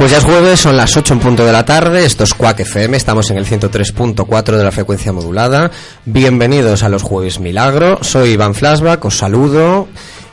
Pues 0.00 0.12
ya 0.12 0.16
es 0.16 0.24
jueves, 0.24 0.58
son 0.58 0.78
las 0.78 0.96
8 0.96 1.12
en 1.12 1.20
punto 1.20 1.44
de 1.44 1.52
la 1.52 1.66
tarde, 1.66 2.06
esto 2.06 2.24
es 2.24 2.32
Quack 2.32 2.60
FM, 2.60 2.96
estamos 2.96 3.30
en 3.30 3.36
el 3.36 3.44
103.4 3.44 4.56
de 4.56 4.64
la 4.64 4.72
frecuencia 4.72 5.12
modulada. 5.12 5.70
Bienvenidos 6.06 6.82
a 6.82 6.88
los 6.88 7.02
Jueves 7.02 7.38
Milagro, 7.38 8.02
soy 8.02 8.30
Iván 8.30 8.54
Flashback, 8.54 9.04
os 9.04 9.18
saludo 9.18 9.88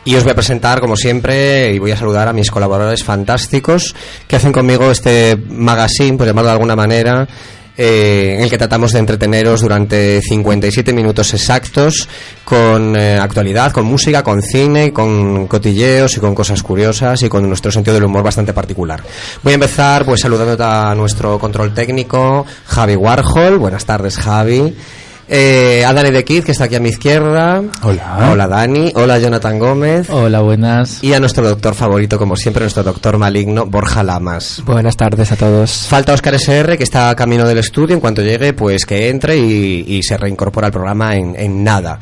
y 0.05 0.15
os 0.15 0.23
voy 0.23 0.31
a 0.31 0.35
presentar, 0.35 0.79
como 0.79 0.95
siempre, 0.95 1.73
y 1.73 1.79
voy 1.79 1.91
a 1.91 1.97
saludar 1.97 2.29
a 2.29 2.33
mis 2.33 2.49
colaboradores 2.49 3.03
fantásticos 3.03 3.93
que 4.25 4.37
hacen 4.37 4.53
conmigo 4.53 4.89
este 4.89 5.35
magazine, 5.49 6.17
por 6.17 6.27
llamarlo 6.27 6.47
de 6.47 6.53
alguna 6.53 6.77
manera, 6.77 7.27
eh, 7.77 8.35
en 8.37 8.43
el 8.43 8.49
que 8.49 8.57
tratamos 8.57 8.91
de 8.91 8.99
entreteneros 8.99 9.61
durante 9.61 10.21
57 10.21 10.93
minutos 10.93 11.33
exactos 11.33 12.09
con 12.43 12.99
eh, 12.99 13.17
actualidad, 13.17 13.71
con 13.71 13.85
música, 13.85 14.23
con 14.23 14.41
cine, 14.41 14.91
con 14.91 15.47
cotilleos 15.47 16.17
y 16.17 16.19
con 16.19 16.33
cosas 16.33 16.63
curiosas 16.63 17.21
y 17.23 17.29
con 17.29 17.47
nuestro 17.47 17.71
sentido 17.71 17.93
del 17.93 18.05
humor 18.05 18.23
bastante 18.23 18.53
particular. 18.53 19.03
Voy 19.43 19.53
a 19.53 19.55
empezar 19.55 20.05
pues 20.05 20.21
saludando 20.21 20.63
a 20.65 20.95
nuestro 20.95 21.37
control 21.37 21.73
técnico, 21.73 22.45
Javi 22.65 22.95
Warhol. 22.95 23.59
Buenas 23.59 23.85
tardes, 23.85 24.17
Javi. 24.17 24.75
Eh, 25.29 25.83
a 25.85 25.91
Dani 25.93 26.11
de 26.11 26.23
Kid, 26.23 26.43
que 26.43 26.53
está 26.53 26.65
aquí 26.65 26.75
a 26.75 26.79
mi 26.79 26.89
izquierda. 26.89 27.61
Hola. 27.81 28.29
Hola, 28.31 28.47
Dani. 28.47 28.93
Hola, 28.95 29.19
Jonathan 29.19 29.59
Gómez. 29.59 30.09
Hola, 30.09 30.39
buenas. 30.39 31.03
Y 31.03 31.13
a 31.13 31.19
nuestro 31.19 31.47
doctor 31.47 31.75
favorito, 31.75 32.17
como 32.17 32.37
siempre, 32.37 32.61
nuestro 32.63 32.83
doctor 32.83 33.17
maligno, 33.17 33.65
Borja 33.65 34.03
Lamas. 34.03 34.61
Buenas 34.65 34.95
tardes 34.95 35.31
a 35.33 35.35
todos. 35.35 35.87
Falta 35.89 36.13
Oscar 36.13 36.35
SR, 36.35 36.77
que 36.77 36.83
está 36.83 37.09
a 37.09 37.15
camino 37.15 37.45
del 37.45 37.57
estudio. 37.57 37.93
En 37.93 37.99
cuanto 37.99 38.21
llegue, 38.21 38.53
pues 38.53 38.85
que 38.85 39.09
entre 39.09 39.37
y, 39.37 39.83
y 39.87 40.03
se 40.03 40.15
reincorpora 40.17 40.67
al 40.67 40.73
programa 40.73 41.15
en, 41.15 41.35
en 41.37 41.61
nada. 41.63 41.99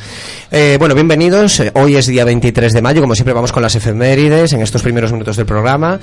Eh, 0.51 0.77
bueno, 0.79 0.93
bienvenidos. 0.93 1.63
Hoy 1.73 1.95
es 1.95 2.05
día 2.05 2.25
23 2.25 2.73
de 2.73 2.81
mayo. 2.81 3.01
Como 3.01 3.15
siempre, 3.15 3.33
vamos 3.33 3.51
con 3.51 3.63
las 3.63 3.73
efemérides 3.75 4.53
en 4.53 4.61
estos 4.61 4.83
primeros 4.83 5.11
minutos 5.11 5.35
del 5.35 5.47
programa. 5.47 5.99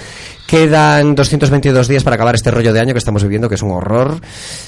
Quedan 0.53 1.14
222 1.14 1.89
días 1.89 2.05
para 2.05 2.17
acabar 2.17 2.34
este 2.34 2.50
rollo 2.50 2.75
de 2.75 2.81
año 2.81 2.92
que 2.92 2.98
estamos 2.98 3.22
viviendo, 3.22 3.48
que 3.48 3.55
es 3.55 3.62
un 3.62 3.70
horror. 3.70 4.20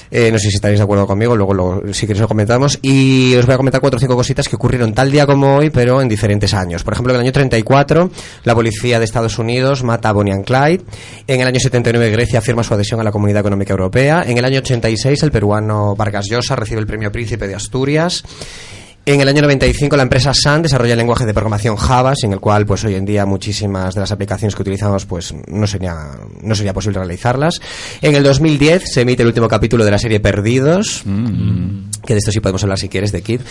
Eh, 0.09 0.31
no 0.31 0.39
sé 0.39 0.49
si 0.49 0.55
estaréis 0.55 0.79
de 0.79 0.83
acuerdo 0.83 1.05
conmigo, 1.05 1.35
luego 1.35 1.53
lo, 1.53 1.93
si 1.93 2.07
queréis 2.07 2.21
lo 2.21 2.27
comentamos. 2.27 2.79
Y 2.81 3.35
os 3.35 3.45
voy 3.45 3.53
a 3.53 3.57
comentar 3.57 3.81
cuatro 3.81 3.97
o 3.97 3.99
cinco 3.99 4.15
cositas 4.15 4.49
que 4.49 4.55
ocurrieron 4.55 4.95
tal 4.95 5.11
día 5.11 5.27
como 5.27 5.57
hoy, 5.57 5.69
pero 5.69 6.01
en 6.01 6.09
diferentes 6.09 6.55
años. 6.55 6.83
Por 6.83 6.93
ejemplo, 6.93 7.13
en 7.13 7.17
el 7.17 7.21
año 7.21 7.31
34, 7.31 8.09
la 8.45 8.55
policía 8.55 8.97
de 8.97 9.05
Estados 9.05 9.37
Unidos 9.37 9.83
mata 9.83 10.09
a 10.09 10.13
Bonnie 10.13 10.33
and 10.33 10.43
Clyde. 10.43 10.81
En 11.27 11.41
el 11.41 11.45
año 11.45 11.59
79, 11.59 12.09
Grecia 12.09 12.41
firma 12.41 12.63
su 12.63 12.73
adhesión 12.73 12.99
a 12.99 13.03
la 13.03 13.11
Comunidad 13.11 13.41
Económica 13.41 13.73
Europea. 13.73 14.23
En 14.25 14.39
el 14.39 14.45
año 14.45 14.61
86, 14.61 15.21
el 15.21 15.31
peruano 15.31 15.95
Vargas 15.95 16.25
Llosa 16.27 16.55
recibe 16.55 16.81
el 16.81 16.87
premio 16.87 17.11
Príncipe 17.11 17.47
de 17.47 17.53
Asturias. 17.53 18.23
En 19.07 19.21
el 19.21 19.27
año 19.27 19.43
95 19.43 19.95
la 19.97 20.01
empresa 20.01 20.33
Sun 20.33 20.63
desarrolla 20.63 20.93
el 20.93 20.97
lenguaje 20.97 21.27
de 21.27 21.33
programación 21.33 21.75
Java, 21.75 22.15
sin 22.15 22.33
el 22.33 22.39
cual 22.39 22.65
pues 22.65 22.83
hoy 22.85 22.95
en 22.95 23.05
día 23.05 23.27
muchísimas 23.27 23.93
de 23.93 24.01
las 24.01 24.11
aplicaciones 24.11 24.55
que 24.55 24.63
utilizamos 24.63 25.05
pues 25.05 25.31
no 25.47 25.67
sería 25.67 25.95
no 26.41 26.55
sería 26.55 26.73
posible 26.73 26.97
realizarlas. 26.97 27.61
En 28.01 28.15
el 28.15 28.23
2010 28.23 28.91
se 28.91 29.01
emite 29.01 29.21
el 29.21 29.27
último 29.27 29.47
capítulo 29.47 29.85
de 29.85 29.91
la 29.91 29.99
serie 29.99 30.19
Perdidos, 30.19 31.03
mm. 31.05 31.91
que 32.03 32.15
de 32.15 32.17
esto 32.17 32.31
sí 32.31 32.39
podemos 32.39 32.63
hablar 32.63 32.79
si 32.79 32.89
quieres 32.89 33.11
de 33.11 33.21
Kid. 33.21 33.41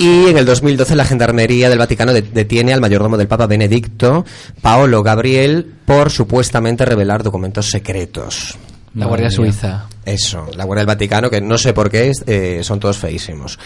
Y 0.00 0.26
en 0.26 0.38
el 0.38 0.44
2012 0.44 0.96
la 0.96 1.04
Gendarmería 1.04 1.70
del 1.70 1.78
Vaticano 1.78 2.12
detiene 2.12 2.72
al 2.72 2.80
mayordomo 2.80 3.16
del 3.16 3.28
Papa 3.28 3.46
Benedicto, 3.46 4.24
Paolo 4.60 5.04
Gabriel, 5.04 5.72
por 5.84 6.10
supuestamente 6.10 6.84
revelar 6.84 7.22
documentos 7.22 7.70
secretos. 7.70 8.58
La 8.96 9.06
Guardia 9.06 9.30
Suiza. 9.30 9.84
Eso, 10.06 10.46
la 10.56 10.64
Guardia 10.64 10.80
del 10.80 10.86
Vaticano, 10.86 11.28
que 11.28 11.42
no 11.42 11.58
sé 11.58 11.74
por 11.74 11.90
qué 11.90 12.12
eh, 12.26 12.60
son 12.62 12.80
todos 12.80 12.96
feísimos. 12.96 13.58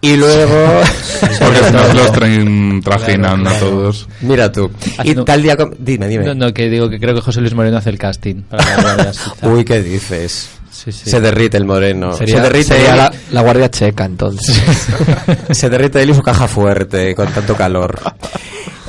Y 0.00 0.16
luego... 0.16 0.54
Porque 1.38 1.70
nos 1.70 1.94
los 1.94 2.12
traen, 2.12 2.80
trajinan 2.82 3.42
claro, 3.42 3.56
a 3.56 3.60
todos. 3.60 4.08
Mira 4.22 4.50
tú. 4.50 4.70
Y 5.04 5.14
tal 5.14 5.42
día... 5.42 5.56
Dime, 5.78 6.08
dime. 6.08 6.24
No, 6.24 6.34
no, 6.34 6.52
que 6.52 6.68
digo 6.68 6.90
que 6.90 6.98
creo 6.98 7.14
que 7.14 7.20
José 7.20 7.40
Luis 7.40 7.54
Moreno 7.54 7.76
hace 7.76 7.90
el 7.90 7.98
casting 7.98 8.42
para 8.42 8.64
la 8.64 8.82
Guardia 8.82 9.12
Suiza. 9.12 9.48
Uy, 9.48 9.64
¿qué 9.64 9.80
dices? 9.80 10.50
Sí, 10.72 10.90
sí. 10.90 11.08
Se 11.08 11.20
derrite 11.20 11.56
el 11.56 11.66
moreno. 11.66 12.16
Sería, 12.16 12.36
se 12.36 12.42
derrite 12.42 12.64
sería 12.64 12.96
la, 12.96 13.12
la, 13.30 13.42
guardia 13.42 13.70
checa, 13.70 14.04
entonces. 14.04 14.60
se 15.52 15.70
derrite 15.70 16.02
él 16.02 16.10
y 16.10 16.14
su 16.14 16.22
caja 16.22 16.48
fuerte 16.48 17.14
con 17.14 17.28
tanto 17.28 17.54
calor. 17.54 18.00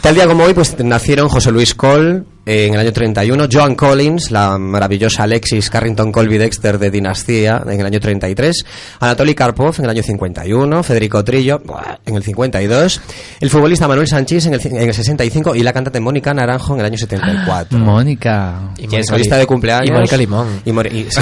Tal 0.02 0.16
día 0.16 0.26
como 0.26 0.46
hoy, 0.46 0.56
pues 0.56 0.78
nacieron 0.84 1.30
José 1.30 1.52
Luis 1.52 1.76
Cole 1.76 2.16
eh, 2.18 2.24
en 2.46 2.74
el 2.76 2.80
año 2.80 2.94
31, 2.94 3.48
Joan 3.52 3.76
Collins, 3.76 4.30
la 4.30 4.58
maravillosa 4.58 5.24
Alexis 5.24 5.70
Carrington 5.70 6.12
Colby 6.12 6.38
Dexter 6.38 6.78
de 6.78 6.92
Dinastía 6.92 7.64
en 7.66 7.80
el 7.80 7.86
año 7.86 8.00
33, 8.00 8.66
Anatoly 9.00 9.34
Karpov 9.34 9.76
en 9.80 9.86
el 9.86 9.90
año 9.90 10.04
51, 10.04 10.84
Federico 10.84 11.24
Trillo 11.24 11.62
en 12.06 12.16
el 12.16 12.24
52, 12.24 13.02
el 13.40 13.50
futbolista 13.50 13.88
Manuel 13.88 14.08
Sánchez 14.08 14.46
en 14.46 14.54
el, 14.54 14.62
en 14.64 14.90
el 14.90 14.94
65 14.94 15.56
y 15.56 15.64
la 15.64 15.74
cantante 15.74 16.00
Mónica 16.00 16.34
Naranjo 16.34 16.76
en 16.76 16.82
el 16.82 16.86
año 16.86 16.98
74. 16.98 17.80
Mónica. 17.80 18.74
Y 18.78 18.96
en 18.96 19.04
su 19.04 19.16
lista 19.16 19.38
de 19.38 19.48
cumpleaños. 19.48 19.90
Y 19.90 19.92
Mónica 19.92 20.18
Limón. 20.18 20.62
Y, 20.66 20.70
y, 20.70 21.08
sí. 21.10 21.22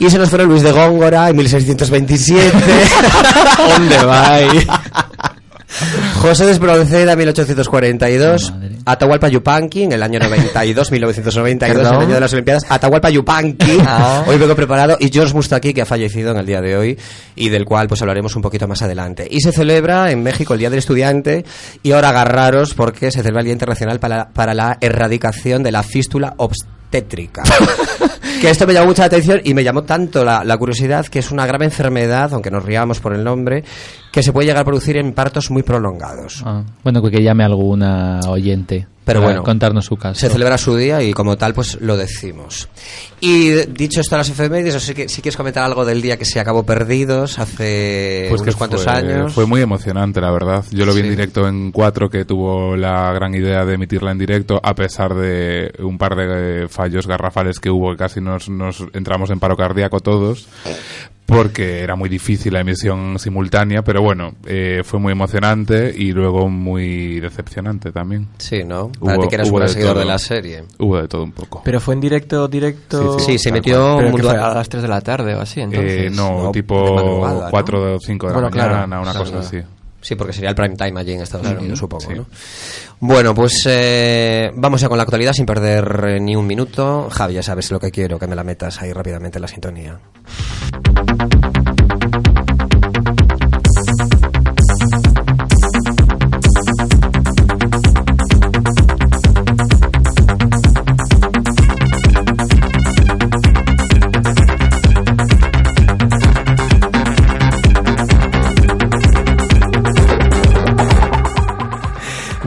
y, 0.00 0.10
se 0.10 0.18
nos 0.18 0.28
fueron 0.28 0.48
Luis 0.48 0.62
de 0.62 0.72
Góngora 0.72 1.28
en 1.28 1.36
1627. 1.36 2.52
¿Dónde 3.76 4.04
va? 4.04 4.38
José 6.20 6.46
Despronceda, 6.46 7.14
1842. 7.14 8.52
Atahualpa 8.84 9.28
Yupanqui, 9.28 9.84
en 9.84 9.92
el 9.92 10.02
año 10.02 10.18
92, 10.18 10.90
1992, 10.90 11.86
en 11.86 11.94
el 11.94 12.00
año 12.00 12.14
de 12.14 12.20
las 12.20 12.32
Olimpiadas. 12.32 12.64
Atahualpa 12.68 13.10
Yupanqui, 13.10 13.78
ah. 13.86 14.24
hoy 14.26 14.36
vengo 14.38 14.54
preparado. 14.54 14.96
Y 15.00 15.10
George 15.10 15.34
Mustaki, 15.34 15.74
que 15.74 15.82
ha 15.82 15.86
fallecido 15.86 16.32
en 16.32 16.38
el 16.38 16.46
día 16.46 16.60
de 16.60 16.76
hoy 16.76 16.98
y 17.36 17.48
del 17.48 17.64
cual 17.64 17.88
pues 17.88 18.00
hablaremos 18.02 18.34
un 18.36 18.42
poquito 18.42 18.66
más 18.68 18.82
adelante. 18.82 19.26
Y 19.30 19.40
se 19.40 19.52
celebra 19.52 20.10
en 20.10 20.22
México 20.22 20.54
el 20.54 20.60
Día 20.60 20.70
del 20.70 20.78
Estudiante. 20.78 21.44
Y 21.82 21.92
ahora 21.92 22.10
agarraros 22.10 22.74
porque 22.74 23.10
se 23.10 23.18
celebra 23.18 23.40
el 23.40 23.46
Día 23.46 23.52
Internacional 23.52 24.00
para, 24.00 24.30
para 24.30 24.54
la 24.54 24.78
erradicación 24.80 25.62
de 25.62 25.72
la 25.72 25.82
fístula 25.82 26.34
obstétrica. 26.36 26.77
que 28.40 28.50
esto 28.50 28.66
me 28.66 28.72
llamó 28.72 28.88
mucha 28.88 29.04
atención 29.04 29.40
y 29.44 29.54
me 29.54 29.62
llamó 29.62 29.82
tanto 29.82 30.24
la, 30.24 30.44
la, 30.44 30.56
curiosidad 30.56 31.06
que 31.06 31.18
es 31.18 31.30
una 31.30 31.46
grave 31.46 31.66
enfermedad, 31.66 32.32
aunque 32.32 32.50
nos 32.50 32.64
riamos 32.64 33.00
por 33.00 33.14
el 33.14 33.24
nombre, 33.24 33.64
que 34.12 34.22
se 34.22 34.32
puede 34.32 34.46
llegar 34.46 34.62
a 34.62 34.64
producir 34.64 34.96
en 34.96 35.12
partos 35.12 35.50
muy 35.50 35.62
prolongados. 35.62 36.42
Ah, 36.44 36.64
bueno, 36.82 37.02
que 37.02 37.22
llame 37.22 37.44
alguna 37.44 38.20
oyente. 38.28 38.86
Pero 39.08 39.22
bueno, 39.22 39.42
contarnos 39.42 39.86
su 39.86 39.96
caso. 39.96 40.20
Se 40.20 40.28
celebra 40.28 40.58
su 40.58 40.76
día 40.76 41.02
y 41.02 41.14
como 41.14 41.38
tal, 41.38 41.54
pues 41.54 41.80
lo 41.80 41.96
decimos. 41.96 42.68
Y 43.20 43.50
dicho 43.66 44.02
esto 44.02 44.16
a 44.16 44.18
las 44.18 44.28
efemérides, 44.28 44.82
si, 44.82 44.92
si 45.08 45.22
quieres 45.22 45.36
comentar 45.36 45.64
algo 45.64 45.86
del 45.86 46.02
día 46.02 46.18
que 46.18 46.26
se 46.26 46.38
acabó 46.38 46.64
perdidos 46.64 47.38
hace 47.38 48.26
pues 48.28 48.42
unos 48.42 48.56
cuantos 48.56 48.84
fue, 48.84 48.92
años. 48.92 49.32
Fue 49.32 49.46
muy 49.46 49.62
emocionante, 49.62 50.20
la 50.20 50.30
verdad. 50.30 50.62
Yo 50.70 50.84
lo 50.84 50.92
vi 50.92 51.00
sí. 51.00 51.06
en 51.06 51.10
directo 51.10 51.48
en 51.48 51.72
4, 51.72 52.10
que 52.10 52.26
tuvo 52.26 52.76
la 52.76 53.10
gran 53.14 53.34
idea 53.34 53.64
de 53.64 53.74
emitirla 53.74 54.12
en 54.12 54.18
directo, 54.18 54.60
a 54.62 54.74
pesar 54.74 55.14
de 55.14 55.72
un 55.78 55.96
par 55.96 56.14
de 56.14 56.68
fallos 56.68 57.06
garrafales 57.06 57.60
que 57.60 57.70
hubo, 57.70 57.92
que 57.92 57.96
casi 57.96 58.20
nos, 58.20 58.50
nos 58.50 58.84
entramos 58.92 59.30
en 59.30 59.40
paro 59.40 59.56
cardíaco 59.56 60.00
todos 60.00 60.46
porque 61.28 61.82
era 61.82 61.94
muy 61.94 62.08
difícil 62.08 62.54
la 62.54 62.60
emisión 62.60 63.18
simultánea, 63.18 63.82
pero 63.82 64.00
bueno, 64.00 64.32
eh, 64.46 64.80
fue 64.82 64.98
muy 64.98 65.12
emocionante 65.12 65.94
y 65.94 66.12
luego 66.12 66.48
muy 66.48 67.20
decepcionante 67.20 67.92
también. 67.92 68.28
Sí, 68.38 68.64
¿no? 68.64 68.90
Para 68.92 69.18
ti 69.18 69.28
que 69.28 69.34
eras 69.34 69.50
un 69.50 69.68
seguidor 69.68 69.98
de 69.98 70.06
la 70.06 70.18
serie. 70.18 70.64
Hubo 70.78 70.96
de 70.96 71.06
todo 71.06 71.24
un 71.24 71.32
poco. 71.32 71.60
Pero 71.66 71.80
fue 71.80 71.92
en 71.92 72.00
directo, 72.00 72.48
directo... 72.48 73.18
Sí, 73.18 73.26
sí, 73.26 73.32
sí 73.32 73.38
se 73.40 73.52
metió... 73.52 74.00
Mundo... 74.00 74.30
a 74.30 74.54
las 74.54 74.70
3 74.70 74.82
de 74.82 74.88
la 74.88 75.02
tarde 75.02 75.34
o 75.34 75.40
así, 75.42 75.60
entonces. 75.60 76.06
Eh, 76.06 76.10
no, 76.10 76.44
no, 76.44 76.50
tipo 76.50 77.20
4 77.50 77.96
o 77.96 78.00
5 78.00 78.26
de 78.26 78.32
la 78.32 78.40
bueno, 78.40 78.50
mañana, 78.50 78.86
claro, 78.86 79.02
una 79.02 79.12
claro, 79.12 79.18
cosa 79.26 79.38
así. 79.40 79.58
Sí, 80.00 80.14
porque 80.14 80.32
sería 80.32 80.50
el 80.50 80.54
prime 80.54 80.76
time 80.76 81.00
allí 81.00 81.12
en 81.12 81.22
Estados 81.22 81.46
claro, 81.46 81.60
Unidos, 81.60 81.78
supongo, 81.78 82.08
sí. 82.08 82.14
¿no? 82.14 82.26
Bueno, 83.00 83.34
pues 83.34 83.62
eh, 83.66 84.50
vamos 84.54 84.80
ya 84.80 84.88
con 84.88 84.96
la 84.96 85.02
actualidad 85.02 85.32
sin 85.32 85.46
perder 85.46 86.04
eh, 86.08 86.20
ni 86.20 86.36
un 86.36 86.46
minuto. 86.46 87.08
Javi, 87.10 87.34
ya 87.34 87.42
sabes 87.42 87.70
lo 87.70 87.80
que 87.80 87.90
quiero, 87.90 88.18
que 88.18 88.26
me 88.26 88.36
la 88.36 88.44
metas 88.44 88.80
ahí 88.80 88.92
rápidamente 88.92 89.38
en 89.38 89.42
la 89.42 89.48
sintonía. 89.48 89.98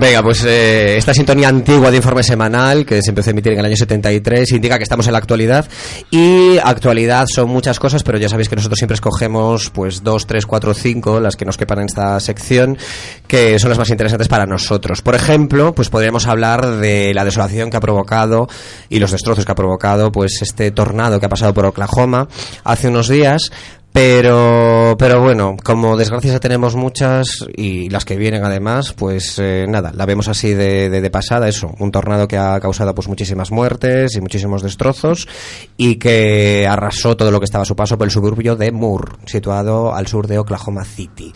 Venga, 0.02 0.24
pues 0.24 0.44
eh, 0.46 0.98
esta 0.98 1.14
sintonía 1.14 1.48
antigua 1.48 1.92
de 1.92 1.98
informe 1.98 2.24
semanal 2.24 2.88
que 2.88 3.04
se 3.04 3.12
empezó 3.12 3.30
a 3.30 3.34
emitir 3.34 3.54
en 3.54 3.60
el 3.60 3.66
año 3.66 3.76
73 3.76 4.52
indica 4.54 4.80
que 4.80 4.84
estamos 4.84 5.06
en 5.06 5.12
la 5.12 5.20
actualidad 5.20 5.70
y 6.10 6.58
actualidad 6.58 7.28
son 7.32 7.50
muchas 7.50 7.80
cosas, 7.80 8.02
pero 8.02 8.18
ya 8.18 8.28
sabéis 8.28 8.50
que 8.50 8.56
nosotros 8.56 8.80
siempre 8.80 8.96
escogemos 8.96 9.70
pues 9.70 10.04
dos, 10.04 10.26
tres, 10.26 10.48
cuatro, 10.48 10.74
cinco 10.74 11.20
las 11.20 11.36
que 11.36 11.46
nos 11.46 11.56
quepan 11.56 11.82
en 11.82 11.86
esta 11.86 12.20
sección 12.20 12.80
que 13.28 13.60
son 13.60 13.70
las 13.70 13.78
más 13.78 13.92
interesantes 13.92 14.28
para 14.28 14.48
nosotros. 14.48 15.04
Por 15.04 15.14
ejemplo, 15.14 15.76
pues 15.76 15.90
podríamos 15.90 16.26
hablar 16.26 16.78
de 16.78 17.14
la 17.14 17.24
desolación 17.24 17.70
que 17.70 17.78
ha 17.78 17.82
provocado 17.82 18.48
y 18.90 18.98
los 18.98 19.12
destrozos 19.12 19.46
que 19.46 19.52
ha 19.52 19.56
provocado 19.56 20.12
pues 20.12 20.42
este 20.42 20.72
tornado 20.72 21.20
que 21.20 21.28
ha 21.28 21.30
pasado 21.30 21.54
por 21.54 21.68
Oklahoma 21.68 22.28
hace 22.64 22.88
unos 22.88 23.08
días 23.08 23.52
Pero, 23.94 24.96
pero 24.98 25.22
bueno, 25.22 25.58
como 25.62 25.98
desgracias 25.98 26.34
ya 26.34 26.40
tenemos 26.40 26.76
muchas 26.76 27.46
y 27.56 27.90
las 27.90 28.06
que 28.06 28.16
vienen 28.16 28.46
además, 28.46 28.94
pues 28.94 29.38
eh, 29.38 29.66
nada, 29.68 29.92
la 29.94 30.06
vemos 30.06 30.30
así 30.30 30.54
de, 30.54 30.90
de, 30.90 31.02
de, 31.02 31.10
pasada, 31.10 31.50
eso, 31.50 31.76
un 31.78 31.92
tornado 31.92 32.26
que 32.26 32.38
ha 32.38 32.58
causado 32.62 32.96
pues 32.96 33.10
muchísimas 33.10 33.52
muertes 33.52 34.16
y 34.16 34.22
muchísimos 34.22 34.64
destrozos 34.64 35.28
y 35.76 35.96
que 35.96 36.66
arrasó 36.70 37.18
todo 37.18 37.32
lo 37.32 37.40
que 37.40 37.46
estaba 37.46 37.64
a 37.64 37.66
su 37.66 37.76
paso 37.76 37.98
por 37.98 38.08
el 38.08 38.12
suburbio 38.12 38.56
de 38.56 38.72
Moore, 38.72 39.12
situado 39.26 39.94
al 39.94 40.08
sur 40.08 40.26
de 40.26 40.40
Oklahoma 40.40 40.86
City. 40.86 41.34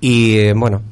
Y 0.00 0.38
eh, 0.38 0.52
bueno, 0.54 0.82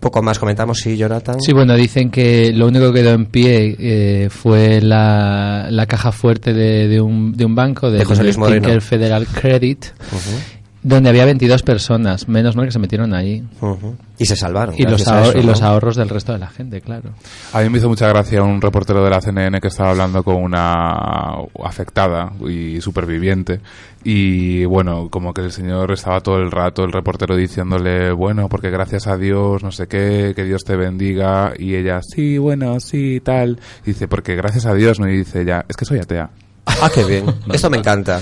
poco 0.00 0.22
más 0.22 0.38
comentamos, 0.38 0.78
sí, 0.78 0.96
Jonathan. 0.96 1.40
Sí, 1.40 1.52
bueno, 1.52 1.74
dicen 1.74 2.10
que 2.10 2.52
lo 2.52 2.66
único 2.66 2.92
que 2.92 3.00
quedó 3.00 3.14
en 3.14 3.26
pie 3.26 3.76
eh, 3.78 4.28
fue 4.30 4.80
la, 4.80 5.68
la, 5.70 5.86
caja 5.86 6.12
fuerte 6.12 6.52
de, 6.52 6.88
de, 6.88 7.00
un, 7.00 7.36
de 7.36 7.44
un 7.44 7.54
banco, 7.54 7.90
de, 7.90 7.98
de 7.98 8.04
José 8.04 8.22
Luis 8.22 8.38
Moreno. 8.38 8.80
Federal 8.80 9.26
Credit. 9.26 9.84
Uh 10.12 10.16
-huh 10.16 10.63
donde 10.84 11.08
había 11.08 11.24
22 11.24 11.62
personas, 11.62 12.28
menos 12.28 12.56
mal 12.56 12.66
que 12.66 12.72
se 12.72 12.78
metieron 12.78 13.14
ahí. 13.14 13.42
Uh 13.60 13.68
-huh. 13.68 13.96
Y 14.18 14.26
se 14.26 14.36
salvaron. 14.36 14.74
Y, 14.78 14.84
los, 14.84 15.08
ahor 15.08 15.28
eso, 15.28 15.38
y 15.38 15.40
¿no? 15.40 15.50
los, 15.50 15.62
ahorros 15.62 15.96
del 15.96 16.10
resto 16.10 16.34
de 16.34 16.38
la 16.38 16.48
gente, 16.48 16.82
claro. 16.82 17.10
A 17.54 17.62
mí 17.62 17.70
me 17.70 17.78
hizo 17.78 17.88
mucha 17.88 18.06
gracia 18.06 18.42
un 18.42 18.60
reportero 18.60 19.02
de 19.02 19.10
la 19.10 19.20
CNN 19.20 19.60
que 19.62 19.68
estaba 19.68 19.90
hablando 19.90 20.22
con 20.22 20.36
una 20.36 21.36
afectada 21.64 22.32
y 22.46 22.82
superviviente. 22.82 23.60
Y 24.04 24.66
bueno, 24.66 25.08
como 25.08 25.32
que 25.32 25.40
el 25.40 25.52
señor 25.52 25.90
estaba 25.90 26.20
todo 26.20 26.36
el 26.36 26.50
rato, 26.50 26.84
el 26.84 26.92
reportero 26.92 27.34
diciéndole, 27.34 28.12
bueno, 28.12 28.50
porque 28.50 28.68
gracias 28.68 29.06
a 29.06 29.16
Dios, 29.16 29.62
no 29.62 29.72
sé 29.72 29.88
qué, 29.88 30.34
que 30.36 30.44
Dios 30.44 30.64
te 30.64 30.76
bendiga. 30.76 31.54
Y 31.58 31.74
ella, 31.76 32.00
sí, 32.02 32.36
bueno, 32.36 32.78
sí, 32.78 33.20
tal. 33.24 33.58
Y 33.84 33.86
dice, 33.86 34.06
porque 34.06 34.36
gracias 34.36 34.66
a 34.66 34.74
Dios, 34.74 35.00
¿no? 35.00 35.08
Y 35.08 35.16
dice 35.16 35.40
ella, 35.40 35.64
es 35.66 35.76
que 35.76 35.86
soy 35.86 35.98
atea. 35.98 36.28
Ah, 36.66 36.90
qué 36.92 37.04
bien. 37.04 37.26
Esto 37.52 37.70
me 37.70 37.78
encanta. 37.78 38.20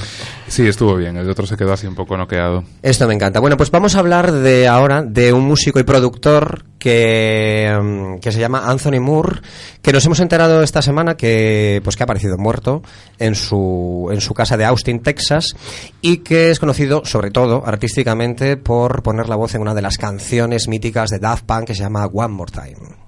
Sí, 0.49 0.67
estuvo 0.67 0.97
bien. 0.97 1.17
El 1.17 1.29
otro 1.31 1.47
se 1.47 1.57
quedó 1.57 1.73
así 1.73 1.87
un 1.87 1.95
poco 1.95 2.17
noqueado. 2.17 2.65
Esto 2.83 3.07
me 3.07 3.15
encanta. 3.15 3.41
Bueno, 3.41 3.57
pues 3.57 3.71
vamos 3.71 3.95
a 3.95 4.01
hablar 4.01 4.33
de 4.33 4.69
ahora 4.69 5.03
de 5.03 5.33
un 5.33 5.45
músico 5.45 5.81
y 5.81 5.85
productor 5.85 6.65
que, 6.79 7.73
um, 7.79 8.19
que 8.19 8.33
se 8.33 8.41
llama 8.41 8.69
Anthony 8.69 9.01
Moore, 9.01 9.41
que 9.81 9.93
nos 9.93 10.05
hemos 10.05 10.21
enterado 10.21 10.63
esta 10.63 10.83
semana 10.83 11.17
que 11.17 11.81
pues 11.85 11.97
que 11.97 12.03
ha 12.03 12.05
aparecido 12.05 12.37
muerto 12.37 12.83
en 13.19 13.35
su 13.35 14.09
en 14.13 14.21
su 14.21 14.35
casa 14.35 14.57
de 14.57 14.65
Austin, 14.65 15.01
Texas, 15.01 15.47
y 16.01 16.19
que 16.19 16.51
es 16.51 16.59
conocido 16.59 17.05
sobre 17.05 17.31
todo 17.31 17.63
artísticamente 17.65 18.57
por 18.57 19.03
poner 19.03 19.29
la 19.29 19.37
voz 19.37 19.55
en 19.55 19.63
una 19.63 19.75
de 19.75 19.83
las 19.83 19.97
canciones 19.97 20.69
míticas 20.69 21.11
de 21.11 21.19
Daft 21.19 21.45
Punk 21.45 21.65
que 21.65 21.75
se 21.75 21.83
llama 21.83 22.07
One 22.07 22.35
More 22.35 22.53
Time. 22.53 23.02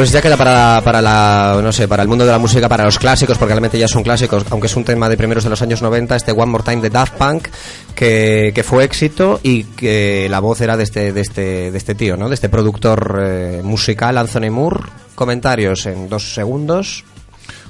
Pues 0.00 0.12
ya 0.12 0.22
queda 0.22 0.38
para, 0.38 0.80
para 0.82 1.02
la, 1.02 1.60
no 1.62 1.70
sé, 1.72 1.86
para 1.86 2.02
el 2.02 2.08
mundo 2.08 2.24
de 2.24 2.32
la 2.32 2.38
música, 2.38 2.70
para 2.70 2.86
los 2.86 2.98
clásicos, 2.98 3.36
porque 3.36 3.52
realmente 3.52 3.78
ya 3.78 3.86
son 3.86 4.02
clásicos, 4.02 4.46
aunque 4.48 4.66
es 4.66 4.74
un 4.74 4.82
tema 4.82 5.10
de 5.10 5.16
primeros 5.18 5.44
de 5.44 5.50
los 5.50 5.60
años 5.60 5.82
90, 5.82 6.16
este 6.16 6.32
One 6.32 6.46
More 6.46 6.64
Time 6.64 6.80
de 6.80 6.88
Daft 6.88 7.18
Punk, 7.18 7.48
que, 7.94 8.50
que 8.54 8.62
fue 8.62 8.84
éxito 8.84 9.40
y 9.42 9.64
que 9.64 10.26
la 10.30 10.40
voz 10.40 10.62
era 10.62 10.78
de 10.78 10.84
este, 10.84 11.12
de 11.12 11.20
este, 11.20 11.70
de 11.70 11.76
este 11.76 11.94
tío, 11.94 12.16
¿no? 12.16 12.30
De 12.30 12.34
este 12.34 12.48
productor 12.48 13.20
eh, 13.22 13.60
musical, 13.62 14.16
Anthony 14.16 14.50
Moore. 14.50 14.84
Comentarios 15.14 15.84
en 15.84 16.08
dos 16.08 16.32
segundos. 16.32 17.04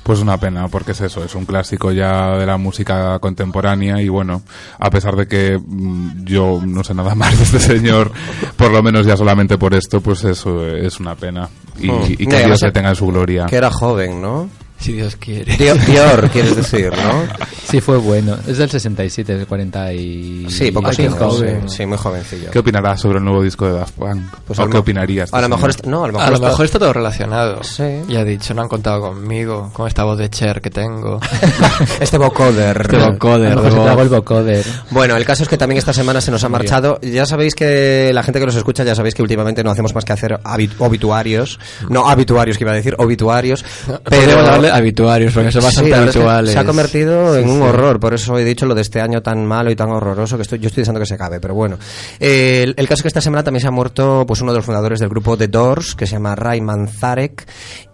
Pues 0.02 0.20
una 0.20 0.38
pena, 0.38 0.66
porque 0.68 0.92
es 0.92 1.00
eso, 1.02 1.22
es 1.22 1.34
un 1.34 1.44
clásico 1.44 1.92
ya 1.92 2.36
de 2.38 2.46
la 2.46 2.56
música 2.56 3.18
contemporánea 3.18 4.00
y 4.00 4.08
bueno, 4.08 4.42
a 4.78 4.90
pesar 4.90 5.14
de 5.14 5.26
que 5.28 5.58
mmm, 5.64 6.24
yo 6.24 6.60
no 6.64 6.82
sé 6.82 6.94
nada 6.94 7.14
más 7.16 7.36
de 7.36 7.44
este 7.44 7.58
señor, 7.60 8.10
por 8.56 8.70
lo 8.72 8.82
menos 8.82 9.04
ya 9.06 9.16
solamente 9.16 9.58
por 9.58 9.74
esto, 9.74 10.00
pues 10.00 10.24
eso 10.24 10.66
es 10.66 10.98
una 11.00 11.14
pena. 11.14 11.48
Y, 11.78 11.90
Oh. 11.90 12.04
y 12.06 12.26
que 12.26 12.44
Dios 12.44 12.58
sé, 12.60 12.72
tenga 12.72 12.88
en 12.90 12.96
su 12.96 13.06
gloria. 13.06 13.46
Que 13.46 13.56
era 13.56 13.70
joven, 13.70 14.20
¿no? 14.22 14.48
Si 14.80 14.92
Dios 14.94 15.14
quiere. 15.16 15.56
Dior, 15.56 15.78
Dior, 15.84 16.30
quieres 16.32 16.56
decir, 16.56 16.90
¿no? 16.90 17.24
Sí, 17.68 17.80
fue 17.82 17.98
bueno. 17.98 18.36
Es 18.48 18.56
del 18.58 18.70
67, 18.70 19.36
del 19.36 19.46
40 19.46 19.92
y... 19.92 20.46
Sí, 20.48 20.70
poco 20.72 20.90
sí, 20.92 21.06
joven. 21.06 21.68
Sí, 21.68 21.84
muy 21.86 21.98
jovencillo. 21.98 22.50
¿Qué 22.50 22.58
opinarás 22.60 23.00
sobre 23.00 23.18
el 23.18 23.24
nuevo 23.24 23.42
disco 23.42 23.66
de 23.66 23.72
Daft 23.72 23.94
Punk? 23.94 24.22
Pues 24.46 24.58
¿O 24.58 24.62
a 24.62 24.64
lo 24.64 24.70
qué 24.72 24.78
opinarías? 24.78 25.32
A 25.34 25.40
lo 25.42 25.48
mejor, 25.50 25.72
señor? 25.72 25.84
est- 25.84 25.86
no, 25.86 26.04
a 26.04 26.06
lo 26.06 26.12
mejor, 26.14 26.26
A 26.26 26.30
lo 26.30 26.36
está- 26.36 26.48
mejor 26.48 26.64
está 26.64 26.78
todo 26.78 26.92
relacionado. 26.94 27.62
Sí. 27.62 27.84
Y 28.08 28.16
ha 28.16 28.24
dicho, 28.24 28.54
no 28.54 28.62
han 28.62 28.68
contado 28.68 29.00
conmigo, 29.02 29.70
con 29.74 29.86
esta 29.86 30.04
voz 30.04 30.16
de 30.18 30.30
Cher 30.30 30.60
que 30.62 30.70
tengo. 30.70 31.20
este 32.00 32.16
vocoder. 32.18 32.80
Este 32.80 32.96
vocoder 32.98 33.52
A 33.52 33.54
lo 33.56 33.62
de 33.62 33.68
mejor 33.68 33.70
se 33.72 33.76
voz. 33.76 33.84
tragó 33.86 34.02
el 34.02 34.08
vocoder. 34.08 34.64
Bueno, 34.90 35.16
el 35.16 35.24
caso 35.26 35.42
es 35.42 35.48
que 35.50 35.58
también 35.58 35.78
esta 35.78 35.92
semana 35.92 36.20
se 36.22 36.30
nos 36.30 36.42
ha 36.44 36.48
marchado. 36.48 36.98
Ya 37.02 37.26
sabéis 37.26 37.54
que 37.54 38.12
la 38.14 38.22
gente 38.22 38.40
que 38.40 38.46
nos 38.46 38.56
escucha, 38.56 38.82
ya 38.82 38.94
sabéis 38.94 39.14
que 39.14 39.22
últimamente 39.22 39.62
no 39.62 39.70
hacemos 39.70 39.94
más 39.94 40.04
que 40.06 40.14
hacer 40.14 40.40
obituarios. 40.78 41.58
No 41.88 42.08
habituarios, 42.08 42.56
que 42.56 42.64
iba 42.64 42.72
a 42.72 42.76
decir, 42.76 42.94
obituarios. 42.98 43.64
Pero 44.08 44.69
habituarios, 44.70 45.32
porque 45.34 45.50
son 45.52 45.60
Sí, 45.62 45.66
bastante 45.66 45.90
que 45.90 45.96
habituales. 45.96 46.52
se 46.52 46.58
ha 46.58 46.64
convertido 46.64 47.36
en 47.36 47.44
Sí, 47.44 47.50
un 47.50 47.56
sí. 47.58 47.62
horror. 47.62 48.00
Por 48.00 48.14
eso 48.14 48.38
he 48.38 48.44
dicho 48.44 48.66
lo 48.66 48.74
de 48.74 48.82
este 48.82 49.00
año 49.00 49.22
tan 49.22 49.44
malo 49.46 49.70
y 49.70 49.76
tan 49.76 49.90
horroroso 49.90 50.36
que 50.36 50.42
estoy, 50.42 50.58
yo 50.58 50.68
estoy 50.68 50.82
deseando 50.82 51.00
que 51.00 51.06
se 51.06 51.14
acabe. 51.14 51.40
Pero 51.40 51.54
bueno, 51.54 51.78
Eh, 52.18 52.62
el, 52.64 52.74
el 52.76 52.86
caso 52.88 53.00
es 53.00 53.02
que 53.02 53.08
esta 53.08 53.20
semana 53.20 53.42
también 53.44 53.60
se 53.60 53.68
ha 53.68 53.70
muerto 53.70 54.24
pues 54.26 54.40
uno 54.40 54.52
de 54.52 54.58
los 54.58 54.64
fundadores 54.64 55.00
del 55.00 55.08
grupo 55.08 55.36
The 55.36 55.48
Doors, 55.48 55.94
que 55.94 56.06
se 56.06 56.12
llama 56.12 56.34
Ray 56.34 56.60
Manzarek, 56.60 57.46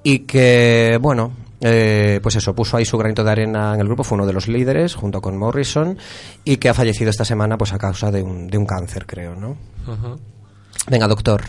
y 0.03 0.21
que, 0.21 0.99
bueno, 1.01 1.33
eh, 1.61 2.21
pues 2.23 2.37
eso, 2.37 2.55
puso 2.55 2.77
ahí 2.77 2.85
su 2.85 2.99
granito 2.99 3.25
de 3.25 3.31
arena 3.31 3.73
en 3.75 3.81
el 3.81 3.87
grupo, 3.87 4.05
fue 4.05 4.17
uno 4.17 4.27
de 4.27 4.33
los 4.35 4.47
líderes, 4.47 4.95
junto 4.95 5.21
con 5.23 5.37
Morrison, 5.39 5.97
y 6.45 6.59
que 6.59 6.69
ha 6.69 6.75
fallecido 6.75 7.11
esta 7.11 7.25
semana 7.25 7.57
pues 7.57 7.73
a 7.73 7.79
causa 7.79 8.11
de 8.11 8.23
un, 8.23 8.47
de 8.49 8.59
un 8.59 8.67
cáncer, 8.67 9.07
creo, 9.07 9.35
¿no? 9.35 9.57
Venga, 10.89 11.09
doctor, 11.09 11.43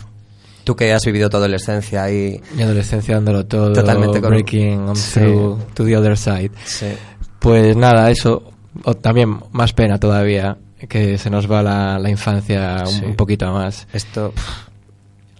tú 0.68 0.76
que 0.76 0.92
has 0.92 1.02
vivido 1.06 1.30
tu 1.30 1.38
adolescencia 1.38 2.02
ahí... 2.02 2.38
Mi 2.54 2.62
adolescencia 2.62 3.14
dándolo 3.14 3.46
todo, 3.46 3.72
Totalmente 3.72 4.20
con- 4.20 4.28
breaking 4.28 4.80
on 4.90 4.96
Sí. 4.96 5.12
through 5.20 5.58
to 5.72 5.82
the 5.86 5.96
other 5.96 6.14
side. 6.14 6.50
Sí. 6.66 6.88
Pues 7.38 7.74
nada, 7.74 8.10
eso, 8.10 8.52
o 8.84 8.92
también 8.94 9.40
más 9.52 9.72
pena 9.72 9.98
todavía, 9.98 10.58
que 10.90 11.16
se 11.16 11.30
nos 11.30 11.50
va 11.50 11.62
la, 11.62 11.98
la 11.98 12.10
infancia 12.10 12.82
un, 12.86 12.92
Sí. 12.92 13.02
un 13.06 13.16
poquito 13.16 13.50
más. 13.50 13.86
Esto... 13.94 14.34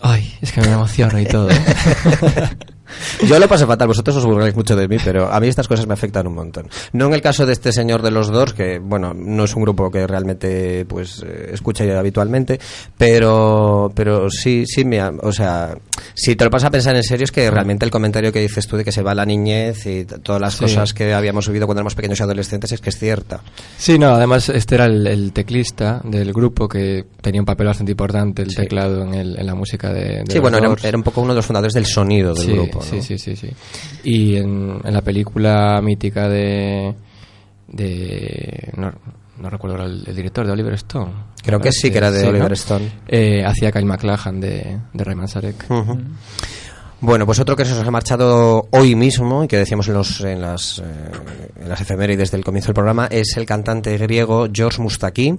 Ay, 0.00 0.32
es 0.40 0.50
que 0.50 0.62
me 0.62 0.73
emociono 0.73 1.18
y 1.20 1.26
todo. 1.26 1.49
Yo 3.26 3.38
lo 3.38 3.49
paso 3.49 3.66
fatal, 3.66 3.88
vosotros 3.88 4.16
os 4.16 4.25
burláis 4.25 4.54
mucho 4.57 4.76
de 4.76 4.88
mí, 4.88 4.97
pero 5.04 5.33
a 5.33 5.40
mí 5.40 5.49
estas 5.49 5.68
cosas 5.68 5.87
me 5.87 5.95
afectan 5.95 6.26
un 6.26 6.35
montón. 6.35 6.68
No 6.92 7.07
en 7.07 7.14
el 7.14 7.21
caso 7.23 7.47
de 7.47 7.52
este 7.52 7.73
señor 7.73 8.02
de 8.02 8.11
los 8.11 8.28
dos, 8.28 8.52
que 8.54 8.78
bueno, 8.78 9.12
no 9.14 9.45
es 9.45 9.54
un 9.54 9.62
grupo 9.62 9.90
que 9.90 10.07
realmente 10.07 10.85
pues 10.87 11.23
eh, 11.26 11.50
escucha 11.52 11.85
yo 11.85 11.99
habitualmente, 11.99 12.59
pero 13.12 13.90
pero 13.95 14.28
sí 14.30 14.64
sí 14.66 14.85
me, 14.85 15.02
o 15.02 15.33
sea, 15.33 15.76
si 16.14 16.37
te 16.37 16.45
lo 16.45 16.50
pasas 16.50 16.68
a 16.68 16.71
pensar 16.71 16.95
en 16.97 17.02
serio 17.02 17.25
es 17.25 17.33
que 17.33 17.50
realmente 17.50 17.85
el 17.85 17.90
comentario 17.90 18.33
que 18.33 18.40
dices 18.40 18.66
tú 18.66 18.76
de 18.76 18.85
que 18.85 18.92
se 18.92 19.02
va 19.02 19.14
la 19.14 19.25
niñez 19.25 19.87
y 19.87 20.04
todas 20.04 20.40
las 20.40 20.54
Sí. 20.54 20.64
cosas 20.64 20.92
que 20.95 21.12
habíamos 21.14 21.47
vivido 21.47 21.66
cuando 21.66 21.80
éramos 21.80 21.95
pequeños 21.95 22.18
y 22.21 22.23
adolescentes 22.23 22.73
es 22.73 22.80
que 22.80 22.90
es 22.90 22.99
cierta. 22.99 23.40
Sí, 23.76 23.99
no, 23.99 24.09
además 24.14 24.49
este 24.49 24.75
era 24.76 24.87
el, 24.87 25.07
el 25.07 25.33
teclista 25.33 26.00
del 26.04 26.33
grupo 26.33 26.68
que 26.68 27.04
tenía 27.21 27.40
un 27.40 27.47
papel 27.47 27.66
bastante 27.66 27.92
importante, 27.92 28.42
el 28.42 28.50
Sí. 28.50 28.57
teclado 28.57 29.02
en, 29.02 29.14
el- 29.14 29.38
en 29.38 29.47
la 29.47 29.54
música 29.54 29.92
de, 29.92 30.00
de 30.00 30.25
Sí, 30.28 30.35
los 30.38 30.42
bueno, 30.42 30.76
era, 30.83 30.97
un 30.97 31.02
poco 31.02 31.21
uno 31.21 31.33
de 31.33 31.37
los 31.37 31.47
fundadores 31.47 31.75
del 31.75 31.87
sonido 31.87 32.35
del 32.35 32.45
sí, 32.45 32.52
grupo, 32.52 32.77
¿no? 32.78 32.85
Sí, 32.85 33.02
sí, 33.02 33.18
sí, 33.18 33.37
sí. 33.37 33.49
Y 34.04 34.37
en, 34.37 34.80
en 34.85 34.94
la 34.94 35.02
película 35.02 35.80
mítica 35.82 36.28
de... 36.28 36.94
de 37.68 38.73
no, 38.76 38.92
no 39.38 39.50
recuerdo 39.50 39.85
el, 39.85 40.02
el 40.06 40.16
director 40.16 40.47
de 40.47 40.52
Oliver 40.52 40.75
Stone. 40.75 41.12
Creo 41.44 41.61
que 41.61 41.70
sí, 41.73 41.90
que 41.90 41.99
era 41.99 42.11
de 42.11 42.20
Sí, 42.20 42.26
Oliver 42.26 42.49
¿no? 42.49 42.54
Stone. 42.54 42.90
Eh, 43.06 43.44
hacía 43.44 43.70
Kyle 43.70 43.85
MacLachlan 43.85 44.40
de, 44.40 44.78
de 44.92 45.04
Ray 45.04 45.14
Manzarek. 45.14 45.70
Ujú. 45.70 45.99
Bueno, 47.00 47.26
pues 47.26 47.38
otro 47.38 47.54
que 47.54 47.64
se 47.64 47.76
nos 47.76 47.87
ha 47.87 47.90
marchado 47.92 48.66
hoy 48.73 48.97
mismo 48.97 49.44
y 49.44 49.47
que 49.47 49.56
decíamos 49.56 49.87
en, 49.87 49.94
los, 49.94 50.20
en, 50.23 50.40
las, 50.42 50.80
eh, 50.80 50.82
en 51.61 51.68
las 51.68 51.80
efemérides 51.80 52.32
del 52.32 52.42
comienzo 52.42 52.68
del 52.68 52.75
programa 52.75 53.06
es 53.08 53.37
el 53.37 53.47
cantante 53.47 53.97
griego 53.97 54.49
George 54.52 54.82
Moustaki, 54.82 55.38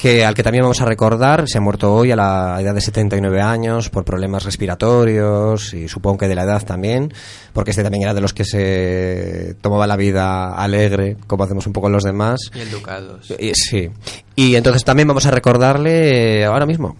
que 0.00 0.24
al 0.24 0.34
que 0.34 0.42
también 0.42 0.62
vamos 0.62 0.80
a 0.80 0.86
recordar, 0.86 1.44
se 1.46 1.58
ha 1.58 1.60
muerto 1.60 1.92
hoy 1.94 2.10
a 2.10 2.16
la 2.16 2.56
edad 2.60 2.74
de 2.74 2.80
79 2.80 3.40
años 3.42 3.90
por 3.90 4.04
problemas 4.04 4.44
respiratorios 4.44 5.74
y 5.74 5.88
supongo 5.88 6.18
que 6.18 6.28
de 6.28 6.34
la 6.34 6.44
edad 6.44 6.64
también, 6.64 7.12
porque 7.52 7.70
este 7.72 7.82
también 7.82 8.04
era 8.04 8.14
de 8.14 8.20
los 8.20 8.32
que 8.32 8.44
se 8.44 9.54
tomaba 9.60 9.86
la 9.86 9.96
vida 9.96 10.54
alegre, 10.54 11.16
como 11.26 11.44
hacemos 11.44 11.66
un 11.66 11.72
poco 11.74 11.88
los 11.90 12.02
demás. 12.04 12.40
Y 12.54 12.60
el 12.60 12.70
Ducados. 12.70 13.34
Y- 13.38 13.52
sí. 13.54 13.90
Y 14.36 14.54
entonces 14.54 14.84
también 14.84 15.06
vamos 15.08 15.26
a 15.26 15.30
recordarle 15.30 16.40
eh, 16.40 16.44
ahora 16.46 16.64
mismo. 16.64 16.96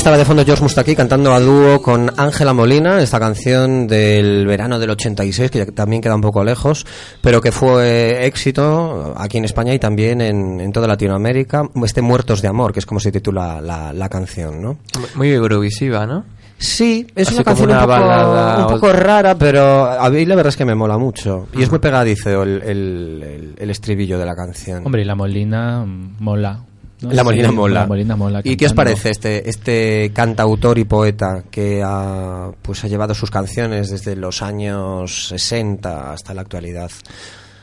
Estaba 0.00 0.16
de 0.16 0.24
fondo 0.24 0.46
George 0.46 0.62
Mustaki 0.62 0.96
cantando 0.96 1.30
a 1.34 1.40
dúo 1.40 1.82
con 1.82 2.10
Ángela 2.16 2.54
Molina, 2.54 3.02
esta 3.02 3.20
canción 3.20 3.86
del 3.86 4.46
verano 4.46 4.78
del 4.78 4.88
86, 4.88 5.50
que 5.50 5.66
también 5.66 6.00
queda 6.00 6.14
un 6.14 6.22
poco 6.22 6.42
lejos, 6.42 6.86
pero 7.20 7.42
que 7.42 7.52
fue 7.52 8.24
éxito 8.24 9.12
aquí 9.14 9.36
en 9.36 9.44
España 9.44 9.74
y 9.74 9.78
también 9.78 10.22
en, 10.22 10.72
toda 10.72 10.88
Latinoamérica. 10.88 11.68
Este 11.84 12.00
Muertos 12.00 12.40
de 12.40 12.48
Amor, 12.48 12.72
que 12.72 12.78
es 12.78 12.86
como 12.86 12.98
se 12.98 13.12
titula 13.12 13.60
la, 13.60 14.08
canción, 14.08 14.62
¿no? 14.62 14.78
Muy 15.16 15.32
eurovisiva, 15.32 16.06
¿no? 16.06 16.24
Sí, 16.56 17.06
es 17.14 17.30
una 17.32 17.44
canción 17.44 17.70
un, 17.70 17.80
poco, 17.80 17.92
un 17.92 18.80
poco, 18.80 18.92
rara, 18.94 19.36
pero 19.36 19.84
a 19.84 20.08
mí 20.08 20.24
la 20.24 20.34
verdad 20.34 20.48
es 20.48 20.56
que 20.56 20.64
me 20.64 20.74
mola 20.74 20.96
mucho. 20.96 21.46
Y 21.52 21.62
es 21.62 21.68
muy 21.68 21.78
pegadizo 21.78 22.42
el, 22.42 22.62
el, 22.62 23.54
el 23.58 23.70
estribillo 23.70 24.18
de 24.18 24.24
la 24.24 24.34
canción. 24.34 24.82
Hombre, 24.86 25.02
y 25.02 25.04
la 25.04 25.14
Molina 25.14 25.84
mola. 25.84 26.69
La 27.02 27.24
Molina 27.24 28.16
Mola. 28.16 28.40
¿Y 28.44 28.56
qué 28.56 28.66
os 28.66 28.74
parece 28.74 29.10
este, 29.10 29.48
este 29.48 30.12
cantautor 30.14 30.78
y 30.78 30.84
poeta 30.84 31.44
que 31.50 31.82
ha, 31.84 32.50
pues 32.62 32.84
ha 32.84 32.88
llevado 32.88 33.14
sus 33.14 33.30
canciones 33.30 33.90
desde 33.90 34.16
los 34.16 34.42
años 34.42 35.28
60 35.28 36.12
hasta 36.12 36.34
la 36.34 36.42
actualidad? 36.42 36.90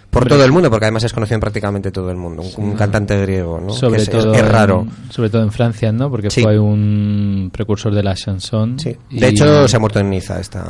Por 0.09 0.27
todo 0.27 0.43
el 0.43 0.51
mundo, 0.51 0.69
porque 0.71 0.85
además 0.85 1.03
es 1.03 1.13
conocido 1.13 1.35
en 1.35 1.41
prácticamente 1.41 1.91
todo 1.91 2.09
el 2.09 2.17
mundo. 2.17 2.43
Un, 2.57 2.73
cantante 2.73 3.19
griego, 3.21 3.59
¿no? 3.59 3.71
Sobre 3.71 4.05
todo 4.05 4.33
es, 4.33 4.47
raro. 4.47 4.87
sobre 5.09 5.29
todo 5.29 5.43
en 5.43 5.51
Francia, 5.51 5.91
¿no? 5.91 6.09
Porque 6.09 6.31
fue 6.31 6.57
un 6.57 7.51
precursor 7.53 7.93
de 7.93 8.01
la 8.01 8.15
chanson. 8.15 8.79
Sí. 8.79 8.95
De 9.11 9.27
hecho, 9.27 9.67
se 9.67 9.75
ha 9.75 9.79
muerto 9.79 9.99
en 9.99 10.09
Niza 10.09 10.39
esta, 10.39 10.65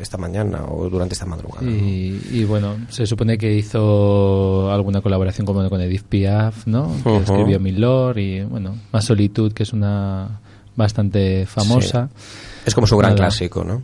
esta 0.00 0.16
mañana 0.18 0.64
o 0.68 0.88
durante 0.88 1.14
esta 1.14 1.26
madrugada. 1.26 1.66
Y, 1.66 2.44
bueno, 2.44 2.76
se 2.88 3.06
supone 3.06 3.38
que 3.38 3.54
hizo 3.54 4.70
alguna 4.70 5.00
colaboración 5.00 5.46
con, 5.46 5.68
con 5.68 5.80
Edith 5.80 6.04
Piaf, 6.04 6.66
¿no? 6.66 6.92
Que 7.02 7.16
escribió 7.18 7.60
Milor 7.60 8.18
y 8.18 8.42
bueno, 8.42 8.76
Más 8.92 9.04
Solitud, 9.04 9.52
que 9.52 9.62
es 9.62 9.72
una 9.72 10.40
bastante 10.74 11.46
famosa. 11.46 12.08
Es 12.64 12.74
como 12.74 12.86
su 12.86 12.96
gran 12.96 13.14
clásico, 13.14 13.64
¿no? 13.64 13.82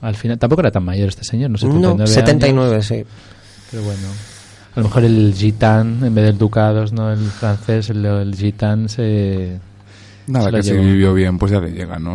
Al 0.00 0.14
final, 0.14 0.38
tampoco 0.38 0.60
era 0.60 0.70
tan 0.70 0.84
mayor 0.84 1.08
este 1.08 1.24
señor, 1.24 1.50
¿no? 1.50 1.58
79, 1.58 2.06
79 2.06 2.82
sí. 2.82 3.04
Pero 3.70 3.82
bueno, 3.82 4.08
a 4.74 4.80
lo 4.80 4.84
mejor 4.84 5.04
el 5.04 5.34
gitan, 5.34 6.04
en 6.04 6.14
vez 6.14 6.24
del 6.24 6.38
ducados, 6.38 6.92
¿no? 6.92 7.10
El 7.10 7.18
francés, 7.18 7.90
el, 7.90 8.04
el 8.04 8.34
gitan 8.34 8.88
se 8.88 9.58
Nada, 10.28 10.50
que 10.50 10.62
si 10.62 10.72
vivió 10.72 11.14
bien, 11.14 11.38
pues 11.38 11.52
ya 11.52 11.58
le 11.58 11.70
llega, 11.70 11.98
¿no? 11.98 12.14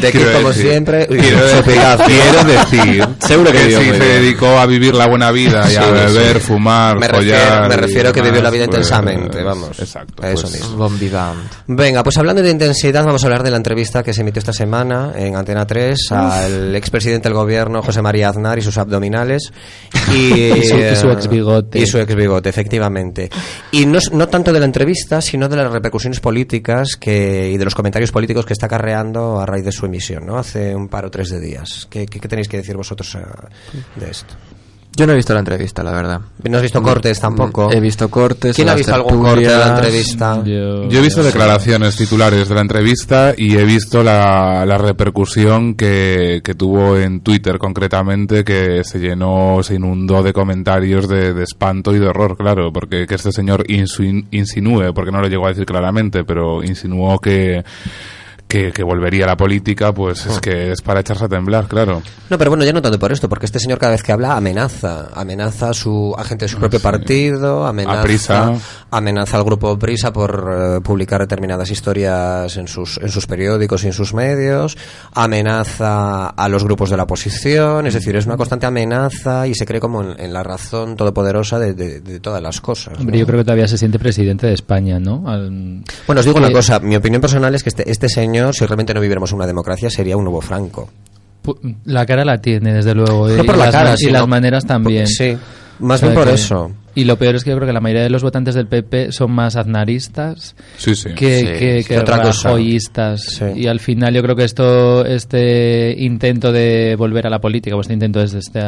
de 0.00 0.12
que, 0.12 0.32
como 0.32 0.52
siempre, 0.52 1.06
quiero 1.06 1.44
decir, 2.44 3.06
seguro 3.18 3.52
que, 3.52 3.58
si 3.58 3.84
se 3.84 3.98
dedicó 3.98 4.58
a 4.58 4.64
vivir 4.64 4.94
la 4.94 5.06
buena 5.06 5.30
vida 5.30 5.70
y 5.70 5.76
a 5.76 5.90
beber, 5.90 6.40
fumar, 6.40 6.98
me 6.98 7.08
follar. 7.08 7.68
me 7.68 7.76
refiero 7.76 8.08
a 8.08 8.12
que 8.12 8.22
vivió 8.22 8.40
la 8.40 8.50
vida 8.50 8.64
pues, 8.64 8.78
intensamente, 8.78 9.42
vamos. 9.42 9.78
Exacto. 9.78 10.26
Eso 10.26 10.48
pues, 10.48 10.62
mismo. 10.62 10.88
Venga, 11.66 12.02
pues 12.02 12.16
hablando 12.16 12.42
de 12.42 12.50
intensidad, 12.50 13.04
vamos 13.04 13.22
a 13.22 13.26
hablar 13.26 13.42
de 13.42 13.50
la 13.50 13.58
entrevista 13.58 14.02
que 14.02 14.14
se 14.14 14.22
emitió 14.22 14.38
esta 14.40 14.54
semana 14.54 15.12
en 15.14 15.36
Antena 15.36 15.66
3 15.66 16.12
al 16.12 16.74
expresidente 16.74 17.28
del 17.28 17.34
gobierno, 17.34 17.82
José 17.82 18.00
María 18.00 18.30
Aznar, 18.30 18.58
y 18.58 18.62
sus 18.62 18.78
abdominales. 18.78 19.52
Y, 20.16 20.62
su, 20.62 21.10
ex 21.10 21.28
bigote. 21.28 21.80
Y 21.80 21.86
su 21.86 21.98
ex 21.98 22.14
bigote, 22.14 22.48
efectivamente. 22.48 23.28
Y 23.72 23.86
no, 23.86 23.98
no 24.12 24.28
tanto 24.28 24.52
de 24.52 24.60
la 24.60 24.64
entrevista, 24.64 25.20
sino 25.20 25.48
de 25.48 25.56
la 25.56 25.65
repercusiones 25.72 26.20
políticas 26.20 26.96
que, 26.96 27.50
y 27.52 27.56
de 27.56 27.64
los 27.64 27.74
comentarios 27.74 28.12
políticos 28.12 28.46
que 28.46 28.52
está 28.52 28.66
acarreando 28.66 29.40
a 29.40 29.46
raíz 29.46 29.64
de 29.64 29.72
su 29.72 29.86
emisión, 29.86 30.26
¿no? 30.26 30.38
Hace 30.38 30.74
un 30.74 30.88
par 30.88 31.04
o 31.04 31.10
tres 31.10 31.30
de 31.30 31.40
días. 31.40 31.86
¿Qué, 31.90 32.06
qué, 32.06 32.20
tenéis 32.20 32.48
que 32.48 32.58
decir 32.58 32.76
vosotros 32.76 33.14
eh, 33.14 33.20
de 33.96 34.10
esto? 34.10 34.34
Yo 34.96 35.06
no 35.06 35.12
he 35.12 35.16
visto 35.16 35.34
la 35.34 35.40
entrevista, 35.40 35.82
la 35.82 35.92
verdad. 35.92 36.22
¿No 36.48 36.56
has 36.56 36.62
visto 36.62 36.82
cortes 36.82 37.20
tampoco? 37.20 37.70
He 37.70 37.80
visto 37.80 38.08
cortes. 38.08 38.56
¿Quién 38.56 38.70
ha 38.70 38.74
visto 38.74 38.94
algún 38.94 39.20
corte 39.20 39.46
de 39.46 39.58
la 39.58 39.68
entrevista? 39.76 40.42
Yo, 40.42 40.88
he 40.90 41.00
visto 41.02 41.22
declaraciones 41.22 41.96
titulares 41.96 42.48
de 42.48 42.54
la 42.54 42.62
entrevista 42.62 43.34
y 43.36 43.58
he 43.58 43.64
visto 43.64 44.02
la, 44.02 44.64
la 44.64 44.78
repercusión 44.78 45.74
que, 45.74 46.40
que, 46.42 46.54
tuvo 46.54 46.96
en 46.96 47.20
Twitter 47.20 47.58
concretamente, 47.58 48.42
que 48.42 48.84
se 48.84 48.98
llenó, 48.98 49.62
se 49.62 49.74
inundó 49.74 50.22
de 50.22 50.32
comentarios 50.32 51.06
de, 51.08 51.34
de 51.34 51.44
espanto 51.44 51.94
y 51.94 51.98
de 51.98 52.06
horror, 52.06 52.38
claro, 52.38 52.72
porque 52.72 53.06
que 53.06 53.16
este 53.16 53.32
señor 53.32 53.64
insinúe, 53.68 54.94
porque 54.94 55.12
no 55.12 55.20
lo 55.20 55.28
llegó 55.28 55.44
a 55.44 55.50
decir 55.50 55.66
claramente, 55.66 56.24
pero 56.24 56.64
insinuó 56.64 57.18
que 57.18 57.62
que, 58.48 58.82
volvería 58.82 59.24
a 59.24 59.28
la 59.28 59.36
política, 59.36 59.92
pues 59.92 60.24
es 60.24 60.36
ah. 60.36 60.40
que 60.40 60.72
es 60.72 60.80
para 60.80 61.00
echarse 61.00 61.24
a 61.24 61.28
temblar, 61.28 61.66
claro. 61.66 62.02
No, 62.30 62.38
pero 62.38 62.50
bueno, 62.50 62.64
ya 62.64 62.72
no 62.72 62.80
tanto 62.80 62.98
por 62.98 63.12
esto, 63.12 63.28
porque 63.28 63.46
este 63.46 63.58
señor 63.58 63.78
cada 63.78 63.92
vez 63.92 64.02
que 64.02 64.12
habla 64.12 64.36
amenaza, 64.36 65.08
amenaza 65.14 65.70
a 65.70 65.74
su 65.74 66.14
agente 66.16 66.44
de 66.44 66.48
su 66.48 66.58
propio 66.58 66.80
partido, 66.80 67.66
amenaza, 67.66 68.52
amenaza 68.90 69.36
al 69.36 69.44
grupo 69.44 69.76
Prisa 69.78 70.12
por 70.12 70.76
eh, 70.76 70.80
publicar 70.80 71.20
determinadas 71.20 71.70
historias 71.70 72.56
en 72.56 72.68
sus, 72.68 72.98
en 72.98 73.08
sus 73.08 73.26
periódicos 73.26 73.82
y 73.84 73.88
en 73.88 73.92
sus 73.92 74.14
medios, 74.14 74.78
amenaza 75.12 76.28
a 76.28 76.48
los 76.48 76.62
grupos 76.62 76.90
de 76.90 76.96
la 76.96 77.02
oposición, 77.02 77.86
es 77.86 77.94
decir, 77.94 78.14
es 78.14 78.26
una 78.26 78.36
constante 78.36 78.66
amenaza 78.66 79.46
y 79.48 79.54
se 79.54 79.66
cree 79.66 79.80
como 79.80 80.02
en, 80.02 80.32
la 80.32 80.42
razón 80.42 80.96
todopoderosa 80.96 81.58
de, 81.58 81.74
de, 81.74 82.20
todas 82.20 82.42
las 82.42 82.60
cosas. 82.60 82.98
Hombre, 82.98 83.18
yo 83.18 83.26
creo 83.26 83.40
que 83.40 83.44
todavía 83.44 83.68
se 83.68 83.78
siente 83.78 83.98
presidente 83.98 84.46
de 84.46 84.54
España, 84.54 84.98
¿no? 84.98 85.20
Bueno, 85.20 86.20
os 86.20 86.24
digo 86.24 86.38
una 86.38 86.50
cosa, 86.50 86.78
mi 86.80 86.96
opinión 86.96 87.20
personal 87.20 87.54
es 87.54 87.62
que 87.62 87.70
este, 87.70 87.90
este 87.90 88.08
señor 88.08 88.35
si 88.52 88.64
realmente 88.64 88.94
no 88.94 89.00
viviéramos 89.00 89.32
una 89.32 89.46
democracia, 89.46 89.90
sería 89.90 90.16
un 90.16 90.24
nuevo 90.24 90.40
Franco. 90.40 90.88
La 91.84 92.04
cara 92.06 92.24
la 92.24 92.38
tiene, 92.38 92.72
desde 92.74 92.94
luego. 92.94 93.28
No 93.28 93.44
por 93.44 93.56
la 93.56 93.70
cara, 93.70 93.94
y 93.98 94.10
las 94.10 94.26
maneras 94.26 94.64
también. 94.66 95.06
sí, 95.06 95.36
más 95.78 96.00
bien 96.00 96.14
por 96.14 96.28
eso. 96.28 96.72
Y 96.94 97.04
lo 97.04 97.18
peor 97.18 97.34
es 97.34 97.44
que 97.44 97.50
yo 97.50 97.56
creo 97.56 97.66
que 97.66 97.74
la 97.74 97.80
mayoría 97.82 98.02
de 98.02 98.08
los 98.08 98.22
votantes 98.22 98.54
del 98.54 98.68
PP 98.68 99.12
son 99.12 99.30
más 99.30 99.54
aznaristas 99.56 100.56
que, 101.14 101.84
que, 101.86 102.00
rajoyistas. 102.00 103.42
Y 103.54 103.66
al 103.66 103.80
final 103.80 104.14
yo 104.14 104.22
creo 104.22 104.34
que 104.34 104.44
esto, 104.44 105.04
este 105.04 105.94
intento 105.98 106.52
de 106.52 106.96
volver 106.96 107.26
a 107.26 107.30
la 107.30 107.38
política, 107.38 107.76
o 107.76 107.80
este 107.82 107.92
intento 107.92 108.22
es 108.22 108.32
este 108.32 108.60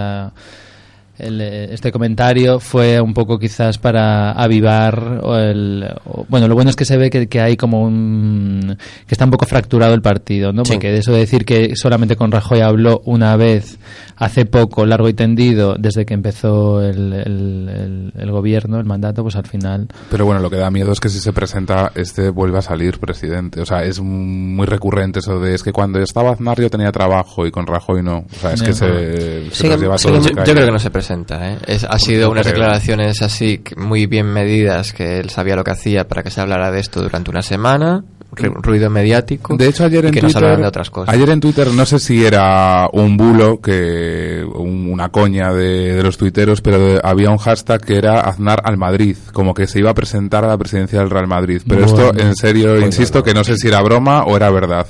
eh, 1.18 1.68
este 1.72 1.90
comentario 1.90 2.60
fue 2.60 3.00
un 3.00 3.12
poco 3.12 3.38
quizás 3.38 3.78
para 3.78 4.32
avivar 4.32 5.20
el, 5.24 5.84
bueno 6.28 6.46
lo 6.46 6.54
bueno 6.54 6.70
es 6.70 6.76
que 6.76 6.84
se 6.84 6.96
ve 6.96 7.10
que, 7.10 7.26
que, 7.26 7.40
hay 7.40 7.56
como 7.56 7.82
un 7.82 8.76
que 9.06 9.14
está 9.14 9.24
un 9.24 9.32
poco 9.32 9.46
fracturado 9.46 9.94
el 9.94 10.02
partido 10.02 10.52
no 10.52 10.62
porque 10.62 10.96
eso 10.96 11.12
de 11.12 11.18
decir 11.18 11.44
que 11.44 11.74
solamente 11.74 12.14
con 12.14 12.30
Rajoy 12.30 12.60
habló 12.60 13.02
una 13.04 13.36
vez 13.36 13.78
hace 14.16 14.44
poco 14.44 14.86
largo 14.86 15.08
y 15.08 15.14
tendido 15.14 15.74
desde 15.76 16.06
que 16.06 16.14
empezó 16.14 16.82
el, 16.82 18.12
el, 18.14 18.30
gobierno 18.30 18.78
el 18.78 18.84
mandato 18.84 19.22
pues 19.22 19.34
al 19.34 19.46
final 19.46 19.88
pero 20.10 20.24
bueno 20.24 20.40
lo 20.40 20.50
que 20.50 20.56
da 20.56 20.70
miedo 20.70 20.92
es 20.92 21.00
que 21.00 21.08
si 21.08 21.18
se 21.18 21.32
presenta 21.32 21.90
este 21.94 22.30
vuelva 22.30 22.58
a 22.60 22.62
salir 22.62 22.98
presidente. 22.98 23.60
O 23.60 23.66
sea 23.66 23.82
es 23.82 24.00
muy 24.00 24.66
recurrente 24.66 25.18
eso 25.18 25.40
de 25.40 25.54
es 25.54 25.62
que 25.62 25.72
cuando 25.72 25.98
estaba 25.98 26.30
Aznar 26.30 26.60
yo 26.60 26.70
tenía 26.70 26.92
trabajo 26.92 27.46
y 27.46 27.50
con 27.50 27.66
Rajoy 27.66 28.02
no 28.02 28.18
o 28.18 28.38
sea 28.40 28.52
es 28.52 28.62
que 28.62 28.72
se, 28.72 29.50
se 29.50 29.76
lleva 29.76 29.96
todo 29.96 30.20
yo 30.20 30.30
creo 30.30 30.66
que 30.66 30.72
no 30.72 30.78
se 30.78 30.90
presenta 30.90 31.07
¿eh? 31.10 31.58
ha 31.88 31.98
sido 31.98 32.30
unas 32.30 32.46
declaraciones 32.46 33.22
así 33.22 33.62
muy 33.76 34.06
bien 34.06 34.26
medidas 34.26 34.92
que 34.92 35.20
él 35.20 35.30
sabía 35.30 35.56
lo 35.56 35.64
que 35.64 35.70
hacía 35.70 36.06
para 36.06 36.22
que 36.22 36.30
se 36.30 36.40
hablara 36.40 36.70
de 36.70 36.80
esto 36.80 37.02
durante 37.02 37.30
una 37.30 37.42
semana 37.42 38.04
ruido 38.30 38.90
mediático 38.90 39.56
de 39.56 39.68
hecho 39.68 39.84
ayer 39.84 40.04
en 40.04 40.12
Twitter 40.12 40.58
de 40.58 40.66
otras 40.66 40.90
cosas. 40.90 41.14
ayer 41.14 41.30
en 41.30 41.40
Twitter 41.40 41.72
no 41.72 41.86
sé 41.86 41.98
si 41.98 42.24
era 42.24 42.86
un 42.92 43.16
bulo 43.16 43.60
que 43.60 44.44
una 44.54 45.08
coña 45.08 45.52
de, 45.52 46.02
los 46.02 46.18
tuiteros 46.18 46.60
pero 46.60 47.00
había 47.02 47.30
un 47.30 47.38
hashtag 47.38 47.80
que 47.80 47.96
era 47.96 48.20
Aznar 48.20 48.60
al 48.64 48.76
Madrid 48.76 49.16
como 49.32 49.54
que 49.54 49.66
se 49.66 49.78
iba 49.78 49.90
a 49.90 49.94
presentar 49.94 50.44
a 50.44 50.48
la 50.48 50.58
presidencia 50.58 50.98
del 50.98 51.10
Real 51.10 51.26
Madrid. 51.26 51.62
Pero 51.66 51.84
esto 51.84 52.12
en 52.14 52.34
serio 52.34 52.78
insisto 52.80 53.22
que 53.22 53.32
no 53.32 53.44
sé 53.44 53.56
si 53.56 53.68
era 53.68 53.80
broma 53.80 54.24
o 54.24 54.36
era 54.36 54.50
verdad 54.50 54.86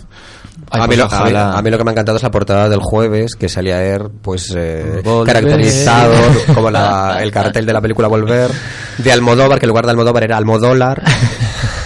a, 0.70 0.86
mí 0.86 0.96
lo, 0.96 1.08
que 1.78 1.84
me 1.84 1.90
ha 1.90 1.92
encantado 1.92 2.16
es 2.16 2.22
la 2.22 2.30
portada 2.30 2.68
del 2.68 2.80
jueves, 2.80 3.34
que 3.34 3.48
salía 3.48 3.78
a 3.78 3.80
ver, 3.80 4.10
pues, 4.22 4.52
eh, 4.56 5.02
caracterizado 5.24 6.14
como 6.54 6.68
el 6.68 7.30
cartel 7.30 7.66
de 7.66 7.72
la 7.72 7.80
película 7.80 8.08
Volver, 8.08 8.50
de 8.98 9.12
Almodóvar, 9.12 9.58
que 9.58 9.66
en 9.66 9.68
lugar 9.68 9.86
de 9.86 9.90
Almodóvar 9.92 10.24
era 10.24 10.36
Almodólar, 10.36 11.02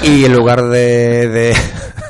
y 0.02 0.24
en 0.24 0.32
lugar 0.32 0.64
de, 0.68 1.54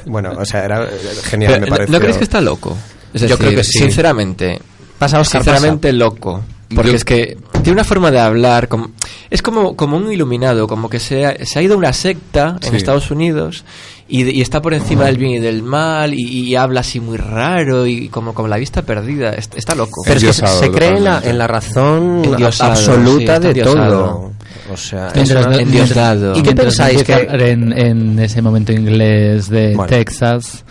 bueno, 0.06 0.32
o 0.38 0.44
sea, 0.44 0.64
era 0.64 0.88
genial, 1.24 1.60
me 1.60 1.66
parece. 1.66 1.92
¿No 1.92 2.00
crees 2.00 2.18
que 2.18 2.24
está 2.24 2.40
loco? 2.40 2.76
Yo 3.14 3.38
creo 3.38 3.50
que 3.50 3.64
sí. 3.64 3.78
Sinceramente, 3.78 4.60
pasa 4.98 5.22
sinceramente 5.24 5.92
loco. 5.92 6.42
Porque 6.74 6.96
es 6.96 7.04
que 7.04 7.36
tiene 7.62 7.72
una 7.72 7.84
forma 7.84 8.10
de 8.10 8.18
hablar, 8.18 8.68
como, 8.68 8.92
es 9.32 9.40
como, 9.40 9.76
como 9.76 9.96
un 9.96 10.12
iluminado, 10.12 10.66
como 10.66 10.90
que 10.90 10.98
se 10.98 11.24
ha, 11.24 11.34
se 11.46 11.58
ha 11.58 11.62
ido 11.62 11.74
a 11.74 11.78
una 11.78 11.94
secta 11.94 12.58
en 12.60 12.74
Estados 12.74 13.10
Unidos 13.10 13.64
y, 14.06 14.42
está 14.42 14.60
por 14.60 14.74
encima 14.74 15.06
del 15.06 15.16
bien 15.16 15.32
y 15.32 15.38
del 15.38 15.62
mal 15.62 16.12
y, 16.12 16.54
habla 16.54 16.80
así 16.80 17.00
muy 17.00 17.16
raro 17.16 17.86
y 17.86 18.10
como 18.10 18.34
con 18.34 18.50
la 18.50 18.58
vista 18.58 18.82
perdida. 18.82 19.30
Está, 19.30 19.74
loco. 19.74 20.02
Pero 20.04 20.18
es 20.18 20.38
que 20.38 20.46
se, 20.46 20.70
cree 20.70 20.98
en 20.98 21.38
la, 21.38 21.46
razón 21.46 22.22
absoluta 22.60 23.40
de 23.40 23.54
todo. 23.54 24.32
O 24.70 24.76
sea, 24.76 25.10
endiosado. 25.14 26.36
¿Y 26.36 26.42
qué 26.42 26.54
pensáis 26.54 27.02
que 27.02 27.14
en, 27.30 27.72
en, 27.72 28.18
ese 28.18 28.42
momento 28.42 28.70
inglés 28.72 29.48
de 29.48 29.78
Texas 29.88 30.62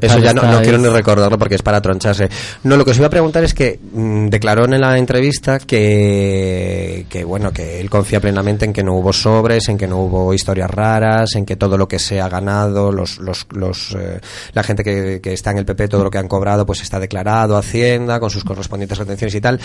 Eso 0.00 0.18
ya 0.18 0.32
no, 0.32 0.60
quiero 0.62 0.78
ni 0.78 0.88
recordarlo 0.88 1.38
porque 1.38 1.54
es 1.56 1.62
para 1.62 1.80
troncharse. 1.80 2.28
No, 2.64 2.76
lo 2.76 2.84
que 2.84 2.92
os 2.92 2.96
iba 2.96 3.06
a 3.06 3.10
preguntar 3.10 3.44
es 3.44 3.54
que 3.54 3.78
mm, 3.92 4.28
declaró 4.28 4.64
en 4.64 4.80
la 4.80 4.98
entrevista 4.98 5.58
que, 5.58 7.06
que, 7.08 7.24
bueno, 7.24 7.52
que 7.52 7.80
él 7.80 7.90
confía 7.90 8.20
plenamente 8.20 8.64
en 8.64 8.72
que 8.72 8.82
no 8.82 8.94
hubo 8.94 9.12
sobres, 9.12 9.68
en 9.68 9.78
que 9.78 9.86
no 9.86 9.98
hubo 9.98 10.34
historias 10.34 10.70
raras, 10.70 11.34
en 11.36 11.44
que 11.46 11.56
todo 11.56 11.78
lo 11.78 11.86
que 11.86 11.98
se 11.98 12.20
ha 12.20 12.28
ganado, 12.28 12.90
los, 12.90 13.18
los, 13.18 13.46
los 13.52 13.96
eh, 13.98 14.20
la 14.52 14.62
gente 14.62 14.82
que, 14.82 15.20
que, 15.22 15.32
está 15.32 15.50
en 15.50 15.58
el 15.58 15.64
PP, 15.64 15.88
todo 15.88 16.04
lo 16.04 16.10
que 16.10 16.18
han 16.18 16.28
cobrado, 16.28 16.66
pues 16.66 16.82
está 16.82 16.98
declarado 16.98 17.56
Hacienda 17.56 18.18
con 18.20 18.30
sus 18.30 18.44
correspondientes 18.44 18.98
retenciones 18.98 19.34
y 19.34 19.40
tal. 19.40 19.60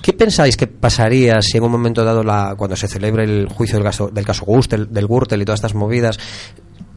¿Qué 0.00 0.12
pensáis 0.12 0.56
que 0.56 0.66
pasaría 0.66 1.40
si 1.42 1.58
en 1.58 1.64
un 1.64 1.72
momento 1.72 2.04
dado, 2.04 2.22
la, 2.22 2.54
cuando 2.56 2.76
se 2.76 2.88
celebre 2.88 3.24
el 3.24 3.48
juicio 3.48 3.76
del 3.76 3.84
caso, 3.84 4.08
del 4.08 4.24
caso 4.24 4.44
Gürtel, 4.46 4.92
del 4.92 5.06
Gürtel 5.06 5.42
y 5.42 5.44
todas 5.44 5.58
estas 5.58 5.74
movidas, 5.74 6.18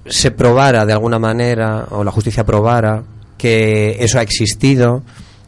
se 0.05 0.31
probara 0.31 0.85
de 0.85 0.93
alguna 0.93 1.19
manera, 1.19 1.87
o 1.91 2.03
la 2.03 2.11
justicia 2.11 2.45
probara, 2.45 3.03
que 3.37 3.97
eso 3.99 4.19
ha 4.19 4.21
existido, 4.21 5.03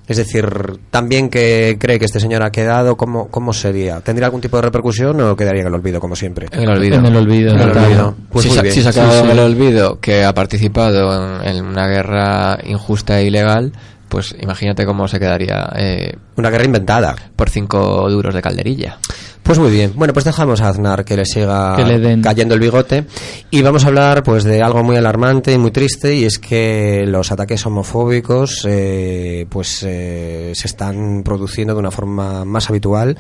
es 0.08 0.16
decir, 0.16 0.48
también 0.90 1.30
que 1.30 1.78
cree 1.78 2.00
que 2.00 2.06
este 2.06 2.22
señor 2.22 2.42
ha 2.42 2.50
quedado, 2.50 2.96
¿cómo, 2.96 3.28
cómo 3.28 3.52
sería? 3.52 4.00
¿Tendría 4.00 4.28
algún 4.28 4.40
tipo 4.40 4.56
de 4.56 4.64
repercusión 4.64 5.20
o 5.20 5.36
quedaría 5.36 5.62
en 5.62 5.68
el 5.68 5.74
olvido, 5.74 6.00
como 6.00 6.16
siempre? 6.16 6.48
En 6.52 6.62
el 6.62 6.70
olvido. 6.70 6.96
En 6.96 7.06
el 7.08 7.16
olvido. 7.18 8.16
Pues 8.30 8.46
si, 8.46 8.52
se 8.52 8.88
ha 8.88 8.94
quedado 8.94 9.26
en 9.26 9.32
el 9.32 9.40
olvido 9.40 10.00
que 10.00 10.24
ha 10.24 10.34
participado 10.34 11.44
en, 11.44 11.66
una 11.66 11.88
guerra 11.88 12.58
injusta 12.64 13.20
e 13.20 13.26
ilegal, 13.26 13.74
pues 14.10 14.36
imagínate 14.40 14.86
cómo 14.86 15.08
se 15.08 15.20
quedaría. 15.20 15.70
Eh, 15.76 16.16
una 16.36 16.50
guerra 16.50 16.66
inventada. 16.66 17.16
Por 17.36 17.50
cinco 17.50 18.10
duros 18.10 18.34
de 18.34 18.42
calderilla. 18.42 19.00
Pues 19.48 19.60
muy 19.60 19.72
bien. 19.72 19.94
Bueno, 19.96 20.12
pues 20.12 20.26
dejamos 20.26 20.60
a 20.60 20.68
Aznar 20.68 21.06
que 21.06 21.16
le 21.16 21.26
siga 21.26 21.78
cayendo 22.22 22.54
el 22.54 22.60
bigote 22.60 23.06
y 23.50 23.62
vamos 23.62 23.86
a 23.86 23.88
hablar 23.88 24.22
pues 24.22 24.44
de 24.44 24.62
algo 24.62 24.84
muy 24.84 24.98
alarmante 24.98 25.54
y 25.54 25.58
muy 25.58 25.72
triste 25.72 26.14
y 26.16 26.26
es 26.26 26.38
que 26.38 27.06
los 27.08 27.32
ataques 27.32 27.66
homofóbicos 27.66 28.66
eh, 28.68 29.46
pues 29.50 29.84
eh, 29.88 30.52
se 30.54 30.68
están 30.68 31.24
produciendo 31.24 31.74
de 31.74 31.80
una 31.80 31.92
forma 31.92 32.44
más 32.44 32.70
habitual 32.70 33.18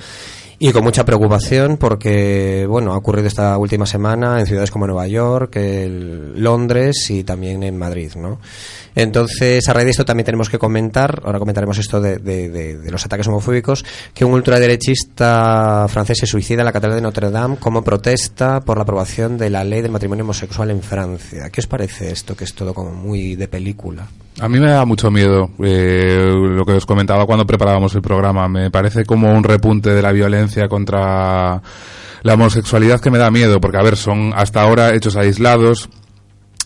y 0.59 0.73
con 0.73 0.83
mucha 0.83 1.05
preocupación 1.05 1.77
porque 1.77 2.65
bueno 2.67 2.91
ha 2.91 2.97
ocurrido 2.97 3.27
esta 3.27 3.57
última 3.57 3.85
semana 3.85 4.41
en 4.41 4.47
ciudades 4.47 4.69
como 4.69 4.85
Nueva 4.85 5.07
York, 5.07 5.57
Londres 5.57 7.09
y 7.09 7.23
también 7.23 7.63
en 7.63 7.77
Madrid, 7.77 8.11
¿no? 8.17 8.39
Entonces, 8.97 9.69
a 9.69 9.73
raíz 9.73 9.85
de 9.85 9.91
esto 9.91 10.05
también 10.05 10.25
tenemos 10.25 10.49
que 10.49 10.57
comentar, 10.57 11.21
ahora 11.23 11.37
comentaremos 11.37 11.77
esto 11.77 12.01
de, 12.01 12.79
los 12.89 13.05
ataques 13.05 13.27
homofóbicos, 13.27 13.85
que 14.11 14.25
un 14.25 14.33
ultraderechista 14.33 15.85
francés 15.87 16.17
se 16.17 16.25
suicida 16.25 16.61
en 16.61 16.65
la 16.65 16.71
Catedral 16.71 16.97
de 16.97 17.03
Notre 17.03 17.29
Dame 17.29 17.57
como 17.57 17.83
protesta 17.83 18.61
por 18.61 18.77
la 18.77 18.81
aprobación 18.81 19.37
de 19.37 19.51
la 19.51 19.63
ley 19.63 19.83
del 19.83 19.91
matrimonio 19.91 20.23
homosexual 20.23 20.71
en 20.71 20.81
Francia. 20.81 21.51
¿Qué 21.51 21.61
os 21.61 21.67
parece 21.67 22.09
esto, 22.09 22.35
que 22.35 22.45
es 22.45 22.55
todo 22.55 22.73
como 22.73 22.89
muy 22.89 23.35
de 23.35 23.47
película? 23.47 24.07
A 24.39 24.49
mí 24.49 24.59
me 24.59 24.71
da 24.71 24.83
mucho 24.83 25.11
miedo 25.11 25.51
eh, 25.63 26.31
lo 26.33 26.65
que 26.65 26.73
os 26.73 26.87
comentaba 26.87 27.27
cuando 27.27 27.45
preparábamos 27.45 27.93
el 27.93 28.01
programa. 28.01 28.47
Me 28.47 28.71
parece 28.71 29.05
como 29.05 29.31
un 29.31 29.43
repunte 29.43 29.91
de 29.91 30.01
la 30.01 30.11
violencia 30.11 30.67
contra 30.67 31.61
la 32.23 32.33
homosexualidad 32.33 32.99
que 32.99 33.11
me 33.11 33.19
da 33.19 33.29
miedo, 33.29 33.61
porque 33.61 33.77
a 33.77 33.83
ver, 33.83 33.95
son 33.95 34.33
hasta 34.35 34.61
ahora 34.61 34.95
hechos 34.95 35.15
aislados, 35.15 35.87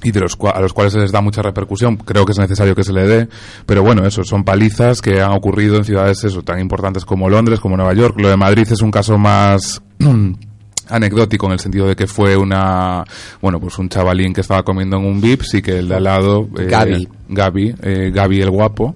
y 0.03 0.11
de 0.11 0.19
los 0.19 0.37
a 0.53 0.59
los 0.59 0.73
cuales 0.73 0.93
se 0.93 0.99
les 0.99 1.11
da 1.11 1.21
mucha 1.21 1.41
repercusión, 1.41 1.97
creo 1.97 2.25
que 2.25 2.31
es 2.31 2.39
necesario 2.39 2.75
que 2.75 2.83
se 2.83 2.93
le 2.93 3.07
dé, 3.07 3.27
pero 3.65 3.83
bueno, 3.83 4.05
eso 4.05 4.23
son 4.23 4.43
palizas 4.43 5.01
que 5.01 5.21
han 5.21 5.31
ocurrido 5.31 5.77
en 5.77 5.85
ciudades 5.85 6.23
eso 6.23 6.41
tan 6.43 6.59
importantes 6.59 7.05
como 7.05 7.29
Londres, 7.29 7.59
como 7.59 7.77
Nueva 7.77 7.93
York. 7.93 8.15
Lo 8.19 8.29
de 8.29 8.37
Madrid 8.37 8.67
es 8.69 8.81
un 8.81 8.91
caso 8.91 9.17
más 9.17 9.81
anecdótico 10.89 11.45
en 11.47 11.53
el 11.53 11.59
sentido 11.59 11.87
de 11.87 11.95
que 11.95 12.05
fue 12.05 12.35
una 12.35 13.05
bueno 13.41 13.59
pues 13.59 13.77
un 13.77 13.87
chavalín 13.87 14.33
que 14.33 14.41
estaba 14.41 14.63
comiendo 14.63 14.97
en 14.97 15.05
un 15.05 15.21
VIP 15.21 15.43
sí 15.43 15.61
que 15.61 15.79
el 15.79 15.87
de 15.87 15.95
al 15.95 16.03
lado 16.03 16.49
eh, 16.59 16.65
Gaby. 16.65 17.07
Gaby 17.29 17.75
eh, 17.81 18.11
Gaby 18.13 18.41
el 18.41 18.49
guapo. 18.49 18.95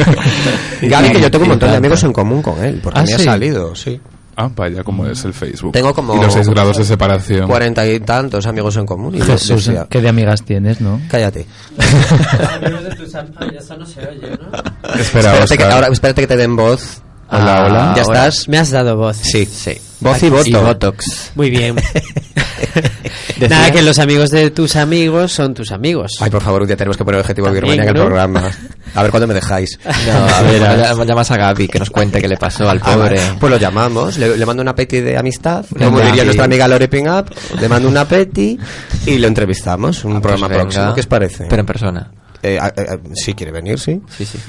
Gaby 0.82 1.10
que 1.10 1.20
yo 1.20 1.30
tengo 1.30 1.44
un 1.44 1.50
montón 1.50 1.70
de 1.70 1.76
amigos 1.76 2.04
en 2.04 2.12
común 2.12 2.40
con 2.40 2.62
él 2.64 2.80
porque 2.82 3.00
¿Ah, 3.00 3.04
me 3.04 3.14
ha 3.14 3.18
salido 3.18 3.74
sí 3.74 4.00
Ah, 4.40 4.48
vaya, 4.54 4.84
como 4.84 5.04
es 5.04 5.24
el 5.24 5.34
Facebook. 5.34 5.72
Tengo 5.72 5.92
como... 5.92 6.14
Y 6.14 6.20
los 6.22 6.32
seis 6.32 6.48
grados 6.48 6.76
de 6.76 6.84
separación. 6.84 7.48
Cuarenta 7.48 7.84
y 7.88 7.98
tantos 7.98 8.46
amigos 8.46 8.76
en 8.76 8.86
común. 8.86 9.16
Y 9.16 9.20
Jesús, 9.20 9.68
¿qué 9.90 10.00
de 10.00 10.08
amigas 10.08 10.44
tienes, 10.44 10.80
no? 10.80 11.00
Cállate. 11.10 11.44
amigos 12.54 12.84
de 12.84 12.94
tus 12.94 13.10
ya 13.10 13.76
no 13.76 13.84
se 13.84 14.00
oye, 14.06 14.30
¿no? 14.30 14.92
Espera, 14.94 15.32
espérate, 15.32 15.58
que, 15.58 15.64
ahora, 15.64 15.88
espérate 15.88 16.20
que 16.20 16.26
te 16.28 16.36
den 16.36 16.54
voz. 16.54 17.02
Hola, 17.30 17.66
hola. 17.66 17.92
¿Ya 17.94 18.02
estás? 18.02 18.48
Me 18.48 18.58
has 18.58 18.70
dado 18.70 18.96
voz. 18.96 19.16
Sí. 19.18 19.44
Sí. 19.44 19.72
Voz 20.00 20.22
y, 20.22 20.30
voto. 20.30 20.48
y 20.48 20.52
botox. 20.52 21.32
Muy 21.34 21.50
bien. 21.50 21.76
Nada, 23.48 23.70
que 23.70 23.82
los 23.82 23.98
amigos 23.98 24.30
de 24.30 24.50
tus 24.50 24.76
amigos 24.76 25.32
son 25.32 25.54
tus 25.54 25.70
amigos. 25.72 26.12
Ay, 26.20 26.30
por 26.30 26.42
favor, 26.42 26.62
un 26.62 26.68
día 26.68 26.76
tenemos 26.76 26.96
que 26.96 27.04
poner 27.04 27.20
objetivo 27.20 27.50
Birmania 27.50 27.82
en 27.82 27.88
el 27.88 27.94
programa. 27.94 28.50
A 28.94 29.02
ver 29.02 29.10
cuándo 29.10 29.26
me 29.26 29.34
dejáis. 29.34 29.78
No, 30.08 30.26
a 30.26 30.42
ver, 30.42 31.06
llamas 31.06 31.30
a 31.30 31.36
Gaby 31.36 31.68
que 31.68 31.78
nos 31.78 31.90
cuente 31.90 32.20
qué 32.20 32.28
le 32.28 32.36
pasó 32.36 32.68
al 32.68 32.80
ah, 32.82 32.94
pobre. 32.94 33.20
pues 33.38 33.50
lo 33.50 33.58
llamamos, 33.58 34.16
le, 34.16 34.46
mando 34.46 34.62
una 34.62 34.74
peti 34.74 35.00
de 35.00 35.18
amistad, 35.18 35.66
como 35.76 36.00
diría 36.00 36.24
nuestra 36.24 36.46
amiga 36.46 36.66
Lore 36.66 36.88
Ping 36.88 37.08
Up, 37.08 37.30
le 37.60 37.68
mando 37.68 37.88
una 37.88 38.06
peti 38.06 38.58
y 39.06 39.18
lo 39.18 39.26
entrevistamos. 39.26 40.04
Un 40.04 40.16
ah, 40.16 40.20
pues 40.20 40.34
programa 40.34 40.48
próximo. 40.48 40.94
¿Qué 40.94 41.00
os 41.00 41.06
parece? 41.06 41.46
Pero 41.48 41.60
en 41.60 41.66
persona. 41.66 42.10
Eh, 42.42 42.58
eh, 42.76 42.98
si 43.14 43.34
quiere 43.34 43.52
venir, 43.52 43.78
sí. 43.78 44.00
Sí, 44.16 44.24
sí. 44.24 44.38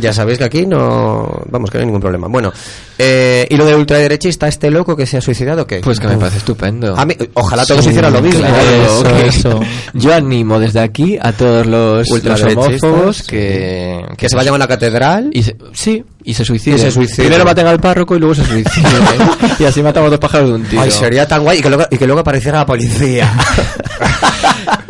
ya 0.00 0.12
sabéis 0.12 0.38
que 0.38 0.44
aquí 0.44 0.66
no. 0.66 1.42
Vamos, 1.50 1.70
que 1.70 1.78
no 1.78 1.80
hay 1.80 1.86
ningún 1.86 2.00
problema. 2.00 2.28
Bueno, 2.28 2.52
eh, 2.98 3.46
¿y 3.48 3.56
lo 3.56 3.64
de 3.64 3.74
ultraderechista, 3.74 4.48
este 4.48 4.70
loco 4.70 4.96
que 4.96 5.06
se 5.06 5.16
ha 5.16 5.20
suicidado, 5.20 5.66
qué? 5.66 5.80
Pues 5.80 6.00
que 6.00 6.08
me 6.08 6.16
parece 6.16 6.38
estupendo. 6.38 6.96
ojalá 7.34 7.64
todos 7.66 7.86
hicieran 7.86 8.12
lo 8.12 8.22
mismo. 8.22 8.46
Yo 9.94 10.14
animo 10.14 10.58
desde 10.58 10.80
aquí 10.80 11.18
a 11.20 11.32
todos 11.32 11.66
los, 11.66 12.08
homófobos 12.10 13.22
que, 13.22 14.04
que, 14.16 14.28
se 14.28 14.36
vayan 14.36 14.54
a 14.54 14.58
la 14.58 14.68
catedral. 14.68 15.30
Y 15.32 15.44
sí, 15.72 16.04
y 16.24 16.34
se 16.34 16.44
suiciden. 16.44 16.78
se 16.78 16.90
suicide. 16.90 17.24
Primero 17.24 17.44
maten 17.44 17.66
al 17.66 17.80
párroco 17.80 18.16
y 18.16 18.18
luego 18.18 18.34
se 18.34 18.44
suiciden. 18.44 18.92
y 19.58 19.64
así 19.64 19.82
matamos 19.82 20.10
dos 20.10 20.20
pájaros 20.20 20.48
de 20.48 20.54
un 20.56 20.64
tiro. 20.64 20.82
Ay, 20.82 20.90
sería 20.90 21.26
tan 21.26 21.42
guay. 21.42 21.58
Y 21.58 21.62
que 21.62 21.68
luego, 21.68 21.84
y 21.90 21.96
que 21.96 22.06
luego 22.06 22.20
apareciera 22.20 22.58
la 22.58 22.66
policía. 22.66 23.32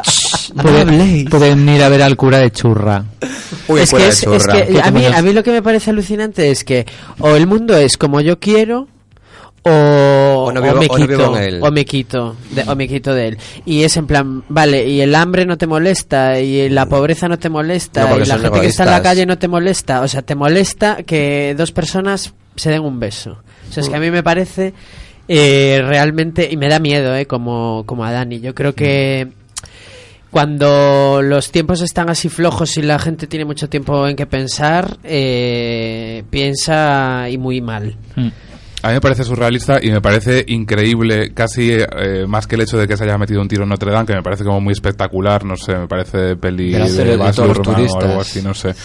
Pueden, 0.62 1.68
ir 1.68 1.82
a 1.82 1.88
ver 1.88 2.02
al 2.02 2.16
cura 2.16 2.38
de 2.38 2.50
churra. 2.50 3.04
es, 3.68 3.92
que 3.92 4.08
es, 4.08 4.24
que 4.24 4.80
a 4.82 4.90
mí, 4.90 5.04
a 5.04 5.22
mí 5.22 5.32
lo 5.32 5.42
que 5.42 5.52
me 5.52 5.62
parece 5.62 5.90
alucinante 5.90 6.50
es 6.50 6.64
que 6.64 6.86
o 7.18 7.36
el 7.36 7.46
mundo 7.46 7.76
es 7.76 7.96
como 7.96 8.20
yo 8.20 8.38
quiero 8.38 8.88
o, 9.68 10.52
me 10.52 10.88
quito, 10.88 11.32
o, 11.60 11.70
me 11.72 11.84
quito 11.84 12.36
de, 12.50 12.62
o 12.68 12.76
me 12.76 12.86
quito 12.86 13.14
de 13.14 13.28
él. 13.28 13.38
Y 13.64 13.82
es 13.82 13.96
en 13.96 14.06
plan 14.06 14.44
vale 14.48 14.86
y 14.86 15.00
el 15.00 15.14
hambre 15.14 15.44
no 15.44 15.58
te 15.58 15.66
molesta 15.66 16.38
y 16.38 16.68
la 16.68 16.86
pobreza 16.86 17.28
no 17.28 17.38
te 17.38 17.48
molesta 17.48 18.16
y 18.16 18.26
la 18.26 18.38
gente 18.38 18.60
que 18.60 18.66
está 18.66 18.84
en 18.84 18.90
la 18.90 19.02
calle 19.02 19.26
no 19.26 19.38
te 19.38 19.48
molesta. 19.48 20.02
O 20.02 20.08
sea 20.08 20.22
te 20.22 20.34
molesta 20.34 21.02
que 21.02 21.54
dos 21.56 21.72
personas 21.72 22.32
se 22.54 22.70
den 22.70 22.82
un 22.82 23.00
beso. 23.00 23.38
O 23.68 23.72
sea 23.72 23.82
es 23.82 23.88
que 23.88 23.96
a 23.96 24.00
mí 24.00 24.10
me 24.10 24.22
parece 24.22 24.72
eh, 25.26 25.82
realmente 25.84 26.48
y 26.50 26.56
me 26.56 26.68
da 26.68 26.78
miedo 26.78 27.16
eh, 27.16 27.26
como 27.26 27.82
como 27.86 28.04
a 28.04 28.12
Dani. 28.12 28.38
Yo 28.40 28.54
creo 28.54 28.74
que 28.74 29.28
cuando 30.30 31.22
los 31.22 31.50
tiempos 31.50 31.80
están 31.80 32.10
así 32.10 32.28
flojos 32.28 32.76
y 32.76 32.82
la 32.82 32.98
gente 32.98 33.26
tiene 33.26 33.44
mucho 33.44 33.68
tiempo 33.68 34.06
en 34.06 34.16
que 34.16 34.26
pensar, 34.26 34.98
eh, 35.04 36.24
piensa 36.30 37.28
y 37.30 37.38
muy 37.38 37.60
mal. 37.60 37.96
Mm. 38.16 38.28
A 38.87 38.90
mí 38.90 38.94
me 38.94 39.01
parece 39.01 39.25
surrealista 39.25 39.81
y 39.83 39.90
me 39.90 40.01
parece 40.01 40.44
increíble, 40.46 41.35
casi 41.35 41.72
eh, 41.72 42.25
más 42.29 42.46
que 42.46 42.55
el 42.55 42.61
hecho 42.61 42.79
de 42.79 42.87
que 42.87 42.96
se 42.96 43.03
haya 43.03 43.18
metido 43.18 43.40
un 43.40 43.49
tiro 43.49 43.64
en 43.64 43.68
Notre 43.68 43.90
Dame, 43.90 44.07
que 44.07 44.14
me 44.14 44.22
parece 44.22 44.44
como 44.44 44.61
muy 44.61 44.75
espectacular, 44.75 45.44
no 45.44 45.57
sé, 45.57 45.75
me 45.75 45.88
parece 45.88 46.37
peli 46.37 46.70
de, 46.70 46.92
de, 46.92 47.16
de 47.16 47.33
todos 47.33 47.49
los 47.49 47.62
turistas. 47.62 48.05
o 48.05 48.07
algo 48.07 48.20
así, 48.20 48.42
no 48.42 48.55
sé. 48.55 48.77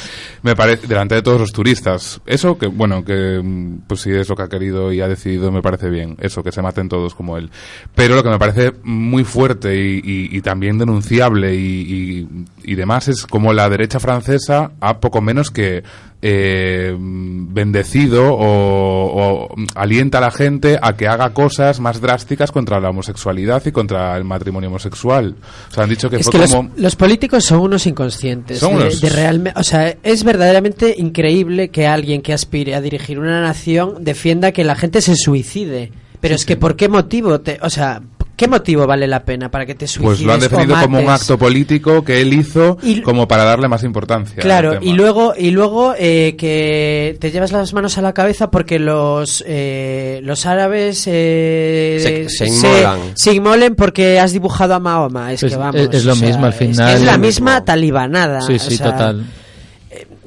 Me 0.41 0.55
parece, 0.55 0.87
delante 0.87 1.13
de 1.13 1.21
todos 1.21 1.39
los 1.39 1.51
turistas. 1.51 2.19
Eso 2.25 2.57
que, 2.57 2.65
bueno, 2.65 3.05
que 3.05 3.43
pues 3.85 4.01
si 4.01 4.09
es 4.09 4.27
lo 4.27 4.35
que 4.35 4.41
ha 4.41 4.49
querido 4.49 4.91
y 4.91 5.01
ha 5.01 5.07
decidido, 5.07 5.51
me 5.51 5.61
parece 5.61 5.87
bien. 5.91 6.17
Eso, 6.19 6.41
que 6.41 6.51
se 6.51 6.63
maten 6.63 6.89
todos 6.89 7.13
como 7.13 7.37
él. 7.37 7.51
Pero 7.93 8.15
lo 8.15 8.23
que 8.23 8.29
me 8.29 8.39
parece 8.39 8.73
muy 8.81 9.23
fuerte 9.23 9.77
y, 9.77 10.41
también 10.41 10.79
denunciable 10.79 11.53
y, 11.53 12.27
y 12.63 12.73
demás 12.73 13.07
es 13.07 13.27
como 13.27 13.53
la 13.53 13.69
derecha 13.69 13.99
francesa 13.99 14.71
ha 14.79 14.99
poco 14.99 15.21
menos 15.21 15.51
que 15.51 15.83
eh, 16.23 16.95
bendecido 16.97 18.27
o, 18.29 19.49
alienta 19.75 20.19
a 20.19 20.21
la 20.21 20.31
gente 20.31 20.77
a 20.81 20.95
que 20.95 21.07
haga 21.07 21.31
cosas 21.31 21.79
más 21.79 21.99
drásticas 21.99 22.51
contra 22.51 22.79
la 22.79 22.91
homosexualidad 22.91 23.65
y 23.65 23.71
contra 23.71 24.15
el 24.17 24.23
matrimonio 24.23 24.69
homosexual. 24.69 25.35
O 25.69 25.73
sea, 25.73 25.83
han 25.83 25.89
dicho 25.89 26.09
que 26.09 26.17
es 26.17 26.29
fue 26.29 26.39
que 26.39 26.47
como... 26.47 26.69
los, 26.77 26.95
políticos 26.95 27.43
son 27.43 27.61
unos 27.61 27.87
inconscientes. 27.87 28.59
Son 28.59 28.77
de, 28.77 29.09
realmente, 29.09 29.59
o 29.59 29.63
sea, 29.63 29.95
es 30.03 30.23
verdaderamente 30.23 30.95
increíble 30.97 31.69
que 31.69 31.87
alguien 31.87 32.21
que 32.21 32.33
aspire 32.33 32.75
a 32.75 32.81
dirigir 32.81 33.19
una 33.19 33.41
nación 33.41 34.03
defienda 34.03 34.51
que 34.51 34.63
la 34.63 34.75
gente 34.75 35.01
se 35.01 35.15
suicide. 35.15 35.91
Pero 36.21 36.35
es 36.35 36.45
que, 36.45 36.55
¿por 36.55 36.75
qué 36.75 36.87
motivo? 36.87 37.41
Te, 37.41 37.57
o 37.63 37.69
sea, 37.71 38.03
¿qué 38.41 38.47
motivo 38.47 38.87
vale 38.87 39.05
la 39.05 39.23
pena 39.23 39.51
para 39.51 39.67
que 39.67 39.75
te 39.75 39.85
suicides 39.85 40.17
Pues 40.17 40.21
lo 40.25 40.33
han 40.33 40.39
definido 40.39 40.75
como 40.81 40.99
un 40.99 41.09
acto 41.09 41.37
político 41.37 42.03
que 42.03 42.21
él 42.21 42.33
hizo 42.33 42.75
como 43.03 43.27
para 43.27 43.43
darle 43.43 43.67
más 43.67 43.83
importancia. 43.83 44.41
Claro, 44.41 44.79
y 44.81 44.93
luego, 44.93 45.35
y 45.37 45.51
luego 45.51 45.93
eh, 45.95 46.35
que 46.39 47.17
te 47.19 47.29
llevas 47.29 47.51
las 47.51 47.71
manos 47.75 47.99
a 47.99 48.01
la 48.01 48.13
cabeza 48.13 48.49
porque 48.49 48.79
los, 48.79 49.43
eh, 49.45 50.21
los 50.23 50.47
árabes 50.47 51.03
eh, 51.05 52.25
se, 52.29 52.47
inmolan. 52.47 52.99
Se, 53.13 53.31
inmolen 53.31 53.75
porque 53.75 54.19
has 54.19 54.33
dibujado 54.33 54.73
a 54.73 54.79
Mahoma. 54.79 55.31
Es, 55.31 55.41
que 55.41 55.55
vamos, 55.55 55.75
es, 55.79 56.03
lo 56.03 56.15
mismo 56.15 56.47
al 56.47 56.53
final. 56.53 56.95
Es, 56.95 57.03
la 57.03 57.19
misma 57.19 57.63
talibanada. 57.63 58.41
Sí, 58.41 58.57
sí, 58.57 58.75
total 58.79 59.23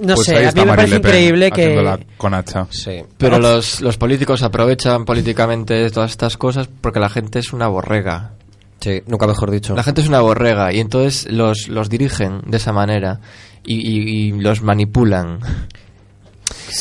no 0.04 0.14
pues 0.14 0.26
sé, 0.26 0.46
a 0.46 0.52
mí 0.52 0.60
me 0.60 0.66
parece 0.66 0.96
increíble 0.96 1.50
que... 1.50 2.04
Con 2.16 2.34
hacha. 2.34 2.66
Sí. 2.70 3.02
Pero 3.18 3.38
los, 3.38 3.80
los 3.80 3.96
políticos 3.96 4.42
aprovechan 4.42 5.04
políticamente 5.04 5.90
todas 5.90 6.10
estas 6.10 6.36
cosas 6.36 6.68
porque 6.80 7.00
la 7.00 7.08
gente 7.08 7.38
es 7.38 7.52
una 7.52 7.68
borrega. 7.68 8.32
Sí, 8.80 9.02
nunca 9.06 9.26
mejor 9.26 9.50
dicho. 9.50 9.74
La 9.74 9.82
gente 9.82 10.02
es 10.02 10.08
una 10.08 10.20
borrega 10.20 10.72
y 10.72 10.80
entonces 10.80 11.30
los, 11.30 11.68
los 11.68 11.88
dirigen 11.88 12.42
de 12.46 12.58
esa 12.58 12.72
manera 12.72 13.20
y, 13.64 14.28
y 14.28 14.32
los 14.32 14.62
manipulan. 14.62 15.38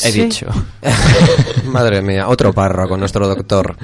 He 0.02 0.12
dicho. 0.12 0.46
Madre 1.66 2.02
mía, 2.02 2.28
otro 2.28 2.52
parro 2.52 2.88
con 2.88 3.00
nuestro 3.00 3.26
doctor. 3.28 3.76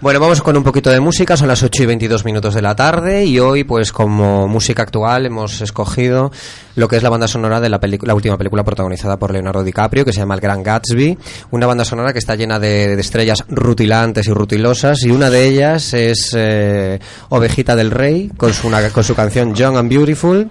Bueno, 0.00 0.20
vamos 0.20 0.42
con 0.42 0.56
un 0.56 0.62
poquito 0.62 0.90
de 0.90 1.00
música, 1.00 1.36
son 1.36 1.48
las 1.48 1.62
8 1.62 1.82
y 1.82 1.86
22 1.86 2.24
minutos 2.24 2.54
de 2.54 2.62
la 2.62 2.76
tarde 2.76 3.24
y 3.24 3.38
hoy 3.38 3.64
pues 3.64 3.92
como 3.92 4.46
música 4.48 4.82
actual 4.82 5.26
hemos 5.26 5.60
escogido 5.60 6.30
lo 6.76 6.88
que 6.88 6.96
es 6.96 7.02
la 7.02 7.08
banda 7.08 7.28
sonora 7.28 7.60
de 7.60 7.68
la, 7.68 7.80
la 8.02 8.14
última 8.14 8.36
película 8.36 8.64
protagonizada 8.64 9.16
por 9.18 9.32
Leonardo 9.32 9.64
DiCaprio 9.64 10.04
que 10.04 10.12
se 10.12 10.20
llama 10.20 10.34
El 10.34 10.40
Gran 10.40 10.62
Gatsby, 10.62 11.16
una 11.52 11.66
banda 11.66 11.84
sonora 11.84 12.12
que 12.12 12.18
está 12.18 12.34
llena 12.34 12.58
de, 12.58 12.94
estrellas 13.00 13.44
rutilantes 13.48 14.26
y 14.26 14.32
rutilosas 14.32 15.02
y 15.04 15.10
una 15.10 15.30
de 15.30 15.46
ellas 15.46 15.94
es 15.94 16.32
eh, 16.36 16.98
Ovejita 17.30 17.76
del 17.76 17.90
Rey 17.90 18.30
con 18.36 18.52
su, 18.52 18.70
con 18.92 19.04
su 19.04 19.14
canción 19.14 19.54
Young 19.54 19.76
and 19.76 19.88
Beautiful. 19.88 20.50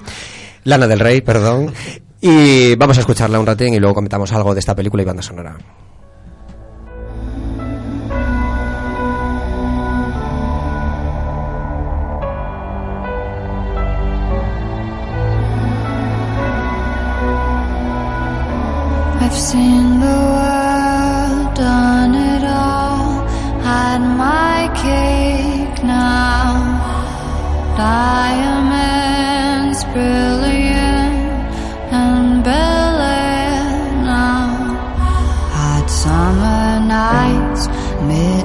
Lana 0.66 0.88
del 0.88 1.00
Rey, 1.00 1.22
perdón. 1.22 1.74
Y 2.26 2.76
vamos 2.76 2.96
a 2.98 3.02
escucharla 3.02 3.38
un 3.38 3.46
ratín 3.46 3.74
y 3.74 3.80
luego 3.82 3.96
comentamos 3.96 4.32
algo 4.32 4.54
de 4.54 4.62
esta 4.62 4.74
película 4.74 5.04
y 5.04 5.06
banda 5.06 5.22
sonora. 5.22 5.58
I've 19.20 19.34
seen 19.34 20.00
the 20.00 20.24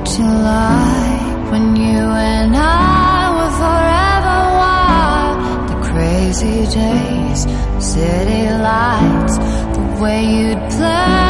mid-July, 0.09 1.51
when 1.51 1.77
you 1.77 1.99
and 1.99 2.57
I 2.57 3.31
were 3.37 3.53
forever 3.63 4.39
wild. 4.61 5.69
The 5.71 5.77
crazy 5.93 6.67
days, 6.67 7.41
city 7.85 8.49
lights, 8.51 9.37
the 9.77 10.03
way 10.03 10.25
you'd 10.25 10.71
play 10.71 11.28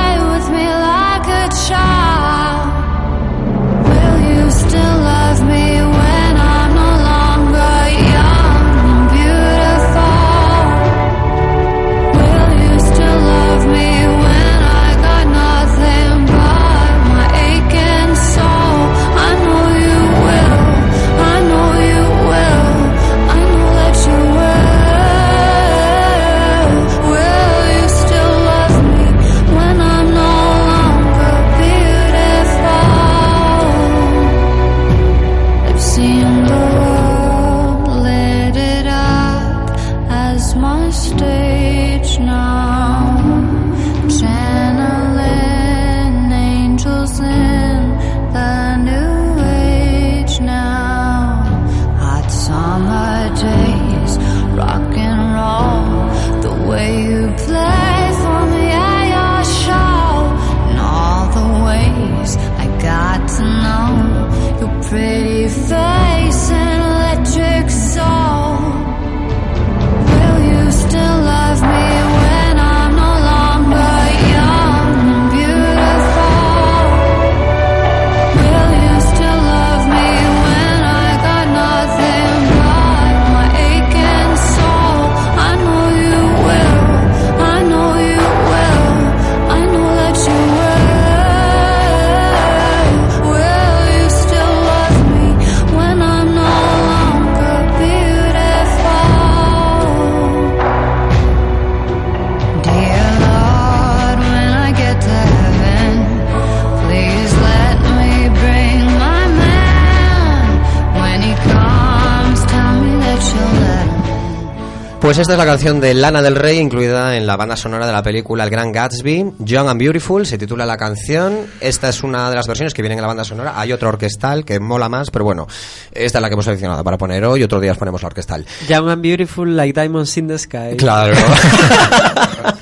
Pues 115.18 115.26
esta 115.26 115.34
es 115.34 115.44
la 115.44 115.52
canción 115.52 115.80
de 115.80 115.94
Lana 115.94 116.22
del 116.22 116.36
Rey, 116.36 116.58
incluida 116.58 117.16
en 117.16 117.26
la 117.26 117.36
banda 117.36 117.56
sonora 117.56 117.88
de 117.88 117.92
la 117.92 118.04
película 118.04 118.44
El 118.44 118.50
Gran 118.50 118.70
Gatsby, 118.70 119.32
Young 119.40 119.68
and 119.68 119.80
Beautiful, 119.80 120.24
se 120.24 120.38
titula 120.38 120.64
la 120.64 120.76
canción. 120.76 121.38
Esta 121.60 121.88
es 121.88 122.04
una 122.04 122.30
de 122.30 122.36
las 122.36 122.46
versiones 122.46 122.72
que 122.72 122.82
vienen 122.82 122.98
en 122.98 123.02
la 123.02 123.08
banda 123.08 123.24
sonora. 123.24 123.54
Hay 123.56 123.72
otra 123.72 123.88
orquestal 123.88 124.44
que 124.44 124.60
mola 124.60 124.88
más, 124.88 125.10
pero 125.10 125.24
bueno, 125.24 125.48
esta 125.90 126.18
es 126.18 126.22
la 126.22 126.28
que 126.28 126.34
hemos 126.34 126.44
seleccionado 126.44 126.84
para 126.84 126.98
poner 126.98 127.24
hoy. 127.24 127.42
Otro 127.42 127.58
día 127.58 127.74
ponemos 127.74 128.00
la 128.00 128.06
orquestal. 128.06 128.46
Young 128.68 128.90
and 128.90 129.02
Beautiful, 129.02 129.56
like 129.56 129.72
diamonds 129.72 130.16
in 130.16 130.28
the 130.28 130.38
sky. 130.38 130.76
Claro. 130.76 131.16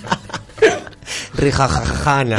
Rijajajana. 1.36 2.36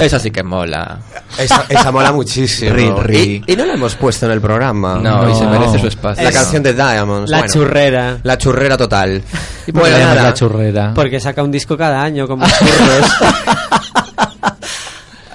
Esa 0.00 0.18
sí 0.18 0.30
que 0.30 0.42
mola. 0.42 0.98
Esa, 1.38 1.92
mola 1.92 2.12
muchísimo. 2.12 2.76
Y, 3.10 3.42
no 3.56 3.64
la 3.64 3.74
hemos 3.74 3.94
puesto 3.94 4.26
en 4.26 4.32
el 4.32 4.40
programa. 4.40 4.98
No, 4.98 5.30
y 5.30 5.34
se 5.34 5.46
merece 5.46 5.78
su 5.78 5.86
espacio. 5.86 6.24
La 6.24 6.32
canción 6.32 6.62
de 6.62 6.74
Diamonds. 6.74 7.30
La 7.30 7.46
churrera. 7.46 8.18
La 8.22 8.38
churrera 8.38 8.76
total. 8.76 9.22
¿Y 9.66 9.72
bueno, 9.72 9.96
la 10.14 10.34
churrera? 10.34 10.92
Porque 10.94 11.20
saca 11.20 11.42
un 11.42 11.50
disco 11.50 11.76
cada 11.76 12.02
año 12.02 12.26
como 12.26 12.46
churros. 12.58 13.12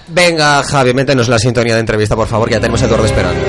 Venga, 0.08 0.64
Javi, 0.64 0.94
métenos 0.94 1.28
la 1.28 1.40
sintonía 1.40 1.74
de 1.74 1.80
entrevista, 1.80 2.16
por 2.16 2.28
favor, 2.28 2.48
que 2.48 2.54
ya 2.54 2.60
tenemos 2.60 2.82
a 2.84 2.86
Eduardo 2.86 3.06
esperando. 3.06 3.42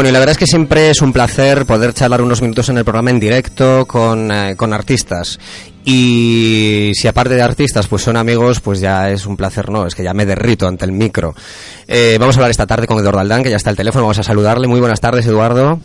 Bueno, 0.00 0.08
y 0.08 0.12
la 0.14 0.18
verdad 0.20 0.32
es 0.32 0.38
que 0.38 0.46
siempre 0.46 0.88
es 0.88 1.02
un 1.02 1.12
placer 1.12 1.66
poder 1.66 1.92
charlar 1.92 2.22
unos 2.22 2.40
minutos 2.40 2.70
en 2.70 2.78
el 2.78 2.84
programa 2.84 3.10
en 3.10 3.20
directo 3.20 3.84
con, 3.86 4.32
eh, 4.32 4.54
con 4.56 4.72
artistas. 4.72 5.38
Y 5.84 6.92
si 6.94 7.06
aparte 7.06 7.34
de 7.34 7.42
artistas 7.42 7.86
pues 7.86 8.00
son 8.00 8.16
amigos, 8.16 8.60
pues 8.60 8.80
ya 8.80 9.10
es 9.10 9.26
un 9.26 9.36
placer, 9.36 9.68
no, 9.68 9.86
es 9.86 9.94
que 9.94 10.02
ya 10.02 10.14
me 10.14 10.24
derrito 10.24 10.66
ante 10.66 10.86
el 10.86 10.92
micro. 10.92 11.34
Eh, 11.86 12.16
vamos 12.18 12.34
a 12.34 12.38
hablar 12.38 12.50
esta 12.50 12.66
tarde 12.66 12.86
con 12.86 12.98
Eduardo 12.98 13.18
Aldán, 13.18 13.42
que 13.42 13.50
ya 13.50 13.56
está 13.56 13.68
el 13.68 13.76
teléfono, 13.76 14.04
vamos 14.04 14.18
a 14.18 14.22
saludarle. 14.22 14.68
Muy 14.68 14.80
buenas 14.80 15.02
tardes, 15.02 15.26
Eduardo. 15.26 15.78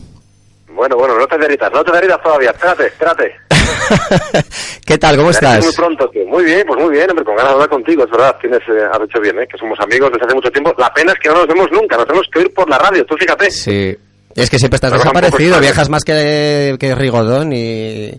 Bueno, 0.69 0.95
bueno, 0.95 1.19
no 1.19 1.28
te 1.28 1.38
derritas, 1.38 1.69
no 1.73 1.84
te 1.84 1.91
derritas 1.91 2.23
todavía, 2.23 2.51
espérate, 2.51 2.88
espérate. 2.88 3.36
¿Qué 4.86 4.97
tal? 4.97 5.17
¿Cómo 5.17 5.32
estás? 5.32 5.62
Muy 5.62 5.73
pronto, 5.73 6.10
tío. 6.10 6.25
Muy 6.25 6.45
bien, 6.45 6.65
pues 6.65 6.82
muy 6.82 6.91
bien, 6.91 7.10
hombre, 7.10 7.25
con 7.25 7.36
ganas 7.36 7.51
de 7.51 7.54
hablar 7.56 7.69
contigo, 7.69 8.06
es 8.06 8.12
verdad, 8.12 8.38
tienes, 8.39 8.62
eh, 8.69 8.88
has 8.89 9.01
hecho 9.01 9.19
bien, 9.19 9.39
¿eh? 9.39 9.47
que 9.51 9.58
somos 9.58 9.78
amigos 9.82 10.10
desde 10.13 10.25
hace 10.25 10.36
mucho 10.36 10.51
tiempo. 10.51 10.73
La 10.78 10.93
pena 10.93 11.12
es 11.12 11.19
que 11.19 11.28
no 11.28 11.36
nos 11.36 11.47
vemos 11.47 11.67
nunca, 11.69 11.97
nos 11.97 12.06
tenemos 12.06 12.28
que 12.32 12.39
oír 12.39 12.54
por 12.54 12.69
la 12.69 12.78
radio, 12.78 13.06
tú 13.06 13.15
fíjate. 13.17 13.51
Sí, 13.51 13.97
es 14.43 14.50
que 14.50 14.60
siempre 14.60 14.76
estás 14.76 14.91
desaparecido, 14.91 15.60
viajas 15.60 15.89
más 15.89 16.04
que, 16.04 16.76
que 16.80 16.95
Rigodón 16.95 17.54
y, 17.54 18.12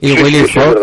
y 0.00 0.12
Willy 0.12 0.46
Fogg. 0.46 0.78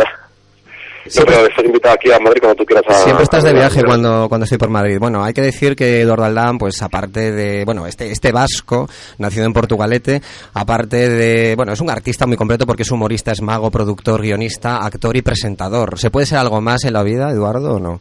Siempre, 1.05 1.35
estás 1.35 1.65
invitado 1.65 1.95
aquí 1.95 2.11
a 2.11 2.19
Madrid 2.19 2.39
cuando 2.39 2.55
tú 2.55 2.65
quieras. 2.65 3.03
siempre 3.03 3.23
estás 3.23 3.43
de 3.43 3.51
viaje 3.51 3.83
cuando, 3.83 4.27
cuando 4.29 4.45
estoy 4.45 4.57
por 4.57 4.69
Madrid. 4.69 4.97
Bueno, 4.99 5.23
hay 5.23 5.33
que 5.33 5.41
decir 5.41 5.75
que 5.75 6.01
Eduardo 6.01 6.23
Aldán, 6.23 6.57
pues 6.57 6.81
aparte 6.81 7.33
de, 7.33 7.65
bueno, 7.65 7.85
este, 7.85 8.09
este 8.09 8.31
vasco, 8.31 8.87
nacido 9.17 9.45
en 9.45 9.51
Portugalete, 9.51 10.21
aparte 10.53 11.09
de, 11.09 11.55
bueno, 11.55 11.73
es 11.73 11.81
un 11.81 11.89
artista 11.89 12.25
muy 12.25 12.37
completo 12.37 12.65
porque 12.65 12.83
es 12.83 12.91
humorista, 12.91 13.33
es 13.33 13.41
mago, 13.41 13.69
productor, 13.69 14.21
guionista, 14.21 14.77
actor 14.77 15.15
y 15.17 15.21
presentador. 15.21 15.99
¿Se 15.99 16.09
puede 16.09 16.25
ser 16.25 16.37
algo 16.37 16.61
más 16.61 16.85
en 16.85 16.93
la 16.93 17.03
vida, 17.03 17.29
Eduardo, 17.29 17.75
o 17.75 17.79
no? 17.79 17.99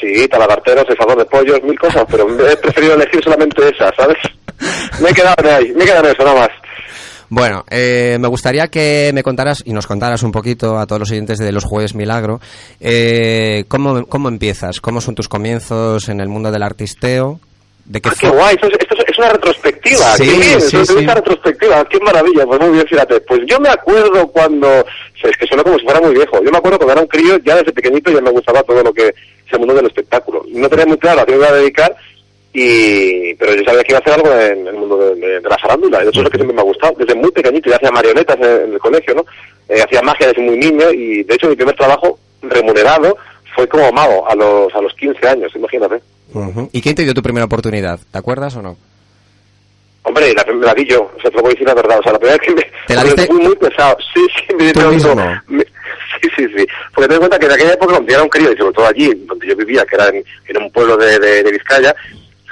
Sí, 0.00 0.28
talabarteros, 0.28 0.86
cesador 0.86 1.18
de 1.18 1.24
pollos, 1.24 1.60
mil 1.64 1.78
cosas, 1.78 2.04
pero 2.08 2.24
he 2.48 2.56
preferido 2.56 2.94
elegir 2.94 3.22
solamente 3.22 3.68
esa, 3.68 3.92
¿sabes? 3.96 4.16
Me 5.00 5.10
he 5.10 5.14
quedado 5.14 5.50
ahí, 5.50 5.72
me 5.74 5.84
he 5.84 5.86
quedado 5.86 6.06
en 6.06 6.14
eso, 6.14 6.24
nada 6.24 6.40
más. 6.40 6.50
Bueno, 7.30 7.64
eh, 7.70 8.16
me 8.18 8.28
gustaría 8.28 8.68
que 8.68 9.10
me 9.12 9.22
contaras 9.22 9.62
y 9.66 9.72
nos 9.72 9.86
contaras 9.86 10.22
un 10.22 10.32
poquito 10.32 10.78
a 10.78 10.86
todos 10.86 11.00
los 11.00 11.10
oyentes 11.10 11.38
de 11.38 11.52
los 11.52 11.64
Jueves 11.64 11.94
Milagro, 11.94 12.40
eh, 12.80 13.64
¿cómo, 13.68 14.06
¿cómo 14.06 14.28
empiezas? 14.28 14.80
¿Cómo 14.80 15.02
son 15.02 15.14
tus 15.14 15.28
comienzos 15.28 16.08
en 16.08 16.20
el 16.20 16.28
mundo 16.28 16.50
del 16.50 16.62
artisteo? 16.62 17.38
¿De 17.84 18.00
qué, 18.00 18.10
ah, 18.10 18.30
guay, 18.30 18.54
esto 18.54 18.68
es, 18.68 19.18
una 19.18 19.30
retrospectiva, 19.30 20.16
sí, 20.16 20.24
qué 20.24 20.36
bien, 20.36 20.60
sí, 20.60 20.76
es 20.76 20.90
una 20.90 21.14
retrospectiva, 21.14 21.84
qué 21.88 21.98
maravilla, 22.00 22.44
pues 22.44 22.60
muy 22.60 22.70
bien, 22.70 22.86
fíjate, 22.86 23.20
pues 23.22 23.40
yo 23.46 23.58
me 23.58 23.70
acuerdo 23.70 24.28
cuando, 24.28 24.68
es 25.22 25.36
que 25.38 25.46
suena 25.46 25.64
como 25.64 25.78
si 25.78 25.84
fuera 25.84 26.00
muy 26.00 26.14
viejo, 26.14 26.44
yo 26.44 26.50
me 26.50 26.58
acuerdo 26.58 26.78
cuando 26.78 26.92
era 26.92 27.00
un 27.00 27.08
crío, 27.08 27.38
ya 27.38 27.56
desde 27.56 27.72
pequeñito 27.72 28.12
ya 28.12 28.20
me 28.20 28.30
gustaba 28.30 28.62
todo 28.62 28.82
lo 28.82 28.92
que 28.92 29.08
es 29.08 29.52
el 29.52 29.58
mundo 29.58 29.74
del 29.74 29.86
espectáculo, 29.86 30.44
no 30.48 30.68
tenía 30.68 30.84
muy 30.84 30.98
claro 30.98 31.22
a 31.22 31.26
qué 31.26 31.32
me 31.32 31.38
iba 31.38 31.48
a 31.48 31.52
dedicar, 31.52 31.96
y 32.52 33.34
pero 33.34 33.54
yo 33.54 33.62
sabía 33.64 33.82
que 33.82 33.92
iba 33.92 33.98
a 33.98 34.00
hacer 34.00 34.14
algo 34.14 34.32
en 34.34 34.66
el 34.66 34.74
mundo 34.74 35.14
de, 35.14 35.40
la 35.40 35.58
farándula 35.58 35.98
y 35.98 36.08
eso 36.08 36.20
es 36.20 36.24
lo 36.24 36.30
que 36.30 36.38
siempre 36.38 36.54
me 36.54 36.62
ha 36.62 36.64
gustado 36.64 36.94
desde 36.98 37.14
muy 37.14 37.30
pequeñito 37.30 37.68
ya 37.68 37.76
hacía 37.76 37.90
marionetas 37.90 38.36
en, 38.36 38.72
el 38.72 38.78
colegio 38.78 39.14
no 39.14 39.24
eh, 39.68 39.82
hacía 39.82 40.00
magia 40.02 40.28
desde 40.28 40.42
muy 40.42 40.56
niño 40.56 40.90
y 40.90 41.24
de 41.24 41.34
hecho 41.34 41.48
mi 41.48 41.56
primer 41.56 41.76
trabajo 41.76 42.18
remunerado 42.42 43.16
fue 43.54 43.68
como 43.68 43.92
mago 43.92 44.28
a 44.28 44.34
los 44.34 44.74
a 44.74 44.80
los 44.80 44.94
15 44.94 45.28
años 45.28 45.52
imagínate 45.54 46.00
y 46.72 46.80
quién 46.80 46.94
te 46.94 47.04
dio 47.04 47.14
tu 47.14 47.22
primera 47.22 47.44
oportunidad 47.44 48.00
te 48.10 48.18
acuerdas 48.18 48.56
o 48.56 48.62
no 48.62 48.76
Hombre, 50.08 50.32
la, 50.32 50.44
la 50.54 50.74
di 50.74 50.86
yo, 50.86 51.02
o 51.02 51.20
sea, 51.20 51.30
te 51.30 51.36
lo 51.36 51.42
voy 51.42 51.50
a 51.50 51.52
decir 51.52 51.66
la 51.66 51.74
verdad. 51.74 51.98
O 51.98 52.02
sea, 52.02 52.12
la 52.12 52.18
primera 52.18 52.38
vez 52.38 52.48
que 52.48 52.54
me... 52.54 52.62
¿Te 52.86 52.94
la 52.94 53.04
diste? 53.04 53.28
Muy, 53.30 53.42
muy 53.46 53.56
pesado. 53.56 53.94
Sí, 54.14 54.26
sí, 54.38 54.54
me 54.54 54.72
¿Tú 54.72 54.80
mismo? 54.88 55.14
sí, 55.50 56.28
sí, 56.34 56.46
sí. 56.56 56.66
Porque 56.94 57.08
ten 57.08 57.16
en 57.16 57.18
cuenta 57.18 57.38
que 57.38 57.44
en 57.44 57.52
aquella 57.52 57.72
época, 57.74 57.92
cuando 57.92 58.08
yo 58.08 58.14
era 58.14 58.22
un 58.22 58.30
crío, 58.30 58.50
y 58.50 58.56
sobre 58.56 58.72
todo 58.72 58.86
allí, 58.86 59.12
donde 59.26 59.46
yo 59.46 59.54
vivía, 59.54 59.84
que 59.84 59.96
era 59.96 60.08
en, 60.08 60.24
en 60.46 60.62
un 60.62 60.70
pueblo 60.70 60.96
de, 60.96 61.18
de, 61.18 61.42
de 61.42 61.52
Vizcaya, 61.52 61.94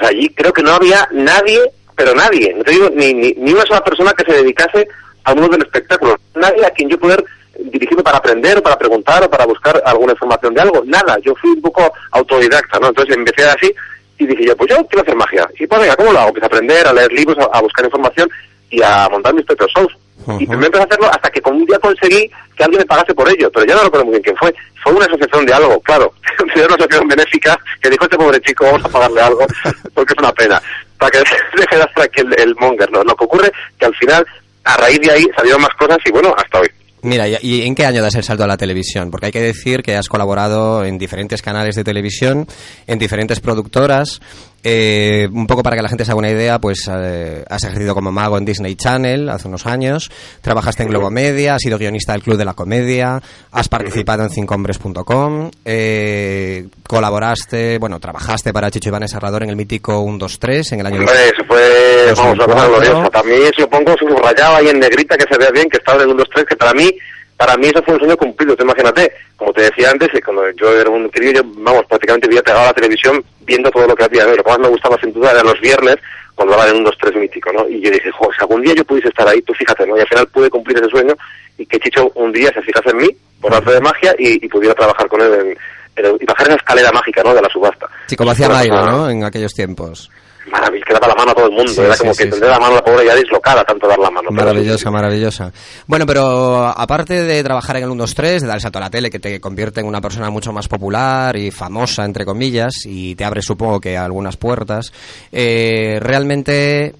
allí 0.01 0.29
creo 0.31 0.53
que 0.53 0.63
no 0.63 0.73
había 0.73 1.09
nadie, 1.13 1.61
pero 1.95 2.15
nadie, 2.15 2.55
no 2.55 2.65
te 2.65 2.73
digo 2.73 2.91
ni, 2.91 3.15
ni, 3.15 3.33
ni 3.33 3.53
una 3.53 3.65
sola 3.65 3.83
persona 3.83 4.13
que 4.13 4.25
se 4.25 4.39
dedicase 4.39 4.89
al 5.25 5.37
mundo 5.37 5.57
del 5.57 5.67
espectáculo, 5.67 6.19
nadie 6.35 6.65
a 6.65 6.71
quien 6.71 6.89
yo 6.89 6.99
poder 6.99 7.25
dirigirme 7.59 8.03
para 8.03 8.19
aprender 8.19 8.59
o 8.59 8.63
para 8.63 8.79
preguntar 8.79 9.25
o 9.25 9.31
para 9.31 9.47
buscar 9.47 9.83
alguna 9.85 10.13
información 10.13 10.55
de 10.55 10.61
algo, 10.61 10.83
nada, 10.85 11.19
yo 11.21 11.35
fui 11.37 11.51
un 11.51 11.63
poco 11.63 11.93
autodidacta, 12.13 12.79
¿no? 12.79 12.89
Entonces 12.89 13.17
empecé 13.17 13.45
así 13.45 13.75
y 14.19 14.27
dije 14.27 14.47
yo, 14.47 14.57
pues 14.57 14.71
yo 14.71 14.87
quiero 14.87 15.03
hacer 15.03 15.17
magia. 15.17 15.49
Y 15.59 15.67
pues 15.67 15.81
venga, 15.81 15.97
¿cómo 15.97 16.13
lo 16.13 16.19
hago? 16.19 16.29
Empecé 16.29 16.47
a 16.47 16.49
aprender, 16.49 16.87
a 16.87 16.93
leer 16.93 17.13
libros, 17.13 17.37
a, 17.53 17.61
buscar 17.61 17.85
información 17.85 18.29
y 18.71 18.83
a 18.83 19.09
montar 19.11 19.35
mis 19.35 19.45
propios 19.45 19.71
shows. 19.75 19.97
Y 20.39 20.47
primero 20.47 20.67
empecé 20.67 20.83
a 20.83 20.87
hacerlo 20.87 21.09
hasta 21.09 21.31
que 21.31 21.41
con 21.41 21.57
un 21.57 21.65
día 21.67 21.79
conseguí 21.79 22.31
que 22.57 22.65
alguien 22.65 22.81
me 22.81 22.87
pagase 22.87 23.15
por 23.15 23.29
ello, 23.29 23.51
pero 23.53 23.67
ya 23.67 23.75
no 23.77 23.85
recuerdo 23.85 24.07
muy 24.07 24.13
bien 24.13 24.23
quién 24.23 24.37
fue. 24.37 24.55
Fue 24.83 24.93
una 24.93 25.05
asociación 25.07 25.47
de 25.47 25.53
algo, 25.53 25.81
claro, 25.81 26.13
una 26.57 26.65
asociación 26.65 27.09
benéfica 27.09 27.59
que 27.81 27.91
dijo 27.91 28.05
este 28.05 28.17
pobre 28.17 28.41
chico, 28.41 28.65
vamos 28.65 28.85
a 28.85 28.89
pagarle 28.89 29.21
algo, 29.21 29.47
porque 29.95 30.15
es 30.15 30.19
una 30.19 30.33
pena, 30.33 30.61
para 30.99 31.11
que 31.11 31.19
deje 31.19 31.77
de 31.77 31.83
hacer 31.83 32.03
aquí 32.03 32.21
el, 32.21 32.41
el 32.41 32.55
monger. 32.57 32.91
¿no? 32.91 33.05
Lo 33.05 33.15
que 33.15 33.25
ocurre 33.25 33.53
que 33.79 33.87
al 33.87 33.95
final, 33.95 34.27
a 34.65 34.77
raíz 34.77 35.01
de 35.01 35.13
ahí, 35.13 35.27
salieron 35.37 35.63
más 35.63 35.75
cosas 35.79 35.99
y 36.05 36.11
bueno, 36.11 36.35
hasta 36.37 36.61
hoy. 36.61 36.69
Mira, 37.07 37.29
¿y 37.29 37.63
en 37.63 37.77
qué 37.77 37.87
año 37.87 38.03
das 38.03 38.17
el 38.17 38.25
salto 38.25 38.43
a 38.43 38.49
la 38.49 38.57
televisión? 38.57 39.13
Porque 39.13 39.27
hay 39.27 39.33
que 39.33 39.41
decir 39.41 39.83
que 39.85 39.95
has 39.95 40.09
colaborado 40.09 40.85
en 40.85 40.99
diferentes 40.99 41.41
canales 41.41 41.77
de 41.77 41.85
televisión, 41.85 42.49
en 42.89 42.99
diferentes 42.99 43.39
productoras. 43.39 44.21
Eh, 44.69 45.29
un 45.33 45.47
poco 45.47 45.63
para 45.63 45.77
que 45.77 45.83
la 45.83 45.89
gente 45.89 46.05
se 46.05 46.11
haga 46.11 46.19
una 46.19 46.29
idea, 46.29 46.59
pues 46.59 46.91
eh, 46.93 47.45
has 47.49 47.63
ejercido 47.63 47.95
como 47.95 48.11
mago 48.11 48.37
en 48.37 48.45
Disney 48.45 48.75
Channel 48.75 49.29
hace 49.29 49.47
unos 49.47 49.65
años, 49.65 50.11
trabajaste 50.41 50.83
en 50.83 50.89
Globo 50.89 51.09
Media, 51.09 51.55
has 51.55 51.63
sido 51.63 51.79
guionista 51.79 52.15
del 52.15 52.25
Club 52.25 52.37
de 52.37 52.45
la 52.45 52.55
Comedia, 52.55 53.23
has 53.53 53.69
participado 53.69 54.25
en 54.25 54.31
cincohombres.com, 54.31 55.53
eh, 55.65 56.67
colaboraste, 56.85 57.79
bueno, 57.79 58.01
trabajaste 58.01 58.53
para 58.53 58.69
Chicho 58.73 58.89
Iván 58.89 59.07
Serrador 59.07 59.45
en 59.45 59.51
el 59.51 59.57
mítico 59.57 60.05
1-2-3 60.05 60.73
en 60.73 60.81
el 60.81 60.87
año... 60.87 60.99
Hombre, 60.99 61.29
eso 61.29 61.45
fue, 61.47 62.13
vamos, 62.17 62.37
gloriosa. 62.69 63.09
También 63.11 63.53
supongo 63.57 63.95
subrayado 63.97 64.57
ahí 64.57 64.67
en 64.67 64.81
negrita 64.81 65.17
que 65.17 65.33
se 65.33 65.39
vea 65.39 65.53
bien 65.53 65.69
que 65.71 65.77
estaba 65.77 66.03
en 66.03 66.11
el 66.11 66.17
1-2-3, 66.17 66.45
que 66.45 66.57
para 66.57 66.73
mí 66.73 66.91
para 67.37 67.57
mí 67.57 67.67
eso 67.67 67.83
fue 67.83 67.95
un 67.95 68.01
sueño 68.01 68.17
cumplido, 68.17 68.57
te 68.57 68.63
imagínate, 68.63 69.13
como 69.37 69.53
te 69.53 69.63
decía 69.63 69.91
antes, 69.91 70.09
cuando 70.25 70.51
yo 70.53 70.73
era 70.81 70.89
un 70.89 71.11
querido, 71.11 71.43
yo, 71.43 71.43
vamos, 71.59 71.85
prácticamente 71.87 72.27
había 72.27 72.43
pegado 72.43 72.65
a 72.65 72.69
la 72.69 72.75
televisión 72.75 73.23
viendo 73.41 73.71
todo 73.71 73.87
lo 73.87 73.95
que 73.95 74.05
hacía, 74.05 74.25
lo 74.25 74.43
que 74.43 74.51
más 74.51 74.59
me 74.59 74.69
gustaba 74.69 74.97
sin 75.01 75.13
duda 75.13 75.33
era 75.33 75.43
los 75.43 75.61
viernes, 75.61 75.97
cuando 76.35 76.55
hablaba 76.55 76.73
de 76.73 76.79
un 76.79 76.87
2-3 76.87 77.19
mítico, 77.19 77.53
¿no? 77.53 77.69
Y 77.69 77.81
yo 77.81 77.91
dije, 77.91 78.11
joder, 78.13 78.37
si 78.37 78.43
algún 78.43 78.63
día 78.63 78.75
yo 78.75 78.85
pudiese 78.85 79.09
estar 79.09 79.29
ahí, 79.29 79.41
tú 79.43 79.53
fíjate, 79.55 79.87
¿no? 79.87 79.97
Y 79.97 80.01
al 80.01 80.09
final 80.09 80.27
pude 80.29 80.51
cumplir 80.51 80.79
ese 80.79 80.89
sueño 80.89 81.15
y 81.59 81.67
que 81.67 81.79
Chicho 81.79 82.11
un 82.15 82.33
día 82.33 82.51
se 82.53 82.63
fijase 82.63 82.91
en 82.91 82.97
mí, 82.99 83.09
por 83.41 83.55
arte 83.55 83.73
de 83.73 83.81
magia, 83.81 84.15
y, 84.19 84.47
pudiera 84.49 84.75
trabajar 84.75 85.09
con 85.09 85.21
él 85.21 85.33
en, 85.35 86.17
y 86.21 86.25
bajar 86.27 86.47
esa 86.47 86.57
escalera 86.57 86.91
mágica, 86.93 87.23
¿no? 87.23 87.35
De 87.35 87.41
la 87.41 87.49
subasta. 87.49 87.87
Sí, 88.07 88.17
como 88.17 88.31
hacía 88.31 88.49
Mairo, 88.49 88.85
¿no? 88.85 89.11
En 89.11 89.25
aquellos 89.25 89.53
tiempos 89.53 90.11
maravilloso, 90.51 90.87
que 90.87 90.93
daba 90.95 91.09
la 91.09 91.15
mano 91.15 91.31
a 91.31 91.35
todo 91.35 91.47
el 91.47 91.53
mundo. 91.53 91.83
Era 91.83 91.97
como 91.97 92.15
que 92.15 92.27
tendría 92.27 92.51
la 92.51 92.61
mano 92.61 92.73
a 92.73 92.77
la 92.77 92.85
pobre 92.85 93.07
ya 93.07 93.15
dislocada, 93.15 93.65
tanto 93.65 93.87
dar 93.87 93.99
la 93.99 94.11
mano. 94.11 94.31
Maravillosa, 94.31 94.91
maravillosa. 94.91 95.53
Bueno, 95.87 96.07
pero 96.07 96.67
aparte 96.67 97.23
de 97.25 97.43
trabajar 97.43 97.77
en 97.77 97.85
el 97.85 97.91
1, 97.91 98.03
2, 98.03 98.15
3, 98.15 98.43
de 98.43 98.49
dar 98.49 98.57
el 98.57 98.63
salto 98.63 98.79
a 98.79 98.83
la 98.83 98.91
tele, 98.91 99.11
que 99.11 99.19
te 99.19 99.41
convierte 99.41 99.81
en 99.81 99.87
una 99.87 100.01
persona 100.01 100.31
mucho 100.31 100.53
más 100.53 100.69
popular 100.69 101.37
y 101.37 101.51
famosa, 101.51 102.05
entre 102.05 102.25
comillas, 102.25 102.75
y 102.85 103.15
te 103.15 103.25
abre, 103.25 103.43
supongo 103.43 103.81
que, 103.81 103.97
algunas 103.97 104.37
puertas, 104.37 104.93
eh, 105.33 105.99
realmente 106.01 106.95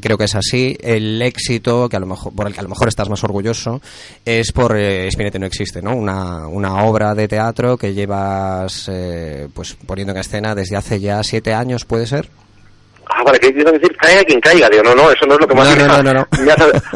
creo 0.00 0.16
que 0.16 0.24
es 0.24 0.34
así, 0.34 0.76
el 0.80 1.20
éxito 1.20 1.88
que 1.88 1.96
a 1.96 2.00
lo 2.00 2.06
mejor, 2.06 2.34
por 2.34 2.46
el 2.46 2.54
que 2.54 2.60
a 2.60 2.62
lo 2.62 2.68
mejor 2.68 2.88
estás 2.88 3.10
más 3.10 3.22
orgulloso 3.24 3.82
es 4.24 4.52
por 4.52 4.76
eh, 4.76 5.06
Espinete 5.06 5.38
no 5.38 5.46
existe, 5.46 5.82
¿no? 5.82 5.94
Una, 5.94 6.46
una 6.46 6.84
obra 6.84 7.14
de 7.14 7.28
teatro 7.28 7.76
que 7.76 7.92
llevas 7.92 8.88
eh, 8.88 9.48
pues 9.52 9.76
poniendo 9.86 10.12
en 10.12 10.18
escena 10.18 10.54
desde 10.54 10.76
hace 10.76 10.98
ya 11.00 11.22
siete 11.22 11.52
años, 11.52 11.84
¿puede 11.84 12.06
ser? 12.06 12.30
Ah, 13.08 13.22
vale, 13.22 13.38
que 13.38 13.52
quiero 13.52 13.72
decir, 13.72 13.96
caiga 13.96 14.24
quien 14.24 14.40
caiga. 14.40 14.68
Digo, 14.68 14.82
no, 14.82 14.94
no, 14.94 15.10
eso 15.10 15.26
no 15.26 15.34
es 15.34 15.40
lo 15.40 15.46
que 15.46 15.54
más... 15.54 15.76
No, 15.76 15.86
no, 15.86 16.02
no, 16.02 16.12
no. 16.12 16.26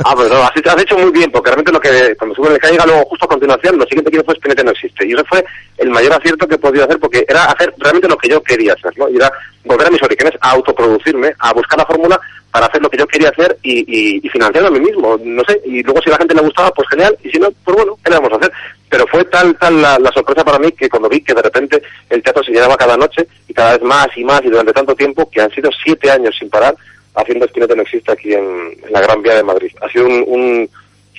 ah, 0.05 0.14
pues 0.14 0.31
no, 0.31 0.42
así 0.42 0.61
te 0.61 0.70
has 0.70 0.83
hecho 0.83 0.99
muy 0.99 1.11
bien, 1.11 1.31
porque 1.31 1.51
realmente 1.51 1.73
lo 1.73 1.81
que, 1.81 2.16
cuando 2.16 2.35
sube 2.35 2.55
el 2.55 2.59
caiga, 2.59 2.85
luego 2.87 3.05
justo 3.07 3.25
a 3.27 3.29
continuación, 3.29 3.79
lo 3.79 3.85
siguiente 3.85 4.11
que 4.11 4.16
hice 4.16 4.25
fue 4.25 4.35
Spinete 4.35 4.64
no 4.64 4.73
existe. 4.73 5.07
Y 5.07 5.12
eso 5.12 5.25
fue 5.29 5.44
el 5.79 5.90
mayor 5.90 6.12
acierto 6.12 6.49
que 6.49 6.57
he 6.57 6.59
podido 6.59 6.85
hacer, 6.85 6.99
porque 6.99 7.25
era 7.29 7.44
hacer 7.44 7.73
realmente 7.79 8.09
lo 8.09 8.18
que 8.18 8.29
yo 8.29 8.42
quería 8.42 8.73
hacer, 8.75 8.92
¿no? 8.99 9.09
Y 9.09 9.16
era 9.16 9.31
volver 9.64 9.87
a 9.87 9.90
mis 9.90 10.03
orígenes, 10.03 10.35
a 10.40 10.51
autoproducirme, 10.53 11.33
a 11.38 11.53
buscar 11.53 11.79
la 11.79 11.87
fórmula 11.87 12.20
para 12.51 12.66
hacer 12.66 12.83
lo 12.83 12.90
que 12.90 12.99
yo 12.99 13.07
quería 13.07 13.29
hacer 13.29 13.57
y, 13.62 13.81
y, 13.81 14.20
y 14.23 14.29
financiarlo 14.29 14.68
a 14.68 14.73
mí 14.73 14.81
mismo, 14.81 15.18
no 15.23 15.42
sé, 15.46 15.61
y 15.64 15.83
luego 15.83 16.01
si 16.03 16.09
a 16.09 16.12
la 16.12 16.18
gente 16.18 16.35
le 16.35 16.42
gustaba, 16.42 16.70
pues 16.73 16.88
genial, 16.88 17.16
y 17.23 17.31
si 17.31 17.38
no, 17.38 17.49
pues 17.64 17.77
bueno, 17.77 17.96
¿qué 18.03 18.11
le 18.11 18.16
vamos 18.16 18.33
a 18.33 18.37
hacer? 18.37 18.53
Pero 18.88 19.07
fue 19.07 19.25
tal, 19.27 19.57
tal 19.57 19.81
la, 19.81 20.11
sorpresa 20.12 20.44
para 20.44 20.59
mí 20.59 20.73
que 20.73 20.88
cuando 20.88 21.09
vi 21.09 21.20
que 21.20 21.35
de 21.35 21.42
repente 21.42 21.81
el 22.09 22.23
teatro 22.23 22.42
se 22.42 22.51
llenaba 22.51 22.77
cada 22.77 22.96
noche 22.96 23.27
cada 23.61 23.77
vez 23.77 23.83
más 23.83 24.09
y 24.16 24.25
más 24.25 24.40
y 24.42 24.49
durante 24.49 24.73
tanto 24.73 24.94
tiempo, 24.94 25.29
que 25.29 25.42
han 25.42 25.51
sido 25.51 25.68
siete 25.85 26.11
años 26.11 26.35
sin 26.38 26.49
parar, 26.49 26.75
haciendo 27.14 27.44
Espinete 27.44 27.77
no 27.77 27.83
existe 27.83 28.11
aquí 28.11 28.33
en, 28.33 28.75
la 28.88 29.03
Gran 29.03 29.20
Vía 29.20 29.35
de 29.35 29.42
Madrid. 29.42 29.70
Ha 29.83 29.88
sido 29.90 30.07
un, 30.07 30.66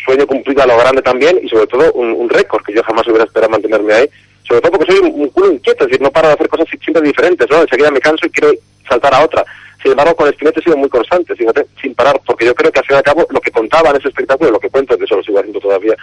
sueño 0.04 0.26
cumplido 0.26 0.64
a 0.64 0.66
lo 0.66 0.76
grande 0.76 1.04
también 1.04 1.40
y 1.44 1.48
sobre 1.48 1.68
todo 1.68 1.94
un, 1.94 2.28
récord 2.28 2.64
que 2.66 2.74
yo 2.74 2.82
jamás 2.82 3.06
hubiera 3.06 3.26
esperado 3.26 3.52
mantenerme 3.52 3.94
ahí, 3.94 4.10
sobre 4.42 4.60
todo 4.62 4.72
porque 4.72 4.92
soy 4.92 5.02
un, 5.02 5.30
culo 5.30 5.52
inquieto, 5.52 5.84
es 5.84 5.92
decir, 5.92 6.02
no 6.02 6.10
paro 6.10 6.30
de 6.30 6.34
hacer 6.34 6.50
cosas 6.50 6.66
siempre 6.84 7.04
diferentes, 7.04 7.48
¿no? 7.52 7.62
Enseguida 7.62 7.92
me 7.92 8.00
canso 8.00 8.26
y 8.26 8.32
quiero 8.32 8.52
saltar 8.90 9.14
a 9.14 9.24
otra. 9.24 9.46
Sin 9.80 9.92
embargo, 9.92 10.16
con 10.16 10.28
Espinete 10.28 10.62
he 10.62 10.64
sido 10.64 10.78
muy 10.78 10.90
constante, 10.90 11.36
fíjate, 11.36 11.68
sin 11.80 11.94
parar, 11.94 12.20
porque 12.26 12.48
yo 12.48 12.56
creo 12.56 12.72
que 12.72 12.80
al 12.80 12.86
fin 12.86 12.96
y 12.96 12.98
al 12.98 13.04
cabo 13.04 13.28
lo 13.30 13.40
que 13.40 13.52
contaba 13.52 13.92
en 13.92 13.98
ese 13.98 14.08
espectáculo, 14.08 14.50
lo 14.50 14.60
que 14.60 14.72
cuento, 14.72 14.98
que 14.98 15.04
eso 15.04 15.18
lo 15.18 15.24
sigo 15.24 15.38
haciendo 15.38 15.60
todavía, 15.60 15.96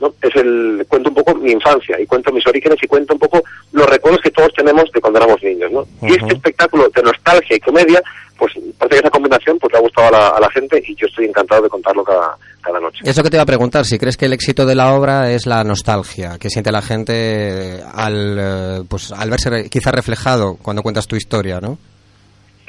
¿no? 0.00 0.14
Es 0.22 0.34
el, 0.36 0.84
cuento 0.88 1.10
un 1.10 1.14
poco 1.14 1.34
mi 1.34 1.52
infancia 1.52 2.00
y 2.00 2.06
cuento 2.06 2.32
mis 2.32 2.46
orígenes 2.46 2.78
y 2.82 2.86
cuento 2.86 3.14
un 3.14 3.20
poco 3.20 3.42
los 3.72 3.88
recuerdos 3.88 4.20
que 4.22 4.30
todos 4.30 4.52
tenemos 4.54 4.84
de 4.92 5.00
cuando 5.00 5.18
éramos 5.18 5.42
niños, 5.42 5.70
¿no? 5.72 5.86
Y 6.02 6.12
este 6.12 6.34
espectáculo 6.34 6.88
de 6.88 7.02
nostalgia 7.02 7.56
y 7.56 7.60
comedia, 7.60 8.02
pues 8.38 8.52
parece 8.78 8.96
que 8.96 9.06
esa 9.06 9.10
combinación 9.10 9.58
pues 9.58 9.72
le 9.72 9.78
ha 9.78 9.82
gustado 9.82 10.16
a 10.16 10.40
la, 10.40 10.50
gente 10.50 10.82
y 10.86 10.94
yo 10.94 11.06
estoy 11.06 11.26
encantado 11.26 11.62
de 11.62 11.68
contarlo 11.68 12.04
cada, 12.04 12.36
cada 12.62 12.80
noche. 12.80 13.00
Eso 13.04 13.22
que 13.22 13.30
te 13.30 13.36
iba 13.36 13.42
a 13.42 13.46
preguntar, 13.46 13.84
si 13.84 13.98
crees 13.98 14.16
que 14.16 14.26
el 14.26 14.32
éxito 14.32 14.64
de 14.64 14.74
la 14.74 14.94
obra 14.94 15.30
es 15.30 15.46
la 15.46 15.64
nostalgia 15.64 16.38
que 16.38 16.50
siente 16.50 16.72
la 16.72 16.82
gente 16.82 17.82
al, 17.92 18.36
eh, 18.38 18.82
pues, 18.88 19.12
al 19.12 19.30
verse 19.30 19.68
quizá 19.68 19.90
reflejado 19.90 20.56
cuando 20.62 20.82
cuentas 20.82 21.06
tu 21.06 21.16
historia, 21.16 21.60
¿no? 21.60 21.78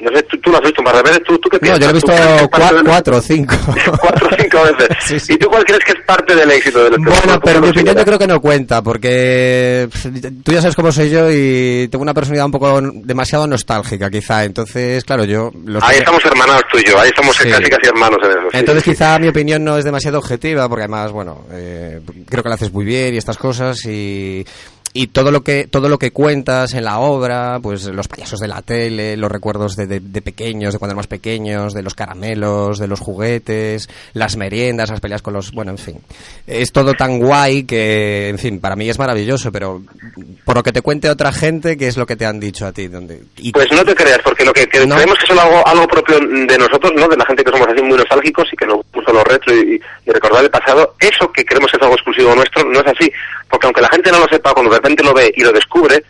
No 0.00 0.10
sé, 0.16 0.22
tú, 0.22 0.50
lo 0.50 0.56
has 0.56 0.62
visto 0.62 0.82
más 0.82 1.02
veces, 1.02 1.22
¿tú, 1.24 1.38
tú 1.38 1.48
qué 1.48 1.58
piensas? 1.58 1.80
No, 1.80 1.86
yo 1.86 1.86
lo 1.86 1.90
he 1.90 2.40
visto 2.40 2.50
cuatro, 2.84 3.16
o 3.18 3.20
cinco. 3.20 3.54
cuatro 4.00 4.28
o 4.28 4.36
cinco 4.40 4.58
veces. 4.62 5.30
¿Y 5.30 5.36
tú 5.36 5.48
cuál 5.48 5.64
crees 5.64 5.84
que 5.84 5.92
es 5.92 5.98
parte 6.06 6.34
del 6.34 6.50
éxito 6.50 6.84
del 6.84 6.98
Bueno, 6.98 7.40
pero 7.42 7.60
mi 7.60 7.68
opinión 7.68 7.96
yo 7.96 8.04
creo 8.04 8.18
que 8.18 8.26
no 8.26 8.40
cuenta, 8.40 8.82
porque 8.82 9.88
tú 10.44 10.52
ya 10.52 10.60
sabes 10.60 10.76
cómo 10.76 10.90
soy 10.90 11.10
yo 11.10 11.30
y 11.30 11.88
tengo 11.88 12.02
una 12.02 12.14
personalidad 12.14 12.46
un 12.46 12.52
poco 12.52 12.80
demasiado 12.80 13.46
nostálgica, 13.46 14.10
quizá. 14.10 14.44
Entonces, 14.44 15.04
claro, 15.04 15.24
yo... 15.24 15.50
ahí 15.82 15.98
estamos 15.98 16.24
hermanados 16.24 16.62
tú 16.70 16.78
y 16.78 16.84
yo, 16.84 16.98
ahí 16.98 17.08
estamos 17.08 17.36
casi 17.36 17.50
casi 17.50 17.88
hermanos 17.88 18.18
en 18.24 18.30
eso. 18.30 18.48
Entonces 18.52 18.84
quizá 18.84 19.18
mi 19.18 19.28
opinión 19.28 19.62
no 19.62 19.76
es 19.76 19.84
demasiado 19.84 20.18
objetiva, 20.18 20.68
porque 20.68 20.84
además, 20.84 21.12
bueno, 21.12 21.44
eh, 21.52 22.00
creo 22.28 22.42
que 22.42 22.48
la 22.48 22.54
haces 22.54 22.72
muy 22.72 22.84
bien 22.84 23.14
y 23.14 23.18
estas 23.18 23.36
cosas 23.36 23.84
y 23.84 24.44
y 24.92 25.08
todo 25.08 25.30
lo 25.30 25.42
que 25.42 25.68
todo 25.68 25.88
lo 25.88 25.98
que 25.98 26.10
cuentas 26.10 26.74
en 26.74 26.84
la 26.84 26.98
obra 26.98 27.60
pues 27.62 27.84
los 27.86 28.08
payasos 28.08 28.40
de 28.40 28.48
la 28.48 28.60
tele 28.62 29.16
los 29.16 29.30
recuerdos 29.30 29.76
de, 29.76 29.86
de, 29.86 30.22
pequeños 30.22 30.72
de 30.72 30.78
cuando 30.80 30.92
éramos 30.92 31.06
pequeños 31.06 31.74
de 31.74 31.82
los 31.82 31.94
caramelos 31.94 32.78
de 32.78 32.88
los 32.88 32.98
juguetes 32.98 33.88
las 34.14 34.36
meriendas 34.36 34.90
las 34.90 35.00
peleas 35.00 35.22
con 35.22 35.34
los 35.34 35.52
bueno 35.52 35.70
en 35.70 35.78
fin. 35.78 36.00
Es 36.46 36.72
todo 36.72 36.94
tan 36.94 37.20
guay 37.20 37.64
que 37.64 38.30
en 38.30 38.38
fin 38.38 38.60
para 38.60 38.74
mí 38.74 38.88
es 38.88 38.98
maravilloso 38.98 39.52
pero 39.52 39.80
por 40.44 40.56
lo 40.56 40.62
que 40.64 40.72
te 40.72 40.82
cuente 40.82 41.08
otra 41.08 41.32
gente 41.32 41.76
qué 41.76 41.86
es 41.86 41.96
lo 41.96 42.06
que 42.06 42.16
te 42.16 42.26
han 42.26 42.40
dicho 42.40 42.66
a 42.66 42.72
ti 42.72 42.88
donde 42.88 43.22
pues 43.52 43.70
no 43.70 43.84
te 43.84 43.94
creas 43.94 44.18
porque 44.24 44.44
lo 44.44 44.52
que, 44.52 44.68
creemos 44.68 45.18
que 45.18 45.32
es 45.32 45.38
algo 45.38 45.66
algo 45.68 45.86
propio 45.86 46.18
de 46.18 46.58
nosotros 46.58 46.92
no 46.96 47.06
de 47.06 47.16
la 47.16 47.26
gente 47.26 47.44
que 47.44 47.52
somos 47.52 47.68
así 47.68 47.80
muy 47.80 47.96
nostálgicos 47.96 48.48
y 48.52 48.56
que 48.56 48.66
nos 48.66 48.80
gusta 48.92 49.12
lo 49.12 49.22
retro 49.22 49.54
y, 49.54 49.80
y 50.04 50.10
recordar 50.10 50.42
el 50.42 50.50
pasado 50.50 50.94
eso 50.98 51.30
que 51.30 51.44
creemos 51.44 51.70
que 51.70 51.76
es 51.76 51.82
algo 51.82 51.94
exclusivo 51.94 52.34
nuestro 52.34 52.64
no 52.64 52.80
es 52.80 52.86
así 52.88 53.12
porque 53.50 53.66
aunque 53.66 53.82
la 53.82 53.88
gente 53.88 54.10
no 54.12 54.20
lo 54.20 54.28
sepa 54.28 54.54
cuando 54.54 54.72
repente 54.72 55.02
lo 55.02 55.12
ve 55.12 55.32
y 55.36 55.42
lo 55.42 55.52
descubre, 55.52 56.02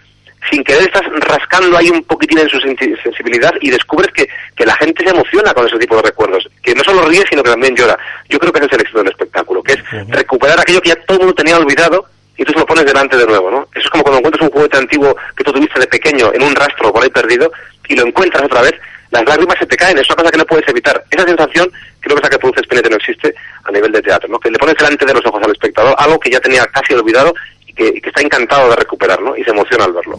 sin 0.51 0.65
querer 0.65 0.83
estás 0.83 1.03
rascando 1.21 1.77
ahí 1.77 1.91
un 1.91 2.03
poquitín 2.05 2.39
en 2.39 2.49
su 2.49 2.59
sensibilidad 2.61 3.53
y 3.61 3.71
descubres 3.71 4.11
que, 4.13 4.29
que 4.57 4.65
la 4.65 4.75
gente 4.77 5.05
se 5.05 5.11
emociona 5.11 5.53
con 5.53 5.67
ese 5.67 5.79
tipo 5.79 5.97
de 5.97 6.03
recuerdos, 6.03 6.49
que 6.63 6.75
no 6.75 6.83
solo 6.83 7.07
ríe, 7.09 7.25
sino 7.29 7.43
que 7.43 7.51
también 7.51 7.75
llora. 7.77 7.99
Yo 8.29 8.39
creo 8.39 8.53
que 8.53 8.61
ese 8.61 8.67
es 8.67 8.73
el 8.73 8.81
éxito 8.81 8.99
del 8.99 9.09
espectáculo, 9.09 9.63
que 9.63 9.73
es 9.75 9.81
recuperar 10.09 10.61
aquello 10.61 10.81
que 10.81 10.91
ya 10.91 10.97
todo 11.07 11.19
el 11.19 11.25
mundo 11.25 11.35
tenía 11.35 11.59
olvidado 11.59 12.07
y 12.37 12.45
tú 12.45 12.53
se 12.53 12.59
lo 12.59 12.67
pones 12.67 12.87
delante 12.87 13.17
de 13.17 13.27
nuevo, 13.27 13.51
¿no? 13.51 13.69
Eso 13.75 13.85
es 13.85 13.91
como 13.91 14.03
cuando 14.03 14.19
encuentras 14.19 14.49
un 14.49 14.51
juguete 14.51 14.79
antiguo 14.79 15.15
que 15.37 15.45
tú 15.45 15.53
tuviste 15.53 15.79
de 15.79 15.87
pequeño 15.87 16.33
en 16.33 16.43
un 16.43 16.55
rastro 16.55 16.93
por 16.93 17.03
ahí 17.03 17.11
perdido 17.11 17.53
y 17.89 17.97
lo 17.97 18.07
encuentras 18.07 18.45
otra 18.45 18.63
vez, 18.63 18.73
las 19.11 19.25
lágrimas 19.25 19.59
se 19.59 19.67
te 19.67 19.77
caen, 19.77 19.99
es 19.99 20.07
una 20.07 20.17
cosa 20.17 20.31
que 20.31 20.39
no 20.39 20.47
puedes 20.47 20.69
evitar. 20.69 21.05
Esa 21.11 21.27
sensación 21.27 21.71
creo 22.01 22.17
que 22.17 22.21
es 22.21 22.25
la 22.25 22.31
que 22.31 22.39
produce 22.39 22.61
Spinetta 22.63 22.89
no 22.89 22.97
existe 22.97 23.35
a 23.65 23.71
nivel 23.71 23.93
de 23.93 24.03
teatro, 24.03 24.29
¿no? 24.29 24.39
Que 24.39 24.51
le 24.51 24.59
pones 24.59 24.75
delante 24.77 25.07
de 25.07 25.15
los 25.15 25.25
ojos 25.27 25.41
al 25.45 25.53
espectador 25.53 25.95
algo 25.99 26.19
que 26.19 26.31
ya 26.31 26.41
tenía 26.41 26.65
casi 26.67 26.95
olvidado 26.95 27.33
que, 27.75 28.09
está 28.09 28.21
encantado 28.21 28.69
de 28.71 28.77
recuperar, 28.77 29.21
¿no? 29.23 29.37
Y 29.37 29.43
se 29.43 29.51
emociona 29.51 29.85
al 29.85 29.93
verlo, 29.93 30.19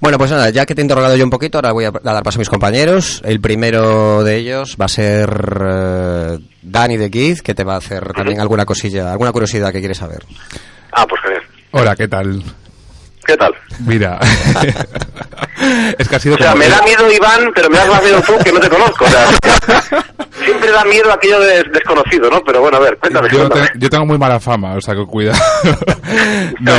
Bueno, 0.00 0.18
pues 0.18 0.30
nada, 0.30 0.50
ya 0.50 0.66
que 0.66 0.74
te 0.74 0.80
he 0.80 0.84
interrogado 0.84 1.16
yo 1.16 1.24
un 1.24 1.30
poquito, 1.30 1.58
ahora 1.58 1.72
voy 1.72 1.84
a, 1.84 1.90
dar 1.90 2.22
paso 2.22 2.38
a 2.38 2.40
mis 2.40 2.48
compañeros. 2.48 3.22
El 3.24 3.40
primero 3.40 4.22
de 4.24 4.36
ellos 4.36 4.76
va 4.80 4.86
a 4.86 4.88
ser 4.88 5.30
uh, 5.30 6.38
Dani 6.62 6.96
de 6.96 7.10
Keith, 7.10 7.40
que 7.40 7.54
te 7.54 7.64
va 7.64 7.74
a 7.74 7.78
hacer 7.78 8.12
también 8.12 8.40
alguna 8.40 8.64
cosilla, 8.64 9.10
alguna 9.10 9.32
curiosidad 9.32 9.72
que 9.72 9.78
quieres 9.78 9.98
saber. 9.98 10.24
Ah, 10.92 11.06
pues 11.06 11.20
genial. 11.22 11.42
Hola, 11.70 11.96
¿qué 11.96 12.08
tal? 12.08 12.42
¿Qué 13.28 13.36
tal? 13.36 13.54
Mira, 13.86 14.18
es 15.98 16.08
que 16.08 16.16
ha 16.16 16.18
sido. 16.18 16.36
O 16.36 16.38
sea, 16.38 16.54
me 16.54 16.66
da 16.66 16.80
miedo 16.80 17.12
Iván, 17.12 17.52
pero 17.54 17.68
me 17.68 17.76
das 17.76 17.88
más 17.88 18.02
miedo 18.02 18.22
tú 18.22 18.32
que 18.42 18.50
no 18.50 18.58
te 18.58 18.70
conozco. 18.70 19.04
O 19.04 19.08
sea, 19.08 19.26
siempre 20.42 20.72
da 20.72 20.82
miedo 20.86 21.12
aquello 21.12 21.38
de 21.40 21.62
desconocido, 21.64 22.30
¿no? 22.30 22.40
Pero 22.42 22.62
bueno, 22.62 22.78
a 22.78 22.80
ver, 22.80 22.96
cuéntame. 22.96 23.28
Yo, 23.76 23.90
tengo 23.90 24.06
muy 24.06 24.16
mala 24.16 24.40
fama, 24.40 24.76
o 24.76 24.80
sea 24.80 24.94
que 24.94 25.04
cuidado. 25.04 25.38
no, 26.60 26.72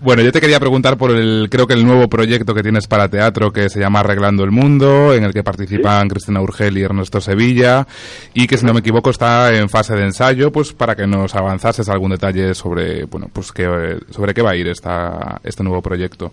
Bueno, 0.00 0.22
yo 0.22 0.32
te 0.32 0.40
quería 0.40 0.58
preguntar 0.58 0.96
por 0.96 1.12
el, 1.12 1.46
creo 1.48 1.68
que 1.68 1.74
el 1.74 1.86
nuevo 1.86 2.08
proyecto 2.08 2.52
que 2.52 2.64
tienes 2.64 2.88
para 2.88 3.08
teatro 3.08 3.52
que 3.52 3.68
se 3.68 3.78
llama 3.78 4.00
Arreglando 4.00 4.42
el 4.42 4.50
Mundo, 4.50 5.14
en 5.14 5.22
el 5.22 5.32
que 5.32 5.44
participan 5.44 6.08
Cristina 6.08 6.40
Urgel 6.40 6.76
y 6.78 6.82
Ernesto 6.82 7.20
Sevilla, 7.20 7.86
y 8.34 8.48
que 8.48 8.58
si 8.58 8.66
no 8.66 8.72
me 8.72 8.80
equivoco 8.80 9.10
está 9.10 9.54
en 9.54 9.68
fase 9.68 9.94
de 9.94 10.02
ensayo, 10.02 10.50
pues 10.50 10.72
para 10.72 10.96
que 10.96 11.06
nos 11.06 11.36
avanzases 11.36 11.88
algún 11.88 12.10
detalle 12.10 12.54
sobre, 12.54 13.04
bueno, 13.04 13.28
pues 13.32 13.52
que, 13.52 13.98
sobre 14.10 14.34
qué 14.34 14.42
va 14.42 14.50
a 14.50 14.56
ir 14.56 14.66
esta, 14.66 15.40
este 15.44 15.62
nuevo 15.62 15.80
proyecto 15.80 15.91
proyecto? 15.92 16.32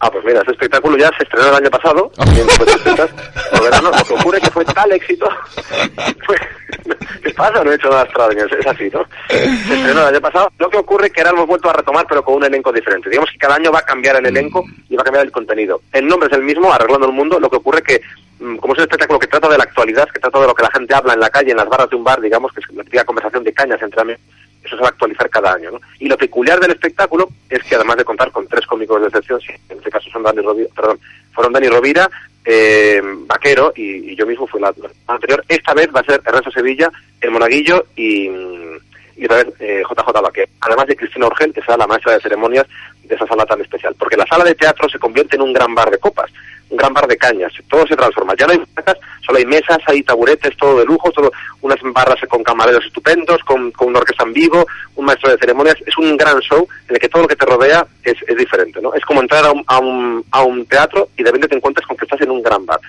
Ah, 0.00 0.10
pues 0.10 0.24
mira, 0.24 0.40
este 0.40 0.50
espectáculo 0.50 0.98
ya 0.98 1.08
se 1.16 1.22
estrenó 1.22 1.50
el 1.50 1.54
año 1.54 1.70
pasado, 1.70 2.10
verano, 3.62 3.92
lo 3.96 4.04
que 4.04 4.14
ocurre 4.14 4.40
que 4.40 4.50
fue 4.50 4.64
tal 4.64 4.90
éxito, 4.90 5.28
¿qué 7.22 7.30
pasa? 7.30 7.62
No 7.62 7.70
he 7.70 7.76
hecho 7.76 7.88
nada 7.88 8.02
extraordinario, 8.02 8.58
es 8.58 8.66
así, 8.66 8.90
¿no? 8.92 9.04
Se 9.28 9.44
estrenó 9.44 10.00
el 10.00 10.14
año 10.14 10.20
pasado, 10.20 10.50
lo 10.58 10.68
que 10.68 10.78
ocurre 10.78 11.12
que 11.12 11.20
ahora 11.20 11.30
hemos 11.30 11.46
vuelto 11.46 11.70
a 11.70 11.74
retomar, 11.74 12.04
pero 12.08 12.24
con 12.24 12.34
un 12.34 12.44
elenco 12.44 12.72
diferente. 12.72 13.08
Digamos 13.08 13.30
que 13.30 13.38
cada 13.38 13.54
año 13.54 13.70
va 13.70 13.78
a 13.78 13.82
cambiar 13.82 14.16
el 14.16 14.26
elenco 14.26 14.64
y 14.88 14.96
va 14.96 15.02
a 15.02 15.04
cambiar 15.04 15.24
el 15.24 15.30
contenido. 15.30 15.80
El 15.92 16.08
nombre 16.08 16.28
es 16.28 16.34
el 16.34 16.42
mismo, 16.42 16.72
Arreglando 16.72 17.06
el 17.06 17.12
Mundo, 17.12 17.38
lo 17.38 17.48
que 17.48 17.58
ocurre 17.58 17.82
que 17.82 18.00
mm, 18.40 18.56
como 18.56 18.72
es 18.72 18.80
un 18.80 18.84
espectáculo 18.86 19.20
que 19.20 19.28
trata 19.28 19.48
de 19.48 19.58
la 19.58 19.64
actualidad, 19.64 20.08
que 20.12 20.18
trata 20.18 20.40
de 20.40 20.48
lo 20.48 20.54
que 20.56 20.64
la 20.64 20.72
gente 20.72 20.92
habla 20.92 21.14
en 21.14 21.20
la 21.20 21.30
calle, 21.30 21.52
en 21.52 21.58
las 21.58 21.68
barras 21.68 21.88
de 21.88 21.94
un 21.94 22.02
bar, 22.02 22.20
digamos, 22.20 22.50
que 22.52 22.60
es 22.60 22.92
la 22.92 23.04
conversación 23.04 23.44
de 23.44 23.52
cañas 23.52 23.80
entre 23.80 24.00
amigos, 24.00 24.22
eso 24.64 24.76
se 24.76 24.82
va 24.82 24.88
a 24.88 24.90
actualizar 24.90 25.28
cada 25.30 25.54
año. 25.54 25.70
¿no? 25.72 25.80
Y 25.98 26.08
lo 26.08 26.16
peculiar 26.16 26.60
del 26.60 26.72
espectáculo 26.72 27.28
es 27.48 27.62
que 27.64 27.74
además 27.74 27.96
de 27.96 28.04
contar 28.04 28.30
con 28.30 28.46
tres 28.46 28.66
cómicos 28.66 29.00
de 29.00 29.08
excepción, 29.08 29.40
en 29.68 29.78
este 29.78 29.90
caso 29.90 30.10
son 30.10 30.22
Dani 30.22 30.40
Rovira, 30.40 30.68
perdón, 30.74 30.98
fueron 31.32 31.52
Dani 31.52 31.68
Rovira, 31.68 32.10
eh, 32.44 33.00
Vaquero 33.26 33.72
y, 33.74 34.14
yo 34.16 34.26
mismo 34.26 34.46
fui 34.46 34.60
la, 34.60 34.74
anterior, 35.06 35.44
esta 35.48 35.74
vez 35.74 35.88
va 35.94 36.00
a 36.00 36.04
ser 36.04 36.20
Ernesto 36.24 36.50
Sevilla, 36.50 36.90
El 37.20 37.30
Monaguillo 37.30 37.86
y, 37.96 38.28
y 39.16 39.24
otra 39.24 39.44
vez 39.44 39.54
eh, 39.60 39.82
JJ 39.88 40.20
Vaquero. 40.20 40.50
Además 40.60 40.86
de 40.86 40.96
Cristina 40.96 41.26
Orgel, 41.26 41.52
que 41.52 41.60
será 41.60 41.76
la 41.76 41.86
maestra 41.86 42.12
de 42.12 42.20
ceremonias 42.20 42.66
de 43.04 43.14
esa 43.14 43.26
sala 43.26 43.44
tan 43.46 43.60
especial. 43.60 43.94
Porque 43.98 44.16
la 44.16 44.26
sala 44.26 44.44
de 44.44 44.54
teatro 44.54 44.88
se 44.88 44.98
convierte 44.98 45.36
en 45.36 45.42
un 45.42 45.52
gran 45.52 45.74
bar 45.74 45.90
de 45.90 45.98
copas 45.98 46.30
un 46.72 46.78
gran 46.78 46.94
bar 46.94 47.06
de 47.06 47.18
cañas, 47.18 47.52
todo 47.68 47.86
se 47.86 47.94
transforma, 47.94 48.34
ya 48.34 48.46
no 48.46 48.52
hay 48.52 48.58
mesas, 48.58 48.96
solo 49.24 49.38
hay 49.38 49.44
mesas, 49.44 49.78
hay 49.86 50.02
taburetes, 50.02 50.56
todo 50.56 50.78
de 50.78 50.86
lujo, 50.86 51.12
todo, 51.12 51.30
unas 51.60 51.78
barras 51.82 52.18
con 52.28 52.42
camareros 52.42 52.86
estupendos, 52.86 53.44
con, 53.44 53.70
con 53.72 53.88
una 53.88 53.98
orquesta 53.98 54.24
en 54.24 54.32
vivo, 54.32 54.66
un 54.96 55.04
maestro 55.04 55.30
de 55.30 55.36
ceremonias, 55.36 55.76
es 55.86 55.96
un 55.98 56.16
gran 56.16 56.40
show 56.40 56.66
en 56.88 56.94
el 56.94 57.00
que 57.00 57.10
todo 57.10 57.22
lo 57.22 57.28
que 57.28 57.36
te 57.36 57.44
rodea 57.44 57.86
es, 58.02 58.16
es 58.26 58.36
diferente, 58.36 58.80
¿no? 58.80 58.94
Es 58.94 59.04
como 59.04 59.20
entrar 59.20 59.44
a 59.44 59.52
un, 59.52 59.62
a 59.66 59.78
un, 59.78 60.24
a 60.30 60.42
un 60.42 60.64
teatro 60.64 61.10
y 61.16 61.22
de 61.22 61.30
repente 61.30 61.48
te 61.48 61.56
encuentras 61.56 61.86
con 61.86 61.96
que 61.96 62.06
estás 62.06 62.22
en 62.22 62.30
un 62.30 62.42
gran 62.42 62.64
bar 62.64 62.80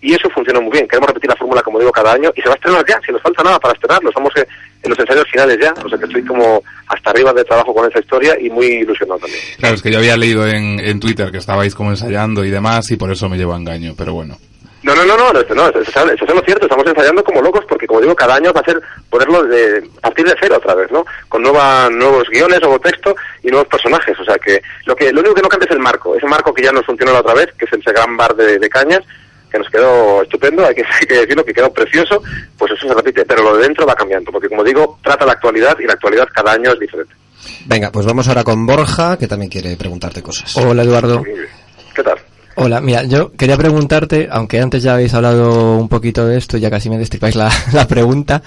y 0.00 0.14
eso 0.14 0.28
funciona 0.30 0.60
muy 0.60 0.72
bien. 0.72 0.86
Queremos 0.86 1.08
repetir 1.08 1.30
la 1.30 1.36
fórmula, 1.36 1.62
como 1.62 1.78
digo, 1.78 1.90
cada 1.90 2.12
año 2.12 2.30
y 2.36 2.40
se 2.40 2.48
va 2.48 2.54
a 2.54 2.56
estrenar 2.56 2.84
ya, 2.86 3.00
si 3.04 3.12
nos 3.12 3.22
falta 3.22 3.42
nada 3.42 3.58
para 3.58 3.74
estrenarlo. 3.74 4.10
Estamos 4.10 4.32
en 4.36 4.90
los 4.90 4.98
ensayos 4.98 5.26
finales 5.30 5.58
ya, 5.60 5.74
o 5.84 5.88
sea 5.88 5.98
que 5.98 6.04
estoy 6.04 6.24
como 6.24 6.62
hasta 6.86 7.10
arriba 7.10 7.32
de 7.32 7.44
trabajo 7.44 7.74
con 7.74 7.90
esa 7.90 7.98
historia 7.98 8.36
y 8.40 8.48
muy 8.50 8.66
ilusionado 8.66 9.20
también. 9.20 9.40
Claro, 9.58 9.74
es 9.74 9.82
que 9.82 9.90
yo 9.90 9.98
había 9.98 10.16
leído 10.16 10.46
en, 10.46 10.80
en 10.80 11.00
Twitter 11.00 11.30
que 11.30 11.38
estabais 11.38 11.74
como 11.74 11.90
ensayando 11.90 12.44
y 12.44 12.50
demás 12.50 12.90
y 12.90 12.96
por 12.96 13.10
eso 13.10 13.28
me 13.28 13.36
llevo 13.36 13.54
a 13.54 13.56
engaño, 13.56 13.94
pero 13.96 14.14
bueno. 14.14 14.38
No, 14.80 14.94
no, 14.94 15.04
no, 15.04 15.16
no, 15.16 15.32
no, 15.32 15.54
no 15.54 15.68
eso, 15.68 15.80
es 15.80 16.34
lo 16.34 16.40
cierto, 16.42 16.66
estamos 16.66 16.86
ensayando 16.86 17.24
como 17.24 17.42
locos 17.42 17.64
porque, 17.68 17.86
como 17.86 18.00
digo, 18.00 18.14
cada 18.14 18.36
año 18.36 18.52
va 18.52 18.60
a 18.60 18.64
ser 18.64 18.80
ponerlo 19.10 19.42
de 19.42 19.82
partir 20.00 20.24
de 20.24 20.36
cero 20.40 20.54
otra 20.56 20.76
vez, 20.76 20.90
¿no? 20.92 21.04
Con 21.28 21.42
nueva, 21.42 21.90
nuevos 21.90 22.28
guiones, 22.30 22.60
nuevo 22.60 22.78
texto 22.78 23.16
y 23.42 23.48
nuevos 23.48 23.66
personajes, 23.66 24.18
o 24.20 24.24
sea 24.24 24.36
que 24.38 24.62
lo 24.86 24.94
que 24.94 25.12
lo 25.12 25.20
único 25.20 25.34
que 25.34 25.42
no 25.42 25.48
cambia 25.48 25.66
es 25.66 25.72
el 25.72 25.80
marco, 25.80 26.14
ese 26.14 26.26
marco 26.26 26.54
que 26.54 26.62
ya 26.62 26.70
nos 26.70 26.86
funcionó 26.86 27.12
la 27.12 27.20
otra 27.20 27.34
vez, 27.34 27.48
que 27.58 27.64
es 27.64 27.72
ese 27.72 27.92
gran 27.92 28.16
bar 28.16 28.36
de, 28.36 28.58
de 28.58 28.68
cañas, 28.68 29.00
que 29.50 29.58
nos 29.58 29.68
quedó 29.68 30.22
estupendo, 30.22 30.64
hay 30.66 30.74
que, 30.74 30.84
decirlo, 31.08 31.44
que 31.44 31.54
quedó 31.54 31.72
precioso, 31.72 32.22
pues 32.56 32.72
eso 32.72 32.88
se 32.88 32.94
repite, 32.94 33.24
pero 33.24 33.42
lo 33.42 33.56
de 33.56 33.64
dentro 33.64 33.86
va 33.86 33.94
cambiando, 33.94 34.30
porque 34.30 34.48
como 34.48 34.64
digo, 34.64 34.98
trata 35.02 35.26
la 35.26 35.32
actualidad 35.32 35.76
y 35.78 35.86
la 35.86 35.94
actualidad 35.94 36.28
cada 36.32 36.52
año 36.52 36.72
es 36.72 36.78
diferente. 36.80 37.14
Venga, 37.66 37.90
pues 37.92 38.06
vamos 38.06 38.28
ahora 38.28 38.44
con 38.44 38.66
Borja, 38.66 39.16
que 39.16 39.28
también 39.28 39.50
quiere 39.50 39.76
preguntarte 39.76 40.22
cosas. 40.22 40.56
Hola, 40.56 40.82
Eduardo. 40.82 41.22
¿Qué 41.94 42.02
tal? 42.02 42.18
Hola, 42.60 42.80
mira, 42.80 43.04
yo 43.04 43.30
quería 43.30 43.56
preguntarte, 43.56 44.26
aunque 44.32 44.60
antes 44.60 44.82
ya 44.82 44.94
habéis 44.94 45.14
hablado 45.14 45.78
un 45.78 45.88
poquito 45.88 46.26
de 46.26 46.36
esto, 46.36 46.56
ya 46.56 46.68
casi 46.68 46.90
me 46.90 46.98
destripáis 46.98 47.36
la, 47.36 47.48
la 47.72 47.86
pregunta, 47.86 48.42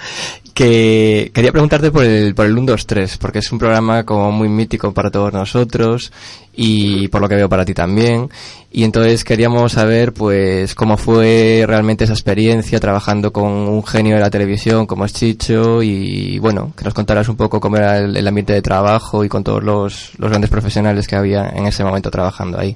que 0.53 1.31
quería 1.33 1.53
preguntarte 1.53 1.91
por 1.91 2.03
el, 2.03 2.35
por 2.35 2.45
el 2.45 2.57
1, 2.57 2.73
2, 2.73 2.87
3, 2.87 3.17
porque 3.19 3.39
es 3.39 3.49
un 3.53 3.57
programa 3.57 4.03
como 4.03 4.29
muy 4.33 4.49
mítico 4.49 4.93
para 4.93 5.11
todos 5.11 5.31
nosotros 5.31 6.11
y 6.53 7.07
por 7.07 7.21
lo 7.21 7.29
que 7.29 7.35
veo 7.35 7.47
para 7.47 7.63
ti 7.63 7.73
también. 7.73 8.29
Y 8.69 8.83
entonces 8.83 9.23
queríamos 9.23 9.71
saber, 9.71 10.11
pues, 10.11 10.75
cómo 10.75 10.97
fue 10.97 11.63
realmente 11.65 12.03
esa 12.03 12.11
experiencia 12.11 12.81
trabajando 12.81 13.31
con 13.31 13.49
un 13.49 13.81
genio 13.85 14.15
de 14.15 14.21
la 14.21 14.29
televisión 14.29 14.87
como 14.87 15.05
es 15.05 15.13
Chicho 15.13 15.81
y, 15.81 16.37
bueno, 16.39 16.73
que 16.75 16.83
nos 16.83 16.93
contaras 16.93 17.29
un 17.29 17.37
poco 17.37 17.61
cómo 17.61 17.77
era 17.77 17.99
el, 17.99 18.17
el 18.17 18.27
ambiente 18.27 18.51
de 18.51 18.61
trabajo 18.61 19.23
y 19.23 19.29
con 19.29 19.41
todos 19.41 19.63
los, 19.63 20.11
los 20.17 20.29
grandes 20.29 20.49
profesionales 20.49 21.07
que 21.07 21.15
había 21.15 21.47
en 21.47 21.65
ese 21.65 21.85
momento 21.85 22.11
trabajando 22.11 22.59
ahí. 22.59 22.75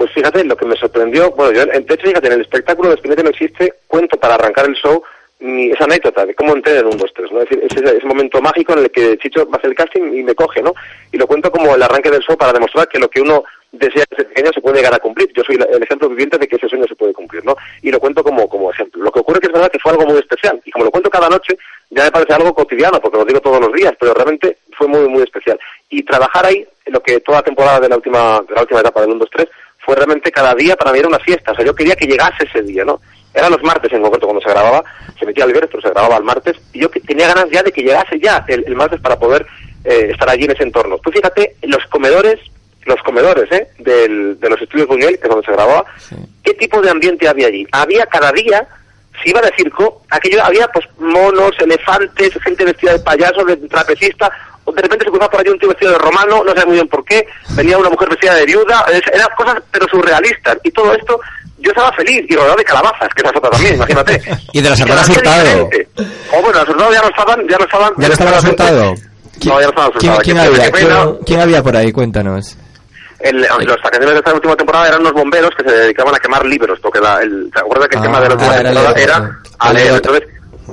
Pues 0.00 0.12
fíjate, 0.12 0.42
lo 0.44 0.56
que 0.56 0.64
me 0.64 0.76
sorprendió, 0.76 1.30
bueno, 1.32 1.52
yo, 1.52 1.66
de 1.66 1.76
hecho, 1.76 2.06
fíjate, 2.06 2.26
en 2.28 2.32
el 2.32 2.40
espectáculo 2.40 2.88
de 2.88 2.94
Spinetta 2.94 3.22
no 3.22 3.28
existe, 3.28 3.74
cuento 3.86 4.16
para 4.16 4.36
arrancar 4.36 4.64
el 4.64 4.74
show 4.74 5.02
mi, 5.40 5.70
esa 5.72 5.84
anécdota 5.84 6.24
de 6.24 6.34
cómo 6.34 6.54
entré 6.54 6.78
en 6.78 6.86
un 6.86 6.98
2-3, 6.98 7.30
¿no? 7.30 7.42
Es 7.42 7.50
decir, 7.50 7.64
ese, 7.70 7.96
ese, 7.98 8.06
momento 8.06 8.40
mágico 8.40 8.72
en 8.72 8.78
el 8.78 8.90
que 8.90 9.18
Chicho 9.18 9.46
hace 9.52 9.66
el 9.66 9.74
casting 9.74 10.14
y 10.14 10.22
me 10.22 10.34
coge, 10.34 10.62
¿no? 10.62 10.74
Y 11.12 11.18
lo 11.18 11.26
cuento 11.26 11.50
como 11.50 11.74
el 11.74 11.82
arranque 11.82 12.10
del 12.10 12.22
show 12.22 12.34
para 12.34 12.54
demostrar 12.54 12.88
que 12.88 12.98
lo 12.98 13.10
que 13.10 13.20
uno 13.20 13.44
desea 13.72 14.04
desde 14.10 14.24
pequeño 14.24 14.50
se 14.54 14.62
puede 14.62 14.76
llegar 14.76 14.94
a 14.94 14.98
cumplir. 14.98 15.30
Yo 15.34 15.42
soy 15.44 15.56
el 15.56 15.82
ejemplo 15.82 16.08
viviente 16.08 16.38
de 16.38 16.48
que 16.48 16.56
ese 16.56 16.68
sueño 16.68 16.86
se 16.88 16.96
puede 16.96 17.12
cumplir, 17.12 17.44
¿no? 17.44 17.54
Y 17.82 17.90
lo 17.90 18.00
cuento 18.00 18.22
como, 18.22 18.48
como 18.48 18.70
ejemplo. 18.70 19.02
Lo 19.02 19.12
que 19.12 19.20
ocurre 19.20 19.40
que 19.40 19.48
es 19.48 19.52
verdad 19.52 19.70
que 19.70 19.78
fue 19.78 19.92
algo 19.92 20.06
muy 20.06 20.18
especial. 20.18 20.60
Y 20.64 20.70
como 20.70 20.86
lo 20.86 20.90
cuento 20.90 21.10
cada 21.10 21.28
noche, 21.28 21.58
ya 21.90 22.04
me 22.04 22.10
parece 22.10 22.32
algo 22.32 22.54
cotidiano, 22.54 23.00
porque 23.00 23.18
lo 23.18 23.24
digo 23.24 23.40
todos 23.40 23.60
los 23.60 23.72
días, 23.72 23.92
pero 24.00 24.14
realmente 24.14 24.58
fue 24.76 24.88
muy, 24.88 25.08
muy 25.08 25.22
especial. 25.22 25.58
Y 25.88 26.02
trabajar 26.02 26.46
ahí, 26.46 26.66
lo 26.86 27.00
que 27.02 27.20
toda 27.20 27.38
la 27.38 27.44
temporada 27.44 27.80
de 27.80 27.88
la 27.88 27.96
última, 27.96 28.40
de 28.48 28.54
la 28.54 28.62
última 28.62 28.80
etapa 28.80 29.02
del 29.02 29.10
1-2-3, 29.10 29.48
fue 29.90 29.96
realmente 29.96 30.30
cada 30.30 30.54
día 30.54 30.76
para 30.76 30.92
mí 30.92 31.00
era 31.00 31.08
una 31.08 31.18
fiesta. 31.18 31.50
O 31.50 31.54
sea, 31.56 31.64
yo 31.64 31.74
quería 31.74 31.96
que 31.96 32.06
llegase 32.06 32.44
ese 32.44 32.62
día, 32.62 32.84
¿no? 32.84 33.00
Eran 33.34 33.50
los 33.50 33.60
martes 33.64 33.92
en 33.92 34.02
concreto 34.02 34.28
cuando 34.28 34.40
se 34.40 34.48
grababa, 34.48 34.84
se 35.18 35.26
metía 35.26 35.44
el 35.44 35.50
viernes, 35.50 35.68
pero 35.68 35.82
se 35.82 35.90
grababa 35.90 36.16
el 36.16 36.22
martes, 36.22 36.56
y 36.72 36.80
yo 36.82 36.88
tenía 37.04 37.26
ganas 37.26 37.50
ya 37.50 37.64
de 37.64 37.72
que 37.72 37.82
llegase 37.82 38.20
ya 38.20 38.44
el, 38.46 38.76
martes 38.76 39.00
para 39.00 39.18
poder 39.18 39.44
eh, 39.84 40.10
estar 40.12 40.30
allí 40.30 40.44
en 40.44 40.52
ese 40.52 40.62
entorno. 40.62 40.98
Tú 40.98 41.10
fíjate, 41.10 41.56
los 41.62 41.84
comedores, 41.86 42.38
los 42.84 43.02
comedores 43.02 43.50
¿eh? 43.50 43.66
Del, 43.78 44.38
de 44.38 44.48
los 44.48 44.62
estudios 44.62 44.86
Buñuel, 44.86 45.18
que 45.18 45.24
es 45.24 45.28
donde 45.28 45.44
se 45.44 45.52
grababa, 45.52 45.84
¿qué 46.44 46.54
tipo 46.54 46.80
de 46.80 46.90
ambiente 46.90 47.26
había 47.26 47.48
allí? 47.48 47.66
Había 47.72 48.06
cada 48.06 48.30
día, 48.30 48.68
si 49.24 49.30
iba 49.30 49.40
de 49.40 49.52
circo, 49.56 50.02
aquello 50.10 50.44
había 50.44 50.68
pues 50.68 50.86
monos, 50.98 51.50
elefantes, 51.58 52.32
gente 52.44 52.64
vestida 52.64 52.92
de 52.92 53.00
payaso, 53.00 53.44
de 53.44 53.56
trapecista, 53.56 54.30
de 54.74 54.82
repente 54.82 55.04
se 55.04 55.10
cruzaba 55.10 55.30
por 55.30 55.40
allí 55.40 55.50
un 55.50 55.58
tío 55.58 55.68
vestido 55.68 55.92
de 55.92 55.98
romano, 55.98 56.42
no 56.44 56.54
sé 56.54 56.66
muy 56.66 56.74
bien 56.74 56.88
por 56.88 57.04
qué, 57.04 57.26
venía 57.50 57.78
una 57.78 57.90
mujer 57.90 58.08
vestida 58.08 58.34
de 58.34 58.46
viuda, 58.46 58.84
eran 59.12 59.28
cosas 59.36 59.62
pero 59.70 59.86
surrealistas, 59.88 60.58
y 60.64 60.70
todo 60.70 60.94
esto 60.94 61.20
yo 61.60 61.70
estaba 61.70 61.92
feliz 61.92 62.24
y 62.28 62.34
rodeado 62.34 62.56
de 62.56 62.64
calabazas, 62.64 63.08
que 63.14 63.22
esa 63.22 63.30
otra 63.36 63.50
también, 63.50 63.74
imagínate. 63.74 64.22
y 64.52 64.60
de 64.60 64.70
las 64.70 64.80
hermanas 64.80 65.08
Hurtado. 65.08 65.70
Oh, 66.32 66.42
bueno, 66.42 66.58
las 66.58 66.68
Hurtado 66.68 66.92
ya 66.92 67.02
no 67.02 67.08
estaban, 67.08 67.48
ya 67.48 67.58
no 67.58 67.64
estaban. 67.64 67.92
Ya 67.98 68.06
no 68.08 68.12
estaban 68.14 68.46
Hurtado. 68.46 68.94
No, 69.44 69.60
ya 69.60 69.66
no 69.66 69.70
estaban 69.70 69.92
¿Quién, 69.92 70.16
¿quién, 70.16 70.38
había, 70.38 70.70
¿quién, 71.24 71.40
había 71.40 71.62
por 71.62 71.76
ahí? 71.76 71.92
Cuéntanos. 71.92 72.56
El, 73.20 73.40
los 73.40 73.76
academias 73.84 74.12
de 74.12 74.18
esta 74.18 74.32
última 74.32 74.56
temporada 74.56 74.88
eran 74.88 75.00
unos 75.00 75.12
bomberos 75.12 75.50
que 75.56 75.68
se 75.68 75.76
dedicaban 75.76 76.14
a 76.14 76.18
quemar 76.18 76.44
libros, 76.46 76.78
porque 76.80 77.00
la, 77.00 77.20
el, 77.20 77.50
¿te 77.52 77.60
acuerdas 77.60 77.88
que 77.88 77.96
el 77.96 78.02
tema 78.02 78.20
de 78.20 78.28
la 78.28 78.34
última 78.34 78.52
ah, 78.52 78.62
temporada 78.62 79.00
era, 79.00 79.38
a 79.58 79.72
leer? 79.72 79.94
Entonces, 79.94 80.28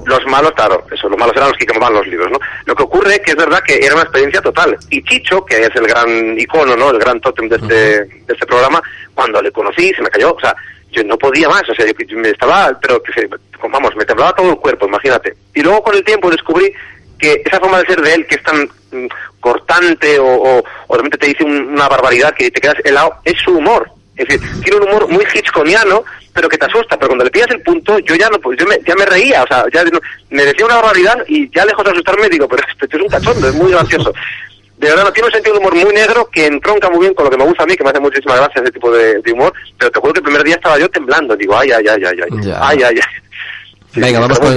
los 0.08 0.26
malos, 0.26 0.54
claro, 0.54 0.86
eso, 0.92 1.10
los 1.10 1.20
malos 1.20 1.36
eran 1.36 1.50
los 1.50 1.58
que 1.58 1.66
quemaban 1.66 1.94
los 1.94 2.08
libros, 2.08 2.32
¿no? 2.32 2.40
Lo 2.66 2.76
que 2.76 2.84
ocurre 2.84 3.22
que 3.22 3.32
es 3.32 3.38
verdad 3.38 3.62
que 3.66 3.78
era 3.78 3.94
una 3.94 4.04
experiencia 4.04 4.42
total. 4.42 4.78
Y 4.90 5.04
Chicho, 5.04 5.46
que 5.46 5.62
es 5.62 5.76
el 5.76 5.86
gran 5.86 6.40
icono, 6.40 6.76
¿no? 6.76 6.92
El 6.92 7.00
gran 7.00 7.20
tótem 7.20 7.50
de 7.50 7.58
este, 7.58 8.06
de 8.06 8.34
este 8.34 8.46
programa, 8.46 8.82
cuando 9.14 9.42
le 9.42 9.52
conocí 9.52 9.92
se 9.94 10.02
me 10.02 10.10
cayó, 10.10 10.34
o 10.34 10.40
sea, 10.40 10.56
yo 10.92 11.04
no 11.04 11.18
podía 11.18 11.50
más, 11.50 11.64
o 11.70 11.76
sea, 11.76 11.86
yo, 11.86 12.18
me 12.18 12.30
estaba, 12.30 12.78
pero 12.82 13.02
que 13.04 13.30
vamos, 13.70 13.96
me 13.98 14.06
temblaba 14.06 14.34
todo 14.34 14.52
el 14.52 14.58
cuerpo, 14.58 14.88
imagínate. 14.88 15.36
Y 15.54 15.62
luego 15.62 15.84
con 15.84 15.96
el 15.96 16.04
tiempo 16.04 16.30
descubrí 16.30 16.72
que 17.20 17.42
esa 17.46 17.60
forma 17.60 17.80
de 17.80 17.88
ser 17.88 18.02
de 18.02 18.14
él, 18.14 18.28
que 18.28 18.36
es 18.36 18.44
tan 18.44 18.64
mm, 18.92 19.08
cortante 19.42 20.20
o, 20.20 20.26
o, 20.26 20.64
o, 20.88 20.94
realmente 20.94 21.18
te 21.18 21.28
dice 21.28 21.44
una 21.44 21.90
barbaridad 21.90 22.34
que 22.34 22.50
te 22.50 22.62
quedas 22.62 22.78
helado, 22.86 23.16
es 23.26 23.38
su 23.44 23.52
humor. 23.58 23.92
Es 24.18 24.28
decir, 24.28 24.62
tiene 24.64 24.78
un 24.78 24.90
humor 24.90 25.08
muy 25.08 25.24
hitchconiano, 25.34 26.04
pero 26.34 26.50
que 26.50 26.58
te 26.58 26.66
asusta. 26.66 26.98
Pero 26.98 27.10
cuando 27.10 27.26
le 27.26 27.32
pillas 27.32 27.52
el 27.52 27.62
punto, 27.62 28.00
yo 28.00 28.16
ya 28.16 28.30
no, 28.30 28.40
pues 28.40 28.58
yo 28.60 28.66
me, 28.66 28.80
ya 28.86 28.96
me 28.96 29.06
reía, 29.06 29.44
o 29.44 29.48
sea, 29.48 29.66
ya 29.72 29.84
me 30.30 30.44
decía 30.44 30.66
una 30.66 30.76
barbaridad 30.76 31.18
y 31.28 31.50
ya 31.56 31.66
lejos 31.66 31.86
de 31.86 31.92
asustarme 31.92 32.30
digo, 32.30 32.48
pero 32.48 32.64
esto 32.68 32.98
es 32.98 33.02
un 33.02 33.08
cachondo, 33.08 33.48
es 33.48 33.56
muy 33.56 33.72
gracioso 33.72 34.14
de 34.78 34.90
verdad 34.90 35.06
no 35.06 35.12
tiene 35.12 35.28
un 35.28 35.34
sentido 35.34 35.54
de 35.56 35.60
humor 35.60 35.76
muy 35.76 35.94
negro 35.94 36.30
que 36.32 36.46
entronca 36.46 36.90
muy 36.90 37.00
bien 37.00 37.14
con 37.14 37.26
lo 37.26 37.32
que 37.32 37.38
me 37.38 37.46
gusta 37.46 37.64
a 37.64 37.66
mí, 37.66 37.76
que 37.76 37.84
me 37.84 37.90
hace 37.90 38.00
muchísima 38.00 38.36
gracia 38.36 38.62
ese 38.62 38.72
tipo 38.72 38.92
de, 38.92 39.22
humor, 39.34 39.52
pero 39.78 39.92
te 39.92 40.00
juro 40.00 40.14
que 40.14 40.20
el 40.20 40.26
primer 40.26 40.44
día 40.44 40.56
estaba 40.56 40.78
yo 40.78 40.88
temblando, 40.90 41.36
digo, 41.36 41.58
ay, 41.58 41.70
ay, 41.72 41.86
ay, 41.90 42.04
ay, 42.06 42.20
ay, 42.22 42.84
ay, 42.84 42.84
ay, 42.84 43.00
Venga, 43.96 44.20
vamos 44.20 44.40
con, 44.40 44.54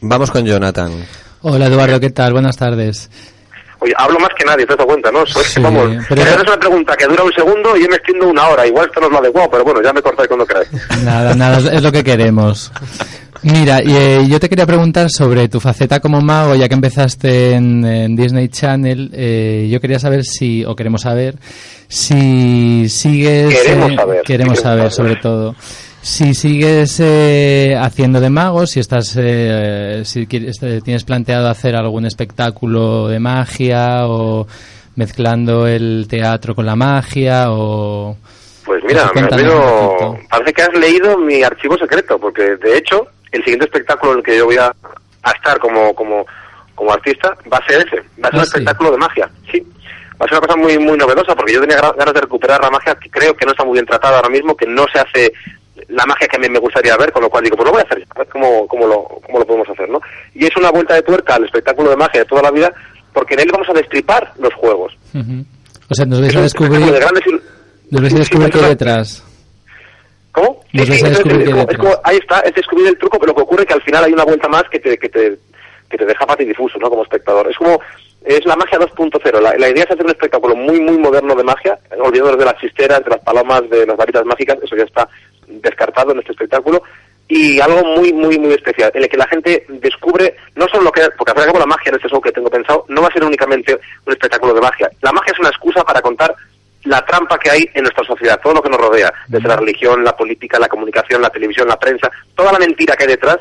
vamos 0.00 0.30
con 0.32 0.44
Jonathan. 0.44 1.06
Hola 1.42 1.66
Eduardo, 1.66 2.00
¿qué 2.00 2.10
tal? 2.10 2.32
Buenas 2.32 2.56
tardes. 2.56 3.08
Oye, 3.80 3.94
hablo 3.96 4.18
más 4.20 4.30
que 4.36 4.44
nadie, 4.44 4.66
te 4.66 4.76
das 4.76 4.86
cuenta, 4.86 5.10
¿no? 5.10 5.24
sí, 5.26 5.60
vamos, 5.60 6.04
pero... 6.08 6.22
es 6.22 6.42
una 6.42 6.56
pregunta 6.58 6.94
que 6.96 7.06
dura 7.06 7.24
un 7.24 7.32
segundo 7.32 7.76
y 7.76 7.82
yo 7.82 7.88
me 7.88 7.96
extiendo 7.96 8.28
una 8.28 8.48
hora. 8.48 8.66
Igual 8.66 8.86
esto 8.86 9.00
no 9.00 9.06
es 9.06 9.12
lo 9.12 9.18
adecuado, 9.18 9.50
pero 9.50 9.64
bueno, 9.64 9.82
ya 9.82 9.92
me 9.92 10.02
cortáis 10.02 10.28
cuando 10.28 10.46
queráis. 10.46 10.68
Nada, 11.02 11.34
nada, 11.34 11.58
es 11.58 11.82
lo 11.82 11.90
que 11.90 12.04
queremos. 12.04 12.70
Mira, 13.42 13.78
eh, 13.78 14.26
yo 14.28 14.38
te 14.38 14.50
quería 14.50 14.66
preguntar 14.66 15.08
sobre 15.08 15.48
tu 15.48 15.60
faceta 15.60 15.98
como 15.98 16.20
mago, 16.20 16.54
ya 16.54 16.68
que 16.68 16.74
empezaste 16.74 17.52
en, 17.52 18.14
Disney 18.14 18.48
Channel. 18.48 19.10
Eh, 19.14 19.68
yo 19.70 19.80
quería 19.80 19.98
saber 19.98 20.24
si, 20.24 20.62
o 20.64 20.76
queremos 20.76 21.02
saber, 21.02 21.36
si 21.88 22.86
sigues. 22.90 23.62
Queremos 23.62 23.94
saber. 23.94 24.22
Queremos 24.22 24.60
saber, 24.60 24.92
sobre 24.92 25.16
todo. 25.16 25.54
Si 26.02 26.34
sigues 26.34 26.98
eh, 27.00 27.76
haciendo 27.78 28.20
de 28.20 28.30
mago, 28.30 28.66
si 28.66 28.80
estás, 28.80 29.08
si 29.08 30.26
tienes 30.26 31.04
planteado 31.04 31.48
hacer 31.48 31.76
algún 31.76 32.06
espectáculo 32.06 33.08
de 33.08 33.20
magia 33.20 34.06
o 34.06 34.46
mezclando 34.96 35.66
el 35.66 36.06
teatro 36.08 36.54
con 36.54 36.66
la 36.66 36.76
magia 36.76 37.50
o. 37.50 38.16
Pues 38.64 38.84
mira, 38.84 39.10
me 39.14 39.22
parece 40.28 40.52
que 40.52 40.62
has 40.62 40.74
leído 40.74 41.18
mi 41.18 41.42
archivo 41.42 41.76
secreto, 41.76 42.18
porque 42.18 42.56
de 42.56 42.76
hecho 42.76 43.06
el 43.32 43.42
siguiente 43.42 43.64
espectáculo 43.64 44.12
en 44.12 44.18
el 44.18 44.24
que 44.24 44.36
yo 44.36 44.46
voy 44.46 44.56
a, 44.56 44.72
estar 45.34 45.58
como, 45.58 45.94
como, 45.94 46.26
como 46.74 46.92
artista 46.92 47.36
va 47.52 47.58
a 47.58 47.66
ser 47.66 47.86
ese, 47.86 47.96
va 48.22 48.28
a 48.28 48.30
ser 48.30 48.34
un 48.34 48.40
ah, 48.40 48.44
espectáculo 48.44 48.90
de 48.92 48.98
magia, 48.98 49.30
sí. 49.50 49.66
Va 50.20 50.26
a 50.26 50.28
ser 50.28 50.38
una 50.38 50.46
cosa 50.46 50.56
muy 50.56 50.78
muy 50.78 50.98
novedosa 50.98 51.34
porque 51.34 51.54
yo 51.54 51.60
tenía 51.62 51.80
ganas 51.80 52.14
de 52.14 52.20
recuperar 52.20 52.60
la 52.60 52.70
magia 52.70 52.94
que 52.94 53.08
creo 53.10 53.34
que 53.34 53.46
no 53.46 53.52
está 53.52 53.64
muy 53.64 53.74
bien 53.74 53.86
tratada 53.86 54.16
ahora 54.16 54.28
mismo, 54.28 54.54
que 54.54 54.66
no 54.66 54.84
se 54.92 55.00
hace 55.00 55.32
la 55.90 56.06
magia 56.06 56.28
que 56.28 56.36
a 56.36 56.40
mí 56.40 56.48
me 56.48 56.58
gustaría 56.58 56.96
ver, 56.96 57.12
con 57.12 57.22
lo 57.22 57.30
cual 57.30 57.44
digo, 57.44 57.56
pues 57.56 57.66
lo 57.66 57.72
voy 57.72 57.82
a 57.82 57.84
hacer, 57.84 58.06
a 58.14 58.18
ver 58.18 58.28
cómo, 58.28 58.66
cómo, 58.66 58.86
lo, 58.86 59.04
cómo 59.26 59.38
lo 59.38 59.46
podemos 59.46 59.68
hacer, 59.68 59.88
¿no? 59.88 60.00
Y 60.34 60.46
es 60.46 60.56
una 60.56 60.70
vuelta 60.70 60.94
de 60.94 61.02
tuerca 61.02 61.34
al 61.34 61.44
espectáculo 61.44 61.90
de 61.90 61.96
magia 61.96 62.20
de 62.20 62.26
toda 62.26 62.42
la 62.42 62.50
vida, 62.50 62.72
porque 63.12 63.34
en 63.34 63.40
él 63.40 63.50
vamos 63.52 63.68
a 63.68 63.72
destripar 63.72 64.32
los 64.38 64.54
juegos. 64.54 64.96
O 65.14 65.94
sea, 65.94 66.06
nos 66.06 66.20
vais 66.20 66.36
a 66.36 66.42
descubrir... 66.42 66.80
Nos 66.80 68.02
vais 68.02 68.14
a 68.14 68.18
descubrir 68.18 68.50
qué 68.50 68.60
detrás. 68.60 69.24
¿Cómo? 70.32 70.60
ahí 72.04 72.16
está, 72.18 72.38
es 72.40 72.54
descubrir 72.54 72.86
el 72.86 72.98
truco, 72.98 73.18
pero 73.18 73.32
lo 73.32 73.36
que 73.36 73.42
ocurre 73.42 73.62
es 73.62 73.68
que 73.68 73.74
al 73.74 73.82
final 73.82 74.04
hay 74.04 74.12
una 74.12 74.24
vuelta 74.24 74.48
más 74.48 74.62
que 74.70 74.78
te, 74.78 74.96
que 74.96 75.08
te, 75.08 75.36
que 75.88 75.98
te 75.98 76.06
deja 76.06 76.24
patidifuso, 76.24 76.78
¿no? 76.78 76.88
Como 76.88 77.02
espectador. 77.02 77.50
Es 77.50 77.56
como, 77.56 77.80
es 78.24 78.44
la 78.46 78.54
magia 78.54 78.78
2.0. 78.78 79.40
La, 79.40 79.56
la, 79.58 79.68
idea 79.68 79.82
es 79.82 79.90
hacer 79.90 80.04
un 80.04 80.12
espectáculo 80.12 80.54
muy, 80.54 80.80
muy 80.80 80.98
moderno 80.98 81.34
de 81.34 81.42
magia, 81.42 81.76
olvidándonos 81.98 82.38
de 82.38 82.44
las 82.44 82.60
chisteras, 82.60 83.02
de 83.02 83.10
las 83.10 83.20
palomas, 83.24 83.68
de 83.68 83.84
las 83.84 83.96
varitas 83.96 84.24
mágicas, 84.24 84.58
eso 84.62 84.76
ya 84.76 84.84
está 84.84 85.08
descartado 85.50 86.12
en 86.12 86.20
este 86.20 86.32
espectáculo, 86.32 86.82
y 87.30 87.60
algo 87.60 87.84
muy, 87.96 88.12
muy, 88.12 88.38
muy 88.38 88.54
especial, 88.54 88.90
en 88.92 89.04
el 89.04 89.08
que 89.08 89.16
la 89.16 89.28
gente 89.28 89.64
descubre 89.68 90.34
no 90.56 90.66
solo 90.66 90.84
lo 90.84 90.92
que, 90.92 91.02
porque 91.16 91.30
al 91.30 91.36
fin 91.36 91.44
y 91.44 91.46
al 91.46 91.52
cabo 91.52 91.58
la 91.60 91.66
magia 91.66 91.90
en 91.90 91.94
este 91.94 92.08
show 92.08 92.20
que 92.20 92.32
tengo 92.32 92.50
pensado 92.50 92.84
no 92.88 93.02
va 93.02 93.08
a 93.08 93.12
ser 93.12 93.22
únicamente 93.22 93.78
un 94.04 94.12
espectáculo 94.12 94.52
de 94.52 94.60
magia. 94.60 94.90
La 95.00 95.12
magia 95.12 95.32
es 95.32 95.38
una 95.38 95.48
excusa 95.48 95.84
para 95.84 96.02
contar 96.02 96.34
la 96.84 97.04
trampa 97.04 97.38
que 97.38 97.50
hay 97.50 97.70
en 97.72 97.82
nuestra 97.82 98.04
sociedad, 98.04 98.40
todo 98.42 98.54
lo 98.54 98.62
que 98.62 98.70
nos 98.70 98.80
rodea, 98.80 99.12
desde 99.28 99.46
la 99.46 99.56
religión, 99.56 100.02
la 100.02 100.16
política, 100.16 100.58
la 100.58 100.68
comunicación, 100.68 101.22
la 101.22 101.30
televisión, 101.30 101.68
la 101.68 101.78
prensa, 101.78 102.10
toda 102.34 102.52
la 102.52 102.58
mentira 102.58 102.96
que 102.96 103.04
hay 103.04 103.10
detrás, 103.10 103.38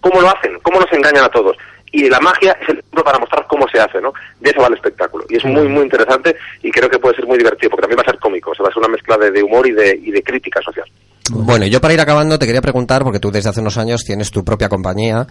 cómo 0.00 0.20
lo 0.20 0.28
hacen, 0.28 0.58
cómo 0.60 0.78
nos 0.78 0.92
engañan 0.92 1.24
a 1.24 1.30
todos. 1.30 1.56
Y 1.90 2.08
la 2.08 2.20
magia 2.20 2.56
es 2.60 2.68
el 2.68 2.82
para 3.04 3.18
mostrar 3.18 3.46
cómo 3.48 3.66
se 3.68 3.80
hace, 3.80 4.00
¿no? 4.00 4.12
De 4.40 4.50
eso 4.50 4.60
va 4.60 4.68
el 4.68 4.74
espectáculo. 4.74 5.24
Y 5.28 5.36
es 5.36 5.44
muy, 5.44 5.66
muy 5.68 5.82
interesante 5.82 6.36
y 6.62 6.70
creo 6.70 6.88
que 6.88 6.98
puede 6.98 7.16
ser 7.16 7.26
muy 7.26 7.38
divertido, 7.38 7.70
porque 7.70 7.82
también 7.82 7.98
va 7.98 8.02
a 8.02 8.12
ser 8.12 8.20
cómico, 8.20 8.52
o 8.52 8.62
va 8.62 8.68
a 8.68 8.72
ser 8.72 8.78
una 8.78 8.88
mezcla 8.88 9.18
de, 9.18 9.42
humor 9.42 9.66
y 9.66 9.72
de, 9.72 9.98
y 10.02 10.10
de 10.10 10.22
crítica 10.22 10.62
social. 10.62 10.86
Bueno, 11.30 11.66
yo 11.66 11.80
para 11.80 11.94
ir 11.94 12.00
acabando 12.00 12.38
te 12.38 12.46
quería 12.46 12.60
preguntar, 12.60 13.04
porque 13.04 13.20
tú 13.20 13.30
desde 13.30 13.50
hace 13.50 13.60
unos 13.60 13.78
años 13.78 14.04
tienes 14.04 14.30
tu 14.30 14.44
propia 14.44 14.68
compañía, 14.68 15.26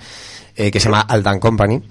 eh, 0.55 0.71
que 0.71 0.79
se 0.79 0.85
llama 0.85 1.01
Aldan 1.01 1.39
Company, 1.39 1.81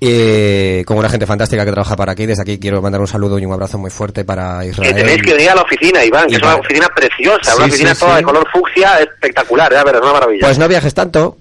eh, 0.00 0.84
con 0.86 0.96
una 0.96 1.08
gente 1.08 1.26
fantástica 1.26 1.64
que 1.64 1.72
trabaja 1.72 1.96
para 1.96 2.12
aquí. 2.12 2.26
Desde 2.26 2.42
aquí 2.42 2.58
quiero 2.58 2.80
mandar 2.82 3.00
un 3.00 3.06
saludo 3.06 3.38
y 3.38 3.46
un 3.46 3.52
abrazo 3.52 3.78
muy 3.78 3.90
fuerte 3.90 4.24
para 4.24 4.64
Israel. 4.64 4.94
tenéis 4.94 5.22
que 5.22 5.32
venir 5.32 5.50
a 5.50 5.54
la 5.56 5.62
oficina, 5.62 6.04
Iván, 6.04 6.28
que 6.28 6.36
es 6.36 6.42
una 6.42 6.56
oficina 6.56 6.88
preciosa, 6.94 7.56
una 7.56 7.66
oficina 7.66 7.94
toda 7.94 8.16
de 8.16 8.22
color 8.22 8.46
fucsia, 8.52 8.98
espectacular, 8.98 9.72
¿eh? 9.72 9.82
ver, 9.84 9.96
es 9.96 10.00
una 10.02 10.12
maravilla. 10.12 10.46
Pues 10.46 10.58
no 10.58 10.68
viajes 10.68 10.94
tanto. 10.94 11.36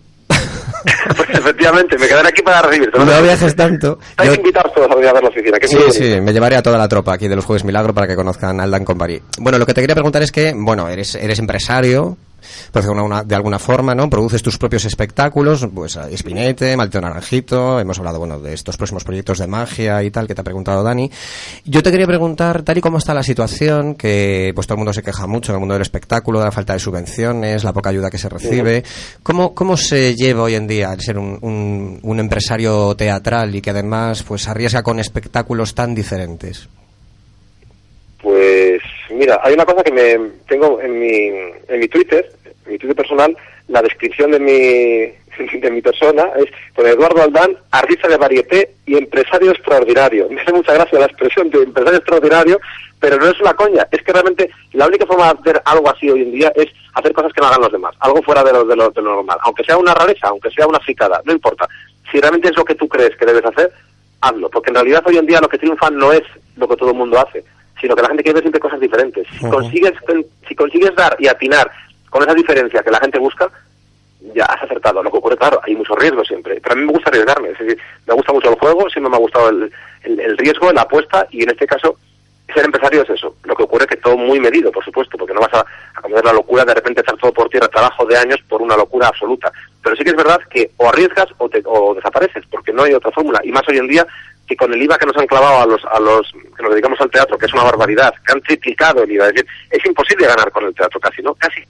pues 1.16 1.30
efectivamente, 1.30 1.98
me 1.98 2.08
quedaré 2.08 2.30
aquí 2.30 2.42
para 2.42 2.62
recibirte. 2.62 2.98
No, 2.98 3.22
viajes 3.22 3.56
tanto. 3.56 4.00
Estáis 4.10 4.38
invitados 4.38 4.74
todos 4.74 4.92
a 4.92 4.96
venir 4.96 5.10
a 5.10 5.14
ver 5.14 5.24
la 5.24 5.30
oficina. 5.30 5.58
sí, 5.62 5.78
sí, 5.92 6.22
me 6.22 6.34
llevaré 6.34 6.56
a 6.56 6.62
toda 6.62 6.78
la 6.78 6.88
tropa 6.88 7.14
aquí 7.14 7.28
de 7.28 7.36
los 7.36 7.46
Jueves 7.46 7.64
Milagro 7.64 7.94
para 7.94 8.08
que 8.08 8.16
conozcan 8.16 8.60
a 8.60 8.64
Aldan 8.64 8.86
Company. 8.86 9.20
Bueno, 9.40 9.58
lo 9.58 9.66
que 9.66 9.74
te 9.74 9.82
quería 9.82 9.96
preguntar 9.96 10.22
es 10.22 10.32
que, 10.32 10.54
bueno, 10.56 10.88
eres, 10.88 11.16
eres 11.16 11.40
empresario, 11.40 12.18
pues 12.72 12.86
de, 13.26 13.36
alguna 13.36 13.60
forma, 13.60 13.94
¿no? 13.94 14.10
Produces 14.10 14.42
tus 14.42 14.58
propios 14.58 14.86
espectáculos, 14.86 15.68
pues 15.74 15.98
Espinete, 15.98 16.78
Maldito 16.78 17.02
Naranjito, 17.02 17.80
hemos 17.80 18.00
hablado, 18.00 18.20
bueno, 18.20 18.40
de 18.40 18.54
estos 18.54 18.78
próximos 18.78 19.04
proyectos 19.04 19.40
de 19.40 19.48
magia 19.48 20.02
y 20.04 20.12
tal 20.12 20.28
que 20.28 20.36
te 20.36 20.42
ha 20.42 20.44
preguntado 20.44 20.82
Dani. 20.82 21.12
Yo 21.66 21.84
te 21.84 21.92
quería 21.92 22.08
preguntar, 22.08 22.64
tal 22.64 22.78
y 22.78 22.82
como 22.82 22.98
está 22.98 23.14
la 23.14 23.24
situación, 23.24 23.96
que 23.96 24.52
pues 24.56 24.68
todo 24.68 24.76
el 24.76 24.80
mundo 24.80 24.94
se 24.94 25.04
queja 25.04 25.28
mucho 25.28 25.52
en 25.52 25.56
el 25.56 25.60
mundo 25.60 25.74
del 25.74 25.82
espectáculo, 25.82 26.40
de 26.40 26.46
la 26.46 26.52
falta 26.52 26.74
de 26.74 26.80
subvenciones, 26.80 27.64
la 27.64 27.74
poca 27.74 27.90
ayuda 27.90 28.10
que 28.10 28.18
se 28.18 28.30
recibe, 28.30 28.84
¿cómo, 29.22 29.54
cómo 29.54 29.76
se 29.76 30.16
lleva 30.16 30.44
hoy 30.44 30.56
en 30.56 30.68
día 30.68 30.94
el 30.94 31.02
ser 31.02 31.18
un, 31.18 32.00
un 32.02 32.20
empresario 32.20 32.96
teatral 32.96 33.54
y 33.54 33.62
que 33.62 33.72
además 33.72 34.24
pues 34.24 34.48
arriesga 34.48 34.82
con 34.82 35.00
espectáculos 35.00 35.76
tan 35.76 35.94
diferentes? 35.94 36.70
Pues 38.22 38.82
mira, 39.10 39.40
hay 39.44 39.54
una 39.54 39.66
cosa 39.66 39.84
que 39.84 39.92
me 39.92 40.30
tengo 40.48 40.80
en 40.80 41.00
mi, 41.00 41.28
en 41.68 41.80
mi 41.80 41.88
Twitter, 41.88 42.32
mi 42.66 42.78
Twitter 42.78 42.96
personal, 42.96 43.36
la 43.68 43.82
descripción 43.82 44.32
de 44.32 44.40
mi, 44.40 45.60
de 45.60 45.72
mi 45.72 45.82
persona 45.82 46.26
es 46.38 46.46
con 46.76 46.86
Eduardo 46.86 47.22
Aldán, 47.22 47.58
artista 47.72 48.08
de 48.08 48.18
varieté 48.18 48.72
y 48.86 48.98
empresario 48.98 49.52
extraordinario. 49.52 50.28
Me 50.30 50.42
hace 50.42 50.54
mucha 50.54 50.74
gracia 50.74 51.00
la 51.00 51.06
expresión 51.06 51.50
de 51.50 51.64
empresario 51.64 52.00
extraordinario, 52.00 52.60
pero 53.00 53.18
no 53.18 53.28
es 53.28 53.40
una 53.40 53.54
coña, 53.54 53.88
es 53.92 54.02
que 54.04 54.14
realmente 54.14 54.50
la 54.74 54.88
única 54.88 55.06
forma 55.06 55.34
de 55.34 55.40
hacer 55.40 55.62
algo 55.66 55.90
así 55.90 56.10
hoy 56.10 56.22
en 56.22 56.32
día 56.32 56.52
es 56.56 56.68
hacer 56.94 57.14
cosas 57.14 57.34
que 57.34 57.42
no 57.42 57.48
hagan 57.48 57.62
los 57.62 57.72
demás, 57.72 57.96
algo 58.00 58.22
fuera 58.22 58.44
de 58.44 58.54
lo, 58.54 58.66
de 58.66 58.76
lo, 58.76 58.90
de 58.92 59.02
lo 59.02 59.16
normal, 59.16 59.40
aunque 59.42 59.64
sea 59.64 59.78
una 59.78 59.94
rareza, 59.94 60.28
aunque 60.28 60.52
sea 60.52 60.68
una 60.68 60.80
fricada, 60.80 61.22
no 61.26 61.34
importa. 61.34 61.68
Si 62.12 62.20
realmente 62.20 62.50
es 62.50 62.58
lo 62.58 62.66
que 62.66 62.76
tú 62.76 62.88
crees 62.88 63.16
que 63.16 63.26
debes 63.26 63.46
hacer, 63.46 63.72
hazlo, 64.22 64.50
porque 64.50 64.70
en 64.70 64.76
realidad 64.76 65.04
hoy 65.06 65.18
en 65.18 65.26
día 65.26 65.42
lo 65.42 65.50
que 65.50 65.58
triunfa 65.58 65.90
no 65.90 66.12
es 66.12 66.24
lo 66.58 66.68
que 66.68 66.76
todo 66.76 66.92
el 66.92 66.98
mundo 66.98 67.20
hace, 67.20 67.44
sino 67.80 67.96
que 67.96 68.02
la 68.04 68.10
gente 68.10 68.24
quiere 68.24 68.36
ver 68.36 68.44
siempre 68.44 68.60
cosas 68.60 68.80
diferentes. 68.80 69.28
Si, 69.32 69.50
consigues, 69.50 69.94
si 70.48 70.56
consigues 70.56 70.96
dar 70.96 71.16
y 71.20 71.28
atinar 71.28 71.72
con 72.12 72.22
esa 72.22 72.36
diferencia 72.36 72.84
que 72.84 72.92
la 72.92 73.00
gente 73.00 73.18
busca, 73.18 73.50
ya 74.36 74.44
has 74.46 74.62
acertado. 74.64 75.02
Lo 75.02 75.10
que 75.10 75.18
ocurre, 75.18 75.38
claro, 75.38 75.60
hay 75.64 75.76
mucho 75.76 75.96
riesgo 75.96 76.24
siempre. 76.26 76.60
Pero 76.62 76.74
a 76.74 76.76
mí 76.76 76.86
me 76.86 76.92
gusta 76.92 77.10
arriesgarme. 77.10 77.50
Es 77.50 77.60
decir, 77.60 77.78
me 78.06 78.14
gusta 78.14 78.34
mucho 78.34 78.50
el 78.50 78.60
juego, 78.60 78.90
siempre 78.90 79.10
me 79.10 79.16
ha 79.16 79.20
gustado 79.20 79.50
el, 79.50 79.72
el, 80.04 80.38
riesgo, 80.38 80.72
la 80.74 80.82
apuesta, 80.82 81.26
y 81.32 81.44
en 81.44 81.50
este 81.50 81.66
caso, 81.66 81.96
ser 82.54 82.66
empresario 82.66 83.04
es 83.04 83.10
eso. 83.12 83.36
Lo 83.46 83.56
que 83.56 83.64
ocurre 83.64 83.86
es 83.86 83.92
que 83.92 83.98
todo 83.98 84.18
muy 84.18 84.42
medido, 84.42 84.72
por 84.74 84.84
supuesto, 84.84 85.18
porque 85.18 85.34
no 85.34 85.40
vas 85.40 85.54
a, 85.54 85.66
a 86.04 86.22
la 86.22 86.34
locura 86.34 86.66
de 86.66 86.74
repente 86.74 87.00
echar 87.00 87.16
todo 87.16 87.32
por 87.32 87.50
tierra, 87.50 87.70
trabajo 87.70 88.06
de 88.06 88.18
años 88.18 88.42
por 88.50 88.62
una 88.62 88.76
locura 88.76 89.08
absoluta. 89.08 89.50
Pero 89.82 89.96
sí 89.96 90.04
que 90.04 90.10
es 90.10 90.18
verdad 90.18 90.42
que 90.50 90.70
o 90.78 90.90
arriesgas 90.90 91.28
o, 91.38 91.48
te, 91.48 91.64
o 91.66 91.96
desapareces, 91.96 92.44
porque 92.52 92.74
no 92.74 92.84
hay 92.84 92.94
otra 92.94 93.12
fórmula. 93.12 93.40
Y 93.44 93.54
más 93.54 93.64
hoy 93.70 93.78
en 93.78 93.88
día 93.88 94.06
que 94.52 94.58
con 94.58 94.74
el 94.74 94.84
IVA 94.84 94.98
que 94.98 95.06
nos 95.06 95.16
han 95.16 95.28
clavado 95.28 95.62
a 95.62 95.66
los, 95.66 95.86
a 95.86 95.98
los 95.98 96.30
que 96.58 96.62
nos 96.62 96.72
dedicamos 96.72 97.00
al 97.00 97.10
teatro, 97.10 97.38
que 97.38 97.46
es 97.46 97.54
una 97.54 97.64
barbaridad, 97.64 98.14
que 98.26 98.34
han 98.34 98.42
triplicado 98.42 99.04
el 99.04 99.12
IVA, 99.12 99.28
es 99.28 99.34
decir, 99.34 99.50
es 99.70 99.86
imposible 99.86 100.28
ganar 100.28 100.52
con 100.52 100.66
el 100.66 100.76
teatro 100.76 101.00
casi, 101.00 101.22
¿no? 101.22 101.34
Casi 101.36 101.62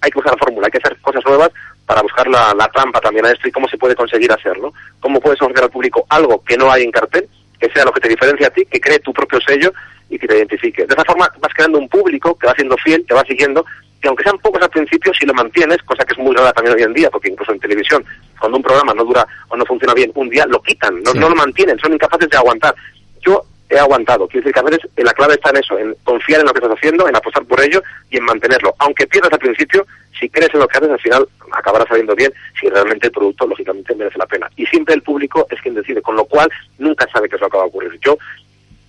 hay 0.00 0.10
que 0.10 0.18
usar 0.18 0.32
la 0.32 0.38
fórmula, 0.38 0.66
hay 0.66 0.70
que 0.72 0.78
hacer 0.78 0.98
cosas 1.00 1.24
nuevas 1.24 1.50
para 1.86 2.02
buscar 2.02 2.26
la, 2.26 2.52
la 2.54 2.66
trampa 2.68 3.00
también 3.00 3.24
a 3.24 3.30
esto 3.30 3.46
y 3.46 3.52
cómo 3.52 3.68
se 3.68 3.78
puede 3.78 3.94
conseguir 3.94 4.32
hacerlo. 4.32 4.72
Cómo 4.98 5.20
puedes 5.20 5.40
ofrecer 5.40 5.62
al 5.62 5.70
público 5.70 6.06
algo 6.08 6.42
que 6.42 6.56
no 6.56 6.72
hay 6.72 6.82
en 6.82 6.90
cartel, 6.90 7.28
que 7.60 7.70
sea 7.70 7.84
lo 7.84 7.92
que 7.92 8.00
te 8.00 8.08
diferencia 8.08 8.48
a 8.48 8.50
ti, 8.50 8.66
que 8.66 8.80
cree 8.80 8.98
tu 8.98 9.12
propio 9.12 9.40
sello 9.40 9.72
y 10.10 10.18
que 10.18 10.26
te 10.26 10.38
identifique. 10.38 10.86
De 10.86 10.94
esa 10.94 11.04
forma 11.04 11.30
vas 11.38 11.54
creando 11.54 11.78
un 11.78 11.88
público 11.88 12.36
que 12.36 12.48
va 12.48 12.54
siendo 12.54 12.76
fiel, 12.78 13.06
te 13.06 13.14
va 13.14 13.22
siguiendo 13.22 13.64
que 14.00 14.08
aunque 14.08 14.24
sean 14.24 14.38
pocos 14.38 14.62
al 14.62 14.70
principio, 14.70 15.12
si 15.12 15.26
lo 15.26 15.34
mantienes, 15.34 15.82
cosa 15.82 16.04
que 16.04 16.12
es 16.12 16.18
muy 16.18 16.34
rara 16.34 16.52
también 16.52 16.76
hoy 16.76 16.82
en 16.82 16.94
día, 16.94 17.10
porque 17.10 17.28
incluso 17.28 17.52
en 17.52 17.60
televisión, 17.60 18.04
cuando 18.38 18.58
un 18.58 18.62
programa 18.62 18.94
no 18.94 19.04
dura 19.04 19.26
o 19.48 19.56
no 19.56 19.64
funciona 19.64 19.94
bien, 19.94 20.12
un 20.14 20.28
día 20.28 20.46
lo 20.46 20.62
quitan, 20.62 21.02
no, 21.02 21.12
no 21.14 21.28
lo 21.28 21.34
mantienen, 21.34 21.78
son 21.78 21.92
incapaces 21.92 22.28
de 22.28 22.36
aguantar. 22.36 22.74
Yo 23.20 23.44
he 23.70 23.78
aguantado, 23.78 24.26
quiero 24.28 24.44
decir 24.44 24.54
que 24.54 24.60
a 24.60 24.62
veces 24.62 24.90
la 24.96 25.12
clave 25.12 25.34
está 25.34 25.50
en 25.50 25.56
eso, 25.56 25.78
en 25.78 25.94
confiar 26.04 26.40
en 26.40 26.46
lo 26.46 26.52
que 26.52 26.60
estás 26.60 26.76
haciendo, 26.76 27.08
en 27.08 27.16
apostar 27.16 27.44
por 27.44 27.60
ello 27.60 27.82
y 28.10 28.16
en 28.16 28.24
mantenerlo. 28.24 28.74
Aunque 28.78 29.06
pierdas 29.06 29.32
al 29.32 29.38
principio, 29.38 29.86
si 30.18 30.28
crees 30.30 30.52
en 30.54 30.60
lo 30.60 30.68
que 30.68 30.78
haces, 30.78 30.90
al 30.90 31.00
final 31.00 31.28
acabará 31.52 31.84
saliendo 31.86 32.14
bien 32.14 32.32
si 32.58 32.68
realmente 32.68 33.08
el 33.08 33.12
producto, 33.12 33.46
lógicamente, 33.46 33.94
merece 33.94 34.18
la 34.18 34.26
pena. 34.26 34.48
Y 34.56 34.64
siempre 34.66 34.94
el 34.94 35.02
público 35.02 35.46
es 35.50 35.60
quien 35.60 35.74
decide, 35.74 36.00
con 36.00 36.16
lo 36.16 36.24
cual 36.24 36.50
nunca 36.78 37.06
sabe 37.12 37.28
qué 37.28 37.36
es 37.36 37.42
lo 37.42 37.50
que 37.50 37.58
va 37.58 37.64
a 37.64 37.66
ocurrir. 37.66 37.98
Yo 38.00 38.16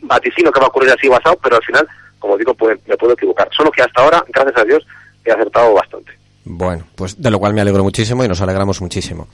vaticino 0.02 0.52
que 0.52 0.60
va 0.60 0.68
a 0.68 0.70
ocurrir 0.70 0.92
así 0.92 1.08
basado, 1.08 1.38
pero 1.44 1.58
al 1.58 1.64
final, 1.64 1.88
como 2.20 2.38
digo, 2.38 2.56
me 2.88 2.98
puedo 2.98 3.14
equivocar. 3.14 3.50
Solo 3.56 3.72
que 3.72 3.82
hasta 3.82 4.02
ahora, 4.02 4.24
gracias 4.28 4.58
a 4.58 4.66
Dios, 4.66 4.86
he 5.26 5.32
acertado 5.32 5.74
bastante. 5.74 6.20
Bueno, 6.52 6.84
pues 6.96 7.22
de 7.22 7.30
lo 7.30 7.38
cual 7.38 7.54
me 7.54 7.62
alegro 7.62 7.84
muchísimo 7.84 8.24
y 8.24 8.28
nos 8.28 8.42
alegramos 8.42 8.82
muchísimo. 8.82 9.28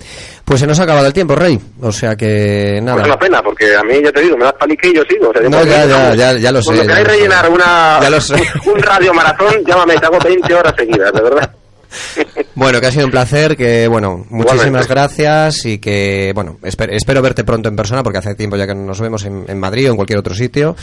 Pues 0.43 0.59
se 0.59 0.67
nos 0.67 0.79
ha 0.79 0.83
acabado 0.83 1.07
el 1.07 1.13
tiempo, 1.13 1.33
Rey. 1.33 1.57
O 1.81 1.91
sea 1.91 2.15
que 2.15 2.79
nada. 2.81 2.97
Pues 2.97 3.07
es 3.07 3.13
una 3.13 3.19
pena, 3.19 3.41
porque 3.41 3.73
a 3.73 3.83
mí 3.83 4.01
ya 4.03 4.11
te 4.11 4.21
digo, 4.21 4.36
me 4.36 4.43
das 4.43 4.53
palique 4.55 4.89
y 4.89 4.95
yo 4.95 5.01
sigo. 5.07 5.31
no, 5.49 5.63
ya, 5.63 5.86
ya, 5.86 6.13
ya, 6.13 6.33
ya, 6.33 6.51
lo 6.51 6.61
sé. 6.61 6.65
Cuando 6.65 6.83
queráis 6.83 7.07
rellenar 7.07 7.49
una, 7.49 7.99
un 8.65 8.81
radio 8.81 9.13
maratón, 9.13 9.63
llámame, 9.65 9.97
te 9.97 10.05
hago 10.05 10.19
20 10.19 10.53
horas 10.53 10.73
seguidas, 10.77 11.13
de 11.13 11.21
verdad. 11.21 11.55
Bueno, 12.55 12.79
que 12.79 12.88
ha 12.88 12.91
sido 12.91 13.05
un 13.05 13.11
placer, 13.11 13.57
que 13.57 13.88
bueno, 13.88 14.25
muchísimas 14.29 14.88
gracias 14.88 15.65
y 15.65 15.79
que 15.79 16.31
bueno, 16.33 16.57
espero, 16.63 17.21
verte 17.21 17.43
pronto 17.43 17.69
en 17.69 17.75
persona 17.75 18.03
porque 18.03 18.19
hace 18.19 18.36
tiempo 18.36 18.55
ya 18.55 18.67
que 18.67 18.75
nos 18.75 18.99
vemos 19.01 19.25
en, 19.25 19.59
Madrid 19.59 19.88
o 19.88 19.91
en 19.91 19.95
cualquier 19.95 20.19
otro 20.19 20.33
sitio. 20.33 20.75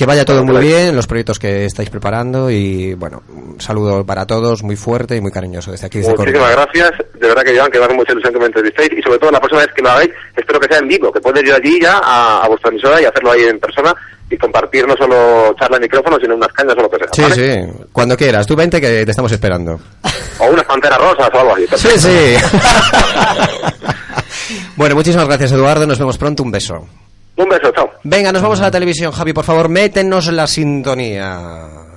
Que 0.00 0.06
vaya 0.06 0.24
todo 0.24 0.42
muy 0.46 0.62
bien, 0.62 0.96
los 0.96 1.06
proyectos 1.06 1.38
que 1.38 1.66
estáis 1.66 1.90
preparando 1.90 2.50
y 2.50 2.94
bueno, 2.94 3.22
un 3.28 3.60
saludo 3.60 4.02
para 4.02 4.24
todos, 4.24 4.62
muy 4.62 4.74
fuerte 4.74 5.14
y 5.14 5.20
muy 5.20 5.30
cariñoso 5.30 5.72
desde 5.72 5.88
aquí. 5.88 5.98
Muchísimas 5.98 6.52
gracias, 6.52 6.92
de 7.20 7.28
verdad 7.28 7.42
que 7.42 7.52
llevan 7.52 7.70
que 7.70 7.78
me 7.80 7.88
mucha 7.88 8.12
ilusión 8.12 8.32
que 8.32 8.38
me 8.38 8.46
entrevistéis 8.46 8.90
y 8.96 9.02
sobre 9.02 9.18
todo 9.18 9.30
la 9.30 9.38
próxima 9.38 9.60
vez 9.60 9.70
que 9.76 9.82
lo 9.82 9.90
hagáis, 9.90 10.08
espero 10.34 10.58
que 10.58 10.68
sea 10.68 10.78
en 10.78 10.88
vivo, 10.88 11.12
que 11.12 11.20
puedes 11.20 11.44
ir 11.44 11.52
allí 11.52 11.78
ya 11.82 11.98
a, 12.02 12.42
a 12.42 12.48
vuestra 12.48 12.70
emisora 12.70 12.98
y 12.98 13.04
hacerlo 13.04 13.32
ahí 13.32 13.42
en 13.42 13.60
persona 13.60 13.94
y 14.30 14.38
compartir 14.38 14.88
no 14.88 14.96
solo 14.96 15.54
charla 15.60 15.76
de 15.76 15.82
micrófono, 15.82 16.16
sino 16.18 16.34
unas 16.34 16.52
cañas 16.54 16.76
o 16.78 16.80
lo 16.80 16.90
que 16.90 16.96
sea. 16.96 17.28
Sí, 17.28 17.34
sí, 17.34 17.88
cuando 17.92 18.16
quieras. 18.16 18.46
Tú 18.46 18.56
vente 18.56 18.80
que 18.80 19.04
te 19.04 19.10
estamos 19.10 19.30
esperando. 19.32 19.78
O 20.38 20.46
unas 20.46 20.64
panteras 20.64 20.98
rosas 20.98 21.28
o 21.30 21.40
algo 21.40 21.56
así. 21.56 21.66
Sí, 21.76 21.98
sí. 21.98 22.36
bueno, 24.76 24.94
muchísimas 24.94 25.26
gracias, 25.26 25.52
Eduardo. 25.52 25.86
Nos 25.86 25.98
vemos 25.98 26.16
pronto. 26.16 26.42
Un 26.42 26.52
beso. 26.52 26.88
Un 27.40 27.48
beso, 27.48 27.72
chao. 27.72 27.88
Venga, 28.04 28.32
nos 28.32 28.42
vamos 28.42 28.60
a 28.60 28.64
la 28.64 28.70
televisión, 28.70 29.12
Javi. 29.12 29.32
Por 29.32 29.44
favor, 29.44 29.70
métenos 29.70 30.30
la 30.30 30.46
sintonía. 30.46 31.89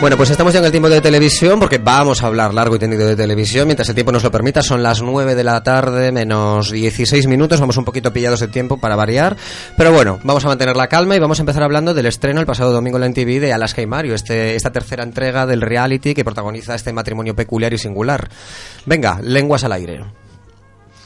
Bueno, 0.00 0.16
pues 0.16 0.30
estamos 0.30 0.52
ya 0.52 0.60
en 0.60 0.64
el 0.64 0.70
tiempo 0.70 0.88
de 0.88 1.00
televisión 1.00 1.58
porque 1.58 1.78
vamos 1.78 2.22
a 2.22 2.28
hablar 2.28 2.54
largo 2.54 2.76
y 2.76 2.78
tendido 2.78 3.04
de 3.04 3.16
televisión 3.16 3.66
mientras 3.66 3.88
el 3.88 3.96
tiempo 3.96 4.12
nos 4.12 4.22
lo 4.22 4.30
permita. 4.30 4.62
Son 4.62 4.80
las 4.80 5.02
9 5.02 5.34
de 5.34 5.42
la 5.42 5.60
tarde 5.64 6.12
menos 6.12 6.70
16 6.70 7.26
minutos. 7.26 7.58
Vamos 7.58 7.76
un 7.78 7.84
poquito 7.84 8.12
pillados 8.12 8.38
de 8.38 8.46
tiempo 8.46 8.78
para 8.78 8.94
variar. 8.94 9.36
Pero 9.76 9.92
bueno, 9.92 10.20
vamos 10.22 10.44
a 10.44 10.48
mantener 10.48 10.76
la 10.76 10.86
calma 10.86 11.16
y 11.16 11.18
vamos 11.18 11.40
a 11.40 11.42
empezar 11.42 11.64
hablando 11.64 11.94
del 11.94 12.06
estreno 12.06 12.38
el 12.38 12.46
pasado 12.46 12.72
domingo 12.72 12.96
en 12.98 13.00
la 13.00 13.06
NTV 13.08 13.40
de 13.40 13.52
Alaska 13.52 13.82
y 13.82 13.86
Mario, 13.86 14.14
este, 14.14 14.54
esta 14.54 14.70
tercera 14.70 15.02
entrega 15.02 15.46
del 15.46 15.62
reality 15.62 16.14
que 16.14 16.24
protagoniza 16.24 16.76
este 16.76 16.92
matrimonio 16.92 17.34
peculiar 17.34 17.74
y 17.74 17.78
singular. 17.78 18.28
Venga, 18.86 19.18
lenguas 19.20 19.64
al 19.64 19.72
aire. 19.72 20.04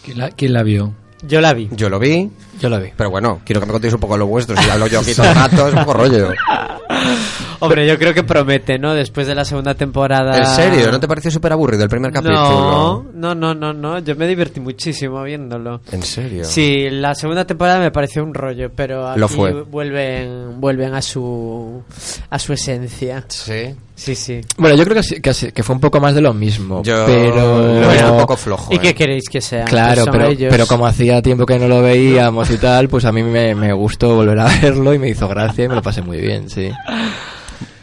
¿Quién 0.04 0.18
la, 0.18 0.30
quién 0.32 0.52
la 0.52 0.62
vio? 0.62 0.92
Yo 1.22 1.40
la 1.40 1.54
vi. 1.54 1.70
Yo 1.72 1.88
lo 1.88 1.98
vi. 1.98 2.30
Yo 2.60 2.68
la 2.68 2.78
vi. 2.78 2.90
Pero 2.94 3.08
bueno, 3.08 3.40
quiero 3.42 3.62
que 3.62 3.66
me 3.66 3.72
contéis 3.72 3.94
un 3.94 4.00
poco 4.00 4.18
lo 4.18 4.26
vuestro. 4.26 4.54
Si 4.54 4.68
hablo 4.68 4.86
yo 4.86 5.00
aquí 5.00 5.14
todo 5.16 5.28
el 5.28 5.34
rato, 5.34 5.68
es 5.68 5.72
un 5.72 5.80
poco 5.80 5.94
rollo. 5.94 6.28
Hombre, 7.62 7.86
yo 7.86 7.98
creo 7.98 8.12
que 8.12 8.24
promete, 8.24 8.78
¿no? 8.78 8.94
Después 8.94 9.26
de 9.26 9.34
la 9.34 9.44
segunda 9.44 9.74
temporada. 9.74 10.36
¿En 10.36 10.46
serio? 10.46 10.90
¿No 10.90 10.98
te 10.98 11.06
pareció 11.06 11.30
súper 11.30 11.52
aburrido 11.52 11.84
el 11.84 11.88
primer 11.88 12.12
capítulo? 12.12 13.06
No, 13.14 13.34
no, 13.34 13.54
no, 13.54 13.72
no, 13.72 13.98
Yo 14.00 14.16
me 14.16 14.26
divertí 14.26 14.58
muchísimo 14.58 15.22
viéndolo. 15.22 15.80
¿En 15.92 16.02
serio? 16.02 16.44
Sí, 16.44 16.90
la 16.90 17.14
segunda 17.14 17.44
temporada 17.44 17.78
me 17.78 17.90
pareció 17.90 18.24
un 18.24 18.34
rollo, 18.34 18.70
pero 18.74 19.08
aquí 19.08 19.22
vuelven 19.70 20.60
vuelven 20.60 20.94
a 20.94 21.02
su 21.02 21.82
a 22.30 22.38
su 22.38 22.52
esencia. 22.52 23.24
Sí. 23.28 23.74
Sí, 23.94 24.16
sí. 24.16 24.40
Bueno, 24.56 24.74
yo 24.74 24.84
creo 24.84 25.00
que, 25.00 25.52
que, 25.52 25.62
fue 25.62 25.74
un 25.76 25.80
poco 25.80 26.00
más 26.00 26.14
de 26.14 26.20
lo 26.20 26.34
mismo. 26.34 26.82
Yo 26.82 27.04
pero 27.06 27.80
lo 27.80 28.12
un 28.14 28.18
poco 28.18 28.36
flojo. 28.36 28.74
¿Y 28.74 28.78
qué 28.78 28.88
¿eh? 28.88 28.94
queréis 28.94 29.28
que 29.28 29.40
sea? 29.40 29.64
Claro, 29.64 30.06
pero, 30.10 30.30
pero 30.50 30.66
como 30.66 30.86
hacía 30.86 31.22
tiempo 31.22 31.46
que 31.46 31.56
no 31.56 31.68
lo 31.68 31.82
veíamos 31.82 32.50
y 32.50 32.58
tal, 32.58 32.88
pues 32.88 33.04
a 33.04 33.12
mí 33.12 33.22
me, 33.22 33.54
me 33.54 33.72
gustó 33.72 34.16
volver 34.16 34.40
a 34.40 34.48
verlo 34.60 34.92
y 34.92 34.98
me 34.98 35.08
hizo 35.08 35.28
gracia 35.28 35.66
y 35.66 35.68
me 35.68 35.76
lo 35.76 35.82
pasé 35.82 36.02
muy 36.02 36.20
bien, 36.20 36.50
sí. 36.50 36.72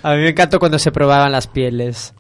A 0.04 0.14
mí 0.14 0.22
me 0.22 0.30
encantó 0.30 0.60
cuando 0.60 0.80
se 0.80 0.92
probaban 0.92 1.32
las 1.32 1.48
pieles. 1.48 2.14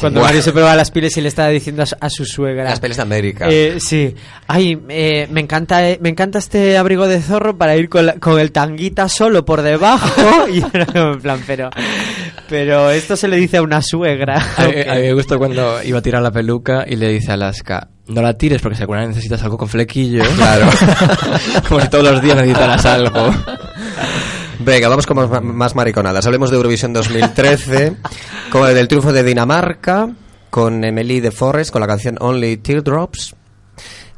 Cuando 0.00 0.22
Mario 0.22 0.42
se 0.42 0.50
probaba 0.50 0.74
las 0.74 0.90
pieles 0.90 1.16
y 1.16 1.20
le 1.20 1.28
estaba 1.28 1.48
diciendo 1.50 1.84
a 2.00 2.10
su, 2.10 2.24
suegra. 2.24 2.64
Las 2.64 2.80
pieles 2.80 2.96
de 2.96 3.02
América. 3.02 3.46
Eh, 3.48 3.78
sí. 3.78 4.12
Ay, 4.48 4.76
eh, 4.88 5.28
me 5.30 5.40
encanta 5.40 5.88
eh, 5.88 5.98
me 6.02 6.08
encanta 6.08 6.40
este 6.40 6.76
abrigo 6.76 7.06
de 7.06 7.20
zorro 7.22 7.56
para 7.56 7.76
ir 7.76 7.88
con, 7.88 8.10
con 8.18 8.40
el 8.40 8.50
tanguita 8.50 9.08
solo 9.08 9.44
por 9.44 9.62
debajo. 9.62 10.48
y 10.52 10.58
en 10.58 11.20
plan, 11.20 11.40
pero, 11.46 11.70
pero 12.48 12.90
esto 12.90 13.16
se 13.16 13.28
le 13.28 13.36
dice 13.36 13.58
a 13.58 13.62
una 13.62 13.80
suegra. 13.80 14.44
A, 14.56 14.64
mí 14.66 14.72
me 14.74 15.12
gustó 15.12 15.38
cuando 15.38 15.80
iba 15.84 15.98
a 15.98 16.02
tirar 16.02 16.22
la 16.22 16.32
peluca 16.32 16.84
y 16.86 16.96
le 16.96 17.10
dice 17.10 17.30
a 17.30 17.34
Alaska, 17.34 17.88
no 18.08 18.20
la 18.20 18.34
tires 18.34 18.60
porque 18.60 18.78
seguramente 18.78 19.10
necesitas 19.10 19.44
algo 19.44 19.58
con 19.58 19.68
flequillo. 19.68 20.24
Claro. 20.38 20.68
Como 21.68 21.80
si 21.80 21.88
todos 21.88 22.04
los 22.04 22.22
días 22.22 22.36
necesitarás 22.36 22.84
algo. 22.86 23.32
Venga, 24.68 24.90
vamos 24.90 25.06
con 25.06 25.56
más, 25.56 25.74
mariconadas. 25.74 26.26
Hablemos 26.26 26.50
de 26.50 26.56
Eurovisión 26.56 26.92
2013, 26.92 27.96
con 28.52 28.68
el 28.68 28.86
triunfo 28.86 29.14
de 29.14 29.22
Dinamarca, 29.22 30.10
con 30.50 30.84
Emily 30.84 31.20
de 31.20 31.30
Forest, 31.30 31.70
con 31.70 31.80
la 31.80 31.86
canción 31.86 32.18
Only 32.20 32.58
Teardrops. 32.58 33.34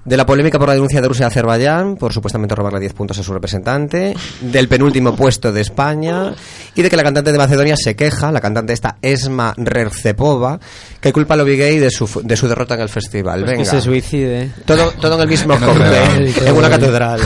De 0.05 0.17
la 0.17 0.27
polémica 0.27 0.59
por 0.59 0.67
la 0.67 0.75
denuncia 0.75 1.01
de 1.01 1.07
Rusia 1.07 1.27
a 1.27 1.29
Azerbaiyán, 1.29 1.95
por 1.95 2.13
supuestamente 2.13 2.57
robarle 2.57 2.81
10 2.81 2.95
puntos 2.95 3.17
a 3.21 3.23
su 3.23 3.33
representante. 3.33 4.13
Del 4.41 4.67
penúltimo 4.67 5.15
puesto 5.15 5.53
de 5.53 5.61
España. 5.61 6.35
y 6.75 6.83
de 6.83 6.91
que 6.91 6.97
la 6.97 7.05
cantante 7.05 7.31
de 7.31 7.39
Macedonia 7.39 7.77
se 7.77 7.95
queja, 7.95 8.33
la 8.33 8.41
cantante 8.41 8.73
esta 8.73 8.97
Esma 9.03 9.55
Rercepova, 9.57 10.59
que 11.01 11.13
culpa 11.13 11.35
a 11.35 11.37
Lobby 11.37 11.59
Gay 11.59 11.79
de 11.79 11.93
su, 11.93 12.23
de 12.25 12.37
su 12.37 12.49
derrota 12.49 12.75
en 12.75 12.81
el 12.81 12.89
festival. 12.89 13.45
Pues 13.45 13.57
que 13.57 13.65
se 13.67 13.81
suicide. 13.81 14.51
Todo, 14.65 14.91
todo 15.01 15.15
en 15.15 15.21
el 15.21 15.29
mismo 15.29 15.57
cóctel, 15.65 16.35
en 16.45 16.57
una 16.57 16.69
catedral. 16.69 17.21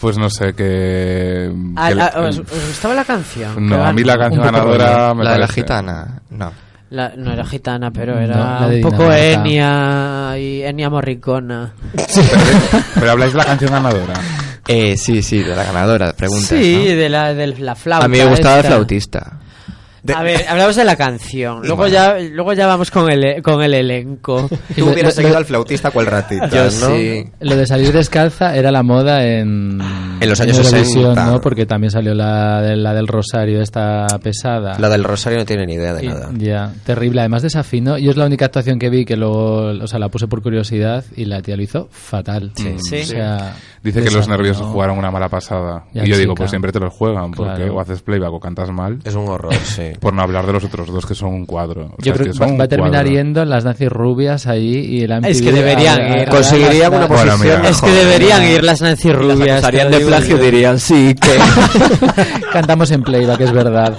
Pues 0.00 0.16
no 0.16 0.30
sé, 0.30 0.54
que... 0.54 1.50
Ah, 1.76 1.90
ah, 1.98 2.20
¿os, 2.20 2.38
gustaba 2.38 2.94
la 2.94 3.04
canción? 3.04 3.68
No, 3.68 3.84
a 3.84 3.92
mí 3.92 4.04
la 4.04 4.16
canción 4.16 4.44
ganadora 4.44 5.12
me 5.12 5.24
La 5.24 5.32
de 5.32 5.38
la 5.40 5.48
gitana, 5.48 6.22
no. 6.30 6.52
no 6.90 7.32
era 7.32 7.44
gitana, 7.44 7.90
pero 7.90 8.18
era 8.18 8.68
un 8.68 8.80
poco 8.80 9.12
Enya 9.12 10.38
y 10.38 10.62
Enya 10.62 10.88
Morricona. 10.88 11.72
pero, 12.94 13.10
habláis 13.10 13.32
de 13.32 13.38
la 13.38 13.44
canción 13.44 13.72
ganadora. 13.72 14.14
Eh, 14.68 14.96
sí, 14.96 15.22
sí, 15.22 15.42
de 15.42 15.56
la 15.56 15.64
ganadora, 15.64 16.12
pregunta. 16.12 16.46
Sí, 16.46 16.94
de, 16.94 17.08
la, 17.08 17.34
de 17.34 17.58
la 17.58 17.74
flauta. 17.74 18.04
A 18.04 18.08
mí 18.08 18.18
me 18.18 18.26
gustaba 18.26 18.58
el 18.58 18.66
flautista. 18.66 19.38
A 20.14 20.22
ver, 20.22 20.44
hablamos 20.48 20.76
de 20.76 20.84
la 20.84 20.96
canción. 20.96 21.62
Luego 21.66 21.86
ya, 21.86 22.18
luego 22.18 22.52
ya 22.52 22.66
vamos 22.66 22.90
con 22.90 23.10
el, 23.10 23.42
con 23.42 23.62
el 23.62 23.74
elenco. 23.74 24.48
Tú 24.76 24.88
hubieras 24.90 25.14
seguido 25.14 25.36
al 25.36 25.44
flautista 25.44 25.90
cual 25.90 26.06
ratito, 26.06 26.46
¿no? 26.46 26.70
Sí. 26.70 27.24
Lo 27.40 27.56
de 27.56 27.66
salir 27.66 27.92
descalza 27.92 28.56
era 28.56 28.70
la 28.70 28.82
moda 28.82 29.24
en... 29.24 29.80
En 30.20 30.28
los 30.28 30.40
años 30.40 30.56
60. 30.56 31.26
¿no? 31.26 31.40
Porque 31.40 31.66
también 31.66 31.90
salió 31.90 32.14
la, 32.14 32.60
la 32.60 32.94
del 32.94 33.06
Rosario, 33.06 33.60
esta 33.60 34.06
pesada. 34.22 34.78
La 34.78 34.88
del 34.88 35.04
Rosario 35.04 35.38
no 35.38 35.44
tiene 35.44 35.66
ni 35.66 35.74
idea 35.74 35.94
de 35.94 36.02
nada. 36.04 36.30
Ya, 36.36 36.72
terrible. 36.84 37.20
Además 37.20 37.42
desafino. 37.42 37.98
Yo 37.98 38.10
es 38.10 38.16
la 38.16 38.26
única 38.26 38.46
actuación 38.46 38.78
que 38.78 38.90
vi 38.90 39.04
que 39.04 39.16
luego, 39.16 39.68
o 39.82 39.86
sea, 39.86 39.98
la 39.98 40.08
puse 40.08 40.26
por 40.26 40.42
curiosidad 40.42 41.04
y 41.16 41.24
la 41.24 41.42
tía 41.42 41.56
lo 41.56 41.62
hizo 41.62 41.88
fatal. 41.90 42.52
Sí. 42.56 42.76
sí. 42.78 43.00
O 43.00 43.04
sea, 43.04 43.54
Dice 43.82 44.02
que 44.02 44.10
los 44.10 44.28
nervios 44.28 44.58
jugaron 44.58 44.98
una 44.98 45.10
mala 45.10 45.28
pasada. 45.28 45.84
y 45.94 46.06
yo 46.08 46.16
digo, 46.16 46.34
pues 46.34 46.50
siempre 46.50 46.72
te 46.72 46.80
los 46.80 46.92
juegan, 46.92 47.30
porque 47.30 47.70
o 47.70 47.80
haces 47.80 48.02
playback 48.02 48.32
o 48.32 48.40
cantas 48.40 48.70
mal. 48.70 48.98
Es 49.04 49.14
un 49.14 49.28
horror, 49.28 49.54
sí. 49.54 49.92
Por 50.00 50.14
no 50.14 50.22
hablar 50.22 50.46
de 50.46 50.52
los 50.52 50.64
otros 50.64 50.88
dos 50.88 51.06
que 51.06 51.14
son 51.14 51.34
un 51.34 51.46
cuadro. 51.46 51.94
yo 51.98 52.14
creo 52.14 52.32
que, 52.32 52.38
va, 52.38 52.64
a 52.64 52.68
terminar 52.68 53.06
yendo 53.06 53.44
las 53.44 53.64
nazis 53.64 53.88
rubias 53.88 54.46
ahí 54.46 54.86
y 54.86 55.02
el 55.02 55.24
Es 55.24 55.42
que 55.42 55.52
deberían 55.52 56.20
ir. 56.20 56.28
Conseguiría 56.28 56.90
una 56.90 57.08
posición. 57.08 57.64
es 57.64 57.80
que 57.80 57.90
deberían 57.90 58.44
ir 58.44 58.64
las 58.64 58.80
nazis 58.80 59.14
rubias. 59.14 59.62
Las 59.62 59.90
de 59.90 60.00
plagio 60.00 60.38
dirían, 60.38 60.78
sí, 60.78 61.14
que. 61.14 61.38
Cantamos 62.52 62.90
en 62.90 63.02
playback, 63.02 63.40
es 63.40 63.52
verdad. 63.52 63.98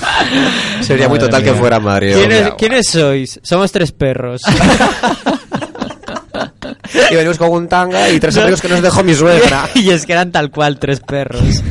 Sería 0.80 1.08
muy 1.08 1.18
total 1.18 1.42
que 1.42 1.54
fuera 1.54 1.80
Mario. 1.80 2.18
¿Quiénes 2.56 2.88
sois? 2.88 3.40
Somos 3.42 3.72
tres 3.72 3.92
perros. 3.92 4.42
y 7.10 7.14
venimos 7.14 7.38
con 7.38 7.50
un 7.50 7.68
tanga 7.68 8.10
y 8.10 8.20
tres 8.20 8.36
amigos 8.36 8.60
que 8.60 8.68
nos 8.68 8.82
dejó 8.82 9.02
mi 9.02 9.14
suegra. 9.14 9.68
y 9.74 9.90
es 9.90 10.06
que 10.06 10.12
eran 10.12 10.32
tal 10.32 10.50
cual 10.50 10.78
tres 10.78 11.00
perros. 11.00 11.62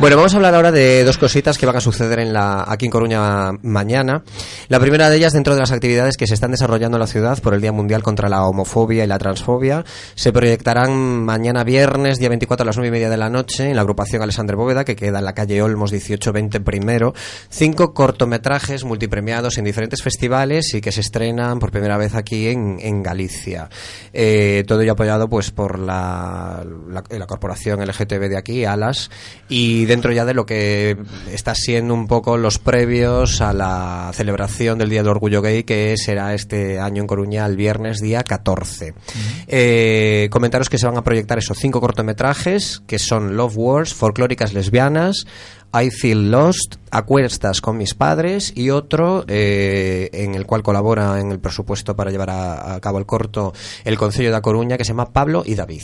Bueno, 0.00 0.14
vamos 0.14 0.32
a 0.32 0.36
hablar 0.36 0.54
ahora 0.54 0.70
de 0.70 1.02
dos 1.02 1.18
cositas 1.18 1.58
que 1.58 1.66
van 1.66 1.74
a 1.74 1.80
suceder 1.80 2.20
en 2.20 2.32
la, 2.32 2.64
aquí 2.68 2.84
en 2.84 2.92
Coruña 2.92 3.50
mañana. 3.62 4.22
La 4.68 4.78
primera 4.78 5.10
de 5.10 5.16
ellas, 5.16 5.32
dentro 5.32 5.54
de 5.54 5.60
las 5.60 5.72
actividades 5.72 6.16
que 6.16 6.28
se 6.28 6.34
están 6.34 6.52
desarrollando 6.52 6.98
en 6.98 7.00
la 7.00 7.08
ciudad 7.08 7.42
por 7.42 7.52
el 7.52 7.60
Día 7.60 7.72
Mundial 7.72 8.04
contra 8.04 8.28
la 8.28 8.44
Homofobia 8.44 9.02
y 9.02 9.08
la 9.08 9.18
Transfobia, 9.18 9.84
se 10.14 10.32
proyectarán 10.32 11.24
mañana 11.24 11.64
viernes, 11.64 12.20
día 12.20 12.28
24 12.28 12.62
a 12.62 12.66
las 12.66 12.76
9 12.76 12.86
y 12.86 12.90
media 12.92 13.10
de 13.10 13.16
la 13.16 13.28
noche, 13.28 13.70
en 13.70 13.74
la 13.74 13.82
agrupación 13.82 14.22
Alexander 14.22 14.54
Bóveda, 14.54 14.84
que 14.84 14.94
queda 14.94 15.18
en 15.18 15.24
la 15.24 15.32
calle 15.32 15.60
Olmos 15.62 15.90
1820 15.90 16.60
primero, 16.60 17.12
cinco 17.48 17.92
cortometrajes 17.92 18.84
multipremiados 18.84 19.58
en 19.58 19.64
diferentes 19.64 20.00
festivales 20.00 20.74
y 20.74 20.80
que 20.80 20.92
se 20.92 21.00
estrenan 21.00 21.58
por 21.58 21.72
primera 21.72 21.96
vez 21.96 22.14
aquí 22.14 22.46
en, 22.46 22.78
en 22.80 23.02
Galicia. 23.02 23.68
Eh, 24.12 24.62
todo 24.68 24.80
ello 24.80 24.92
apoyado 24.92 25.28
pues 25.28 25.50
por 25.50 25.76
la, 25.76 26.64
la, 26.88 27.02
la 27.10 27.26
corporación 27.26 27.84
LGTB 27.84 28.28
de 28.28 28.36
aquí, 28.36 28.64
ALAS, 28.64 29.10
y 29.48 29.87
dentro 29.88 30.12
ya 30.12 30.24
de 30.24 30.34
lo 30.34 30.46
que 30.46 30.96
está 31.32 31.54
siendo 31.54 31.94
un 31.94 32.06
poco 32.06 32.36
los 32.36 32.58
previos 32.58 33.40
a 33.40 33.52
la 33.52 34.10
celebración 34.14 34.78
del 34.78 34.90
Día 34.90 35.00
del 35.00 35.08
Orgullo 35.08 35.42
Gay 35.42 35.64
que 35.64 35.96
será 35.96 36.34
este 36.34 36.78
año 36.78 37.02
en 37.02 37.06
Coruña 37.06 37.46
el 37.46 37.56
viernes 37.56 38.00
día 38.00 38.22
14. 38.22 38.94
Eh, 39.46 40.28
comentaros 40.30 40.68
que 40.68 40.78
se 40.78 40.86
van 40.86 40.98
a 40.98 41.02
proyectar 41.02 41.38
esos 41.38 41.58
cinco 41.58 41.80
cortometrajes 41.80 42.82
que 42.86 42.98
son 42.98 43.36
Love 43.36 43.56
Wars, 43.56 43.94
Folclóricas 43.94 44.52
Lesbianas, 44.52 45.26
I 45.72 45.90
Feel 45.90 46.30
Lost, 46.30 46.76
Acuestas 46.90 47.60
con 47.60 47.78
mis 47.78 47.94
padres 47.94 48.52
y 48.54 48.70
otro 48.70 49.24
eh, 49.26 50.10
en 50.12 50.34
el 50.34 50.44
cual 50.44 50.62
colabora 50.62 51.18
en 51.18 51.32
el 51.32 51.40
presupuesto 51.40 51.96
para 51.96 52.10
llevar 52.10 52.30
a, 52.30 52.74
a 52.74 52.80
cabo 52.80 52.98
el 52.98 53.06
corto 53.06 53.54
el 53.84 53.96
Concello 53.96 54.34
de 54.34 54.40
Coruña 54.42 54.76
que 54.76 54.84
se 54.84 54.90
llama 54.90 55.12
Pablo 55.12 55.42
y 55.46 55.54
David. 55.54 55.82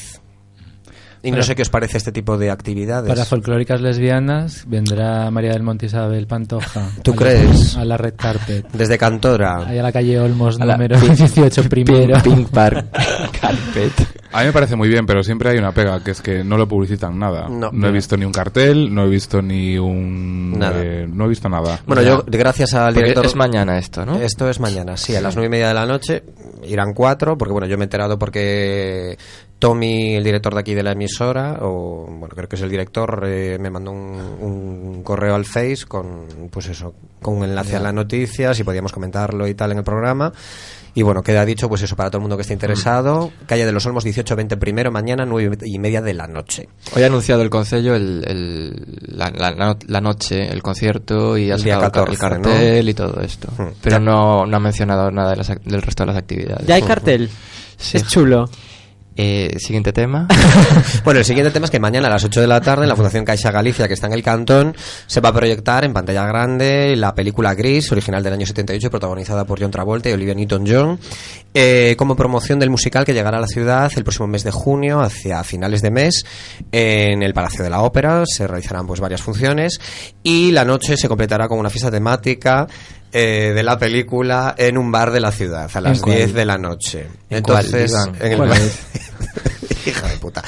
Y 1.24 1.30
no 1.30 1.42
sé 1.42 1.54
qué 1.54 1.62
os 1.62 1.70
parece 1.70 1.96
este 1.96 2.12
tipo 2.12 2.36
de 2.36 2.50
actividades. 2.50 3.08
Para 3.08 3.24
folclóricas 3.24 3.80
lesbianas 3.80 4.64
vendrá 4.68 5.30
María 5.30 5.52
del 5.52 5.62
Monte 5.62 5.86
Isabel 5.86 6.26
Pantoja. 6.26 6.90
¿Tú 7.02 7.14
crees? 7.14 7.76
a 7.76 7.84
la 7.84 7.96
Red 7.96 8.14
Carpet. 8.16 8.66
Desde 8.72 8.98
Cantora. 8.98 9.66
Ahí 9.66 9.78
a 9.78 9.82
la 9.82 9.92
calle 9.92 10.20
Olmos, 10.20 10.58
número 10.58 11.00
18 11.00 11.68
primero. 11.68 12.20
Pink, 12.22 12.48
Park 12.50 12.86
Carpet. 13.40 13.92
A 14.32 14.40
mí 14.40 14.46
me 14.46 14.52
parece 14.52 14.74
muy 14.74 14.88
bien, 14.88 15.06
pero 15.06 15.22
siempre 15.22 15.50
hay 15.50 15.58
una 15.58 15.72
pega, 15.72 16.02
que 16.02 16.10
es 16.10 16.20
que 16.20 16.42
no 16.42 16.56
lo 16.56 16.66
publicitan 16.66 17.16
nada. 17.18 17.48
No, 17.48 17.88
he 17.88 17.92
visto 17.92 18.16
ni 18.16 18.24
un 18.24 18.32
cartel, 18.32 18.92
no 18.92 19.04
he 19.04 19.08
visto 19.08 19.40
ni 19.40 19.78
un... 19.78 20.58
Nada. 20.58 20.82
Eh, 20.82 21.06
no 21.08 21.26
he 21.26 21.28
visto 21.28 21.48
nada. 21.48 21.80
Bueno, 21.86 22.02
yo, 22.02 22.24
gracias 22.26 22.74
al 22.74 22.94
director... 22.94 23.26
es 23.26 23.36
mañana 23.36 23.78
esto, 23.78 24.04
¿no? 24.04 24.16
Esto 24.16 24.50
es 24.50 24.58
mañana, 24.58 24.96
sí, 24.96 25.14
a 25.14 25.20
las 25.20 25.36
nueve 25.36 25.46
y 25.46 25.50
media 25.50 25.68
de 25.68 25.74
la 25.74 25.86
noche. 25.86 26.24
Irán 26.66 26.94
cuatro, 26.94 27.38
porque 27.38 27.52
bueno, 27.52 27.68
yo 27.68 27.76
me 27.76 27.84
he 27.84 27.86
enterado 27.86 28.18
porque 28.18 29.16
Tommy, 29.64 30.14
el 30.14 30.22
director 30.22 30.52
de 30.52 30.60
aquí 30.60 30.74
de 30.74 30.82
la 30.82 30.92
emisora, 30.92 31.56
o 31.62 32.04
bueno, 32.06 32.34
creo 32.36 32.46
que 32.46 32.56
es 32.56 32.60
el 32.60 32.68
director, 32.68 33.24
eh, 33.26 33.56
me 33.58 33.70
mandó 33.70 33.92
un, 33.92 35.00
correo 35.02 35.34
al 35.34 35.46
Face 35.46 35.86
con, 35.88 36.26
pues 36.50 36.66
eso, 36.66 36.92
con 37.22 37.38
un 37.38 37.44
enlace 37.44 37.74
a 37.76 37.80
la 37.80 37.90
noticia, 37.90 38.52
si 38.52 38.62
podíamos 38.62 38.92
comentarlo 38.92 39.48
y 39.48 39.54
tal 39.54 39.72
en 39.72 39.78
el 39.78 39.84
programa. 39.84 40.30
Y 40.92 41.00
bueno, 41.00 41.22
queda 41.22 41.46
dicho, 41.46 41.66
pues 41.70 41.80
eso, 41.80 41.96
para 41.96 42.10
todo 42.10 42.18
el 42.18 42.24
mundo 42.24 42.36
que 42.36 42.42
esté 42.42 42.52
interesado, 42.52 43.32
calle 43.46 43.64
de 43.64 43.72
los 43.72 43.86
Olmos 43.86 44.04
18-20 44.04 44.58
primero, 44.58 44.92
mañana 44.92 45.24
9 45.24 45.56
y 45.64 45.78
media 45.78 46.02
de 46.02 46.12
la 46.12 46.26
noche. 46.26 46.68
Hoy 46.94 47.02
ha 47.02 47.06
anunciado 47.06 47.40
el 47.40 47.48
Concello 47.48 47.94
el, 47.94 48.20
la, 49.16 50.00
noche, 50.02 50.46
el 50.46 50.62
concierto 50.62 51.38
y 51.38 51.50
ha 51.50 51.56
sacado 51.56 52.04
el 52.06 52.18
cartel 52.18 52.86
y 52.86 52.92
todo 52.92 53.18
esto. 53.22 53.48
Hmm. 53.56 53.68
Pero 53.80 53.98
no, 53.98 54.44
no 54.44 54.56
ha 54.58 54.60
mencionado 54.60 55.10
nada 55.10 55.34
del 55.34 55.80
resto 55.80 56.02
de 56.02 56.06
las 56.08 56.18
actividades. 56.18 56.66
¿Ya 56.66 56.74
hay 56.74 56.82
cartel? 56.82 57.30
Es 57.78 58.06
chulo. 58.08 58.50
Eh, 59.16 59.54
siguiente 59.58 59.92
tema. 59.92 60.26
bueno, 61.04 61.20
el 61.20 61.24
siguiente 61.24 61.52
tema 61.52 61.66
es 61.66 61.70
que 61.70 61.78
mañana 61.78 62.08
a 62.08 62.10
las 62.10 62.24
8 62.24 62.40
de 62.40 62.46
la 62.48 62.60
tarde 62.60 62.82
en 62.82 62.88
la 62.88 62.96
Fundación 62.96 63.24
Caixa 63.24 63.52
Galicia, 63.52 63.86
que 63.86 63.94
está 63.94 64.08
en 64.08 64.12
el 64.12 64.24
Cantón, 64.24 64.76
se 65.06 65.20
va 65.20 65.28
a 65.28 65.32
proyectar 65.32 65.84
en 65.84 65.92
pantalla 65.92 66.26
grande 66.26 66.96
la 66.96 67.14
película 67.14 67.54
Gris, 67.54 67.92
original 67.92 68.24
del 68.24 68.32
año 68.32 68.46
78, 68.46 68.90
protagonizada 68.90 69.44
por 69.44 69.60
John 69.60 69.70
Travolta 69.70 70.08
y 70.10 70.12
Olivia 70.12 70.34
Newton-John, 70.34 70.98
eh, 71.54 71.94
como 71.96 72.16
promoción 72.16 72.58
del 72.58 72.70
musical 72.70 73.04
que 73.04 73.14
llegará 73.14 73.38
a 73.38 73.40
la 73.40 73.46
ciudad 73.46 73.92
el 73.94 74.02
próximo 74.02 74.26
mes 74.26 74.42
de 74.42 74.50
junio, 74.50 75.00
hacia 75.00 75.44
finales 75.44 75.80
de 75.80 75.92
mes, 75.92 76.24
en 76.72 77.22
el 77.22 77.34
Palacio 77.34 77.62
de 77.62 77.70
la 77.70 77.82
Ópera. 77.82 78.24
Se 78.26 78.48
realizarán 78.48 78.86
pues 78.86 78.98
varias 78.98 79.22
funciones 79.22 79.78
y 80.24 80.50
la 80.50 80.64
noche 80.64 80.96
se 80.96 81.08
completará 81.08 81.46
con 81.46 81.60
una 81.60 81.70
fiesta 81.70 81.90
temática 81.90 82.66
eh, 83.16 83.52
de 83.54 83.62
la 83.62 83.78
película 83.78 84.56
en 84.58 84.76
un 84.76 84.90
bar 84.90 85.12
de 85.12 85.20
la 85.20 85.30
ciudad 85.30 85.70
a 85.72 85.80
las 85.80 86.02
10 86.02 86.34
de 86.34 86.44
la 86.44 86.58
noche. 86.58 87.06
Entonces, 87.30 87.94
en 88.18 88.42
el 88.42 88.50
Hija 89.86 90.08
de 90.08 90.16
puta. 90.18 90.42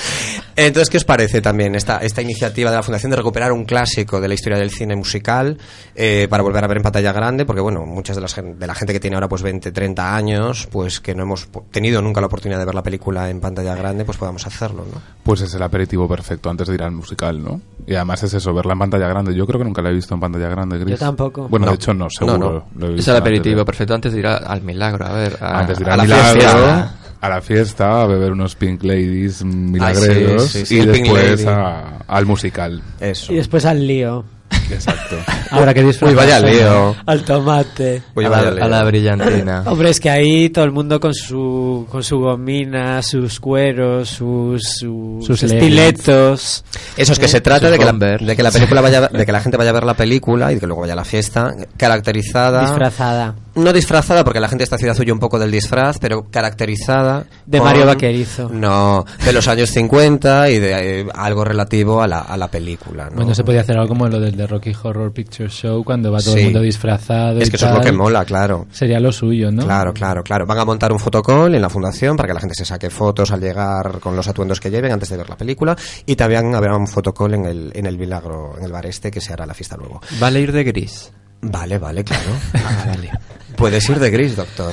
Entonces, 0.54 0.90
¿qué 0.90 0.96
os 0.96 1.04
parece 1.04 1.40
también 1.40 1.74
esta, 1.74 1.98
esta 1.98 2.22
iniciativa 2.22 2.70
de 2.70 2.76
la 2.76 2.82
Fundación 2.82 3.10
de 3.10 3.16
recuperar 3.16 3.52
un 3.52 3.64
clásico 3.64 4.20
de 4.20 4.28
la 4.28 4.34
historia 4.34 4.58
del 4.58 4.70
cine 4.70 4.96
musical 4.96 5.58
eh, 5.94 6.26
para 6.30 6.42
volver 6.42 6.64
a 6.64 6.66
ver 6.66 6.78
en 6.78 6.82
pantalla 6.82 7.12
grande? 7.12 7.44
Porque, 7.44 7.60
bueno, 7.60 7.84
muchas 7.86 8.16
de, 8.16 8.22
las, 8.22 8.34
de 8.36 8.66
la 8.66 8.74
gente 8.74 8.92
que 8.92 9.00
tiene 9.00 9.16
ahora 9.16 9.28
pues 9.28 9.42
20, 9.42 9.72
30 9.72 10.16
años, 10.16 10.68
pues 10.70 11.00
que 11.00 11.14
no 11.14 11.22
hemos 11.22 11.48
tenido 11.70 12.02
nunca 12.02 12.20
la 12.20 12.26
oportunidad 12.26 12.58
de 12.58 12.64
ver 12.64 12.74
la 12.74 12.82
película 12.82 13.30
en 13.30 13.40
pantalla 13.40 13.74
grande, 13.74 14.04
pues 14.04 14.18
podamos 14.18 14.46
hacerlo, 14.46 14.84
¿no? 14.92 15.00
Pues 15.22 15.40
es 15.40 15.54
el 15.54 15.62
aperitivo 15.62 16.08
perfecto 16.08 16.50
antes 16.50 16.68
de 16.68 16.74
ir 16.74 16.82
al 16.82 16.92
musical, 16.92 17.42
¿no? 17.42 17.60
Y 17.86 17.94
además 17.94 18.22
es 18.22 18.34
eso, 18.34 18.52
verla 18.52 18.72
en 18.72 18.78
pantalla 18.78 19.08
grande. 19.08 19.34
Yo 19.34 19.46
creo 19.46 19.58
que 19.58 19.64
nunca 19.64 19.82
la 19.82 19.90
he 19.90 19.94
visto 19.94 20.14
en 20.14 20.20
pantalla 20.20 20.48
grande, 20.48 20.78
Gris. 20.78 20.90
Yo 20.90 20.98
tampoco. 20.98 21.48
Bueno, 21.48 21.66
de 21.66 21.74
hecho 21.74 21.94
no, 21.94 22.08
seguro. 22.10 22.66
es 22.96 23.06
el 23.08 23.16
aperitivo 23.16 23.64
perfecto 23.64 23.94
antes 23.94 24.12
de 24.12 24.18
ir 24.18 24.26
al 24.26 24.62
milagro, 24.62 25.06
a 25.06 25.12
ver. 25.12 25.36
A, 25.40 25.60
antes 25.60 25.78
de 25.78 25.84
ir 25.84 25.90
al 25.90 26.02
milagro 26.02 26.90
a 27.20 27.28
la 27.28 27.40
fiesta, 27.40 28.02
a 28.02 28.06
beber 28.06 28.32
unos 28.32 28.54
Pink 28.54 28.82
Ladies 28.82 29.44
milagreros 29.44 30.70
y 30.70 30.84
después 30.84 31.46
al 31.46 32.26
musical. 32.26 32.82
Y 33.28 33.34
después 33.34 33.64
al 33.64 33.86
lío. 33.86 34.24
Exacto. 34.70 35.16
Ahora 35.50 35.72
que 35.74 35.82
disfrutas. 35.82 36.10
Uy, 36.10 36.16
vaya 36.16 36.40
lío. 36.40 36.96
Al 37.06 37.22
tomate. 37.22 38.02
a, 38.16 38.20
la, 38.20 38.38
a, 38.38 38.68
la, 38.68 38.84
brillantina. 38.84 39.62
Hombre, 39.66 39.90
es 39.90 40.00
que 40.00 40.10
ahí 40.10 40.50
todo 40.50 40.64
el 40.64 40.72
mundo 40.72 41.00
con 41.00 41.14
su, 41.14 41.86
con 41.90 42.02
su 42.02 42.18
gomina, 42.18 43.02
sus 43.02 43.40
cueros, 43.40 44.08
sus, 44.08 44.62
sus, 44.62 45.42
estiletos. 45.42 46.64
Eso 46.96 47.12
es 47.12 47.18
que 47.18 47.28
se 47.28 47.40
trata 47.40 47.70
de 47.70 47.78
que, 47.78 47.84
la, 47.84 47.92
de 47.92 48.36
que 48.36 48.42
la 48.42 48.50
película 48.50 48.80
vaya, 48.80 49.08
de 49.08 49.26
que 49.26 49.32
la 49.32 49.40
gente 49.42 49.56
vaya 49.56 49.70
a 49.70 49.74
ver 49.74 49.84
la 49.84 49.94
película 49.94 50.52
y 50.52 50.58
que 50.58 50.66
luego 50.66 50.82
vaya 50.82 50.94
a 50.94 50.96
la 50.96 51.04
fiesta 51.04 51.54
caracterizada. 51.76 52.62
Disfrazada. 52.62 53.34
No 53.54 53.72
disfrazada 53.72 54.22
porque 54.22 54.38
la 54.38 54.48
gente 54.48 54.62
de 54.62 54.64
esta 54.64 54.76
ciudad 54.76 54.98
huye 55.00 55.12
un 55.12 55.18
poco 55.18 55.38
del 55.38 55.50
disfraz, 55.50 55.98
pero 55.98 56.26
caracterizada. 56.30 57.24
De 57.46 57.60
Mario 57.60 57.86
Vaquerizo. 57.86 58.50
No, 58.50 59.06
de 59.24 59.32
los 59.32 59.48
años 59.48 59.70
50 59.70 60.50
y 60.50 60.58
de 60.58 61.00
eh, 61.00 61.06
algo 61.14 61.44
relativo 61.44 62.02
a 62.02 62.06
la, 62.06 62.20
a 62.20 62.36
la 62.36 62.48
película. 62.48 63.08
¿no? 63.08 63.16
Bueno, 63.16 63.34
se 63.34 63.44
podía 63.44 63.62
hacer 63.62 63.76
algo 63.76 63.88
como 63.88 64.08
lo 64.08 64.20
del 64.20 64.36
de 64.36 64.46
Rocky 64.56 64.72
Horror 64.82 65.12
Picture 65.12 65.50
Show 65.50 65.84
cuando 65.84 66.10
va 66.10 66.18
todo 66.18 66.36
el 66.36 66.44
mundo 66.44 66.60
disfrazado. 66.62 67.38
Es 67.40 67.50
que 67.50 67.56
eso 67.56 67.68
es 67.68 67.74
lo 67.74 67.80
que 67.82 67.92
mola, 67.92 68.24
claro. 68.24 68.66
Sería 68.72 68.98
lo 68.98 69.12
suyo, 69.12 69.52
¿no? 69.52 69.64
Claro, 69.64 69.92
claro, 69.92 70.22
claro. 70.24 70.46
Van 70.46 70.58
a 70.58 70.64
montar 70.64 70.92
un 70.92 70.98
fotocall 70.98 71.54
en 71.54 71.60
la 71.60 71.68
fundación 71.68 72.16
para 72.16 72.28
que 72.28 72.34
la 72.34 72.40
gente 72.40 72.54
se 72.54 72.64
saque 72.64 72.88
fotos 72.88 73.30
al 73.32 73.40
llegar 73.40 74.00
con 74.00 74.16
los 74.16 74.26
atuendos 74.28 74.58
que 74.58 74.70
lleven 74.70 74.92
antes 74.92 75.10
de 75.10 75.18
ver 75.18 75.28
la 75.28 75.36
película 75.36 75.76
y 76.06 76.16
también 76.16 76.54
habrá 76.54 76.74
un 76.74 76.88
fotocall 76.88 77.34
en 77.34 77.44
el, 77.44 77.72
en 77.74 77.84
el 77.84 77.98
Milagro, 77.98 78.56
en 78.56 78.64
el 78.64 78.72
bar 78.72 78.86
este 78.86 79.10
que 79.10 79.20
se 79.20 79.34
hará 79.34 79.44
la 79.44 79.52
fiesta 79.52 79.76
luego. 79.76 80.00
Vale 80.18 80.40
ir 80.40 80.52
de 80.52 80.64
gris. 80.64 81.12
Vale, 81.42 81.78
vale, 81.78 82.02
claro. 82.02 82.30
Ah, 82.54 82.84
vale. 82.86 83.10
Puedes 83.56 83.88
ir 83.90 83.98
de 83.98 84.10
gris, 84.10 84.36
doctor. 84.36 84.72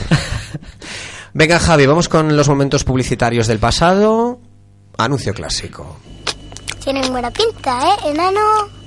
Venga, 1.33 1.59
Javi, 1.59 1.85
vamos 1.85 2.07
con 2.07 2.37
los 2.37 2.47
momentos 2.47 2.85
publicitarios 2.85 3.47
del 3.47 3.59
pasado. 3.59 4.39
Anuncio 4.97 5.33
clásico. 5.33 5.97
Tienen 6.81 7.11
buena 7.11 7.31
pinta, 7.31 7.79
¿eh, 7.81 8.11
enano? 8.11 8.39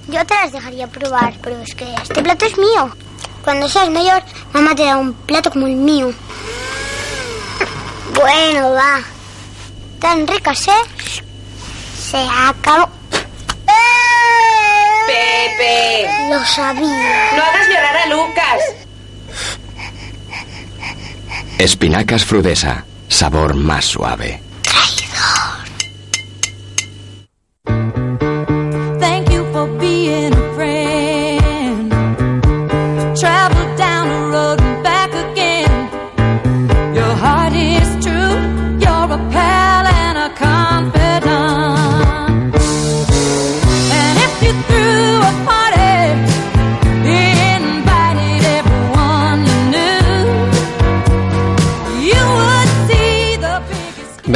Yo 0.09 0.25
te 0.25 0.35
las 0.35 0.53
dejaría 0.53 0.87
probar, 0.87 1.35
pero 1.43 1.61
es 1.61 1.75
que 1.75 1.93
este 1.95 2.23
plato 2.23 2.47
es 2.47 2.57
mío. 2.57 2.95
Cuando 3.43 3.69
seas 3.69 3.91
mayor, 3.91 4.23
mamá 4.53 4.75
te 4.75 4.85
da 4.85 4.97
un 4.97 5.13
plato 5.13 5.51
como 5.51 5.67
el 5.67 5.77
mío. 5.77 6.13
Bueno, 8.15 8.71
va. 8.73 9.01
Tan 10.01 10.27
ricas, 10.27 10.69
¿eh? 10.69 11.23
Se 12.11 12.19
acabó. 12.19 12.89
Pepe. 15.07 16.09
Lo 16.31 16.45
sabía. 16.45 17.31
No 17.37 17.43
hagas 17.43 17.69
llorar 17.69 17.97
a 17.97 18.07
Lucas. 18.07 18.61
Espinacas 21.59 22.25
Frudesa. 22.25 22.85
Sabor 23.09 23.55
más 23.55 23.85
suave. 23.85 24.43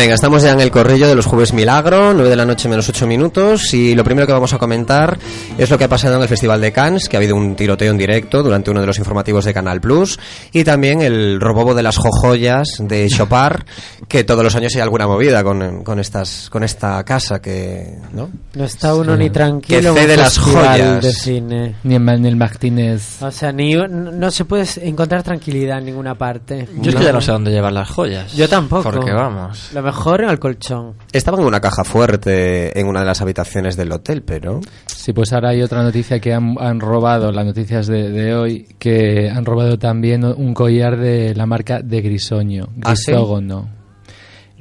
Venga, 0.00 0.14
estamos 0.14 0.42
ya 0.42 0.52
en 0.52 0.60
el 0.60 0.70
corrillo 0.70 1.08
de 1.08 1.14
los 1.14 1.26
jueves 1.26 1.52
milagro, 1.52 2.14
9 2.14 2.30
de 2.30 2.34
la 2.34 2.46
noche 2.46 2.70
menos 2.70 2.88
8 2.88 3.06
minutos 3.06 3.74
y 3.74 3.94
lo 3.94 4.02
primero 4.02 4.26
que 4.26 4.32
vamos 4.32 4.54
a 4.54 4.56
comentar 4.56 5.18
es 5.58 5.68
lo 5.68 5.76
que 5.76 5.84
ha 5.84 5.88
pasado 5.88 6.16
en 6.16 6.22
el 6.22 6.28
Festival 6.28 6.58
de 6.58 6.72
Cannes, 6.72 7.06
que 7.06 7.18
ha 7.18 7.18
habido 7.18 7.36
un 7.36 7.54
tiroteo 7.54 7.90
en 7.92 7.98
directo 7.98 8.42
durante 8.42 8.70
uno 8.70 8.80
de 8.80 8.86
los 8.86 8.96
informativos 8.96 9.44
de 9.44 9.52
Canal 9.52 9.78
Plus 9.82 10.18
y 10.54 10.64
también 10.64 11.02
el 11.02 11.38
robobo 11.38 11.74
de 11.74 11.82
las 11.82 11.98
jojoyas 11.98 12.78
de 12.78 13.08
Chopar, 13.14 13.66
que 14.08 14.24
todos 14.24 14.42
los 14.42 14.56
años 14.56 14.74
hay 14.74 14.80
alguna 14.80 15.06
movida 15.06 15.44
con, 15.44 15.84
con 15.84 16.00
estas 16.00 16.48
con 16.48 16.64
esta 16.64 17.04
casa 17.04 17.42
que 17.42 17.98
no, 18.14 18.30
no 18.54 18.64
está 18.64 18.94
uno 18.94 19.18
ni 19.18 19.28
tranquilo 19.28 19.92
que 19.92 20.00
cede 20.00 20.16
las 20.16 20.38
joyas 20.38 21.04
de 21.04 21.12
cine. 21.12 21.74
ni 21.82 21.96
en, 21.96 22.24
el 22.24 22.36
Martínez. 22.36 23.20
O 23.22 23.30
sea, 23.30 23.52
ni 23.52 23.74
no 23.74 24.30
se 24.30 24.46
puede 24.46 24.64
encontrar 24.80 25.22
tranquilidad 25.22 25.76
en 25.76 25.84
ninguna 25.84 26.14
parte. 26.14 26.66
Yo 26.80 26.88
es 26.88 26.96
que 26.96 27.04
ya 27.04 27.12
no 27.12 27.20
sé 27.20 27.32
dónde 27.32 27.50
llevar 27.50 27.74
las 27.74 27.90
joyas. 27.90 28.32
Yo 28.32 28.48
tampoco. 28.48 28.90
Porque 28.90 29.12
vamos 29.12 29.70
mejor 29.90 30.22
en 30.22 30.30
el 30.30 30.38
colchón. 30.38 30.94
Estaba 31.12 31.38
en 31.38 31.44
una 31.44 31.60
caja 31.60 31.84
fuerte 31.84 32.78
en 32.78 32.86
una 32.86 33.00
de 33.00 33.06
las 33.06 33.20
habitaciones 33.20 33.76
del 33.76 33.90
hotel, 33.92 34.22
pero... 34.22 34.60
Sí, 34.86 35.12
pues 35.12 35.32
ahora 35.32 35.50
hay 35.50 35.62
otra 35.62 35.82
noticia 35.82 36.20
que 36.20 36.32
han, 36.32 36.80
robado, 36.80 37.32
las 37.32 37.44
noticias 37.44 37.86
de, 37.86 38.34
hoy, 38.34 38.68
que 38.78 39.28
han 39.28 39.44
robado 39.44 39.78
también 39.78 40.24
un 40.24 40.54
collar 40.54 40.96
de 40.96 41.34
la 41.34 41.46
marca 41.46 41.80
de 41.82 42.00
Grisoño, 42.02 42.68
¿Ah, 42.82 42.90
Grisógono. 42.90 43.79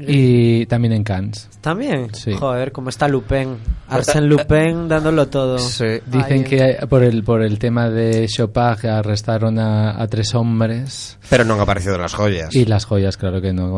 Y 0.08 0.66
también 0.68 0.94
en 0.94 1.04
Cannes. 1.04 1.50
También. 1.62 2.14
Sí. 2.14 2.32
Joder, 2.34 2.72
como 2.72 2.90
está 2.90 3.10
Lupin. 3.10 3.58
Arsène 3.90 4.28
Lupin 4.28 4.88
dándolo 4.88 5.28
todo. 5.28 5.58
Dicen 5.58 6.44
que 6.46 6.78
por 6.90 7.04
el 7.04 7.24
por 7.24 7.42
el 7.42 7.60
tema 7.60 7.90
de 7.90 8.26
Chopin 8.28 8.90
arrestaron 8.90 9.60
a, 9.60 10.08
tres 10.08 10.34
hombres. 10.36 11.18
Pero 11.30 11.44
no 11.44 11.56
han 11.56 11.60
aparecido 11.60 11.98
las 11.98 12.14
joyas. 12.14 12.56
Y 12.56 12.66
las 12.66 12.86
joyas, 12.86 13.18
claro 13.18 13.42
que 13.42 13.52
no 13.52 13.78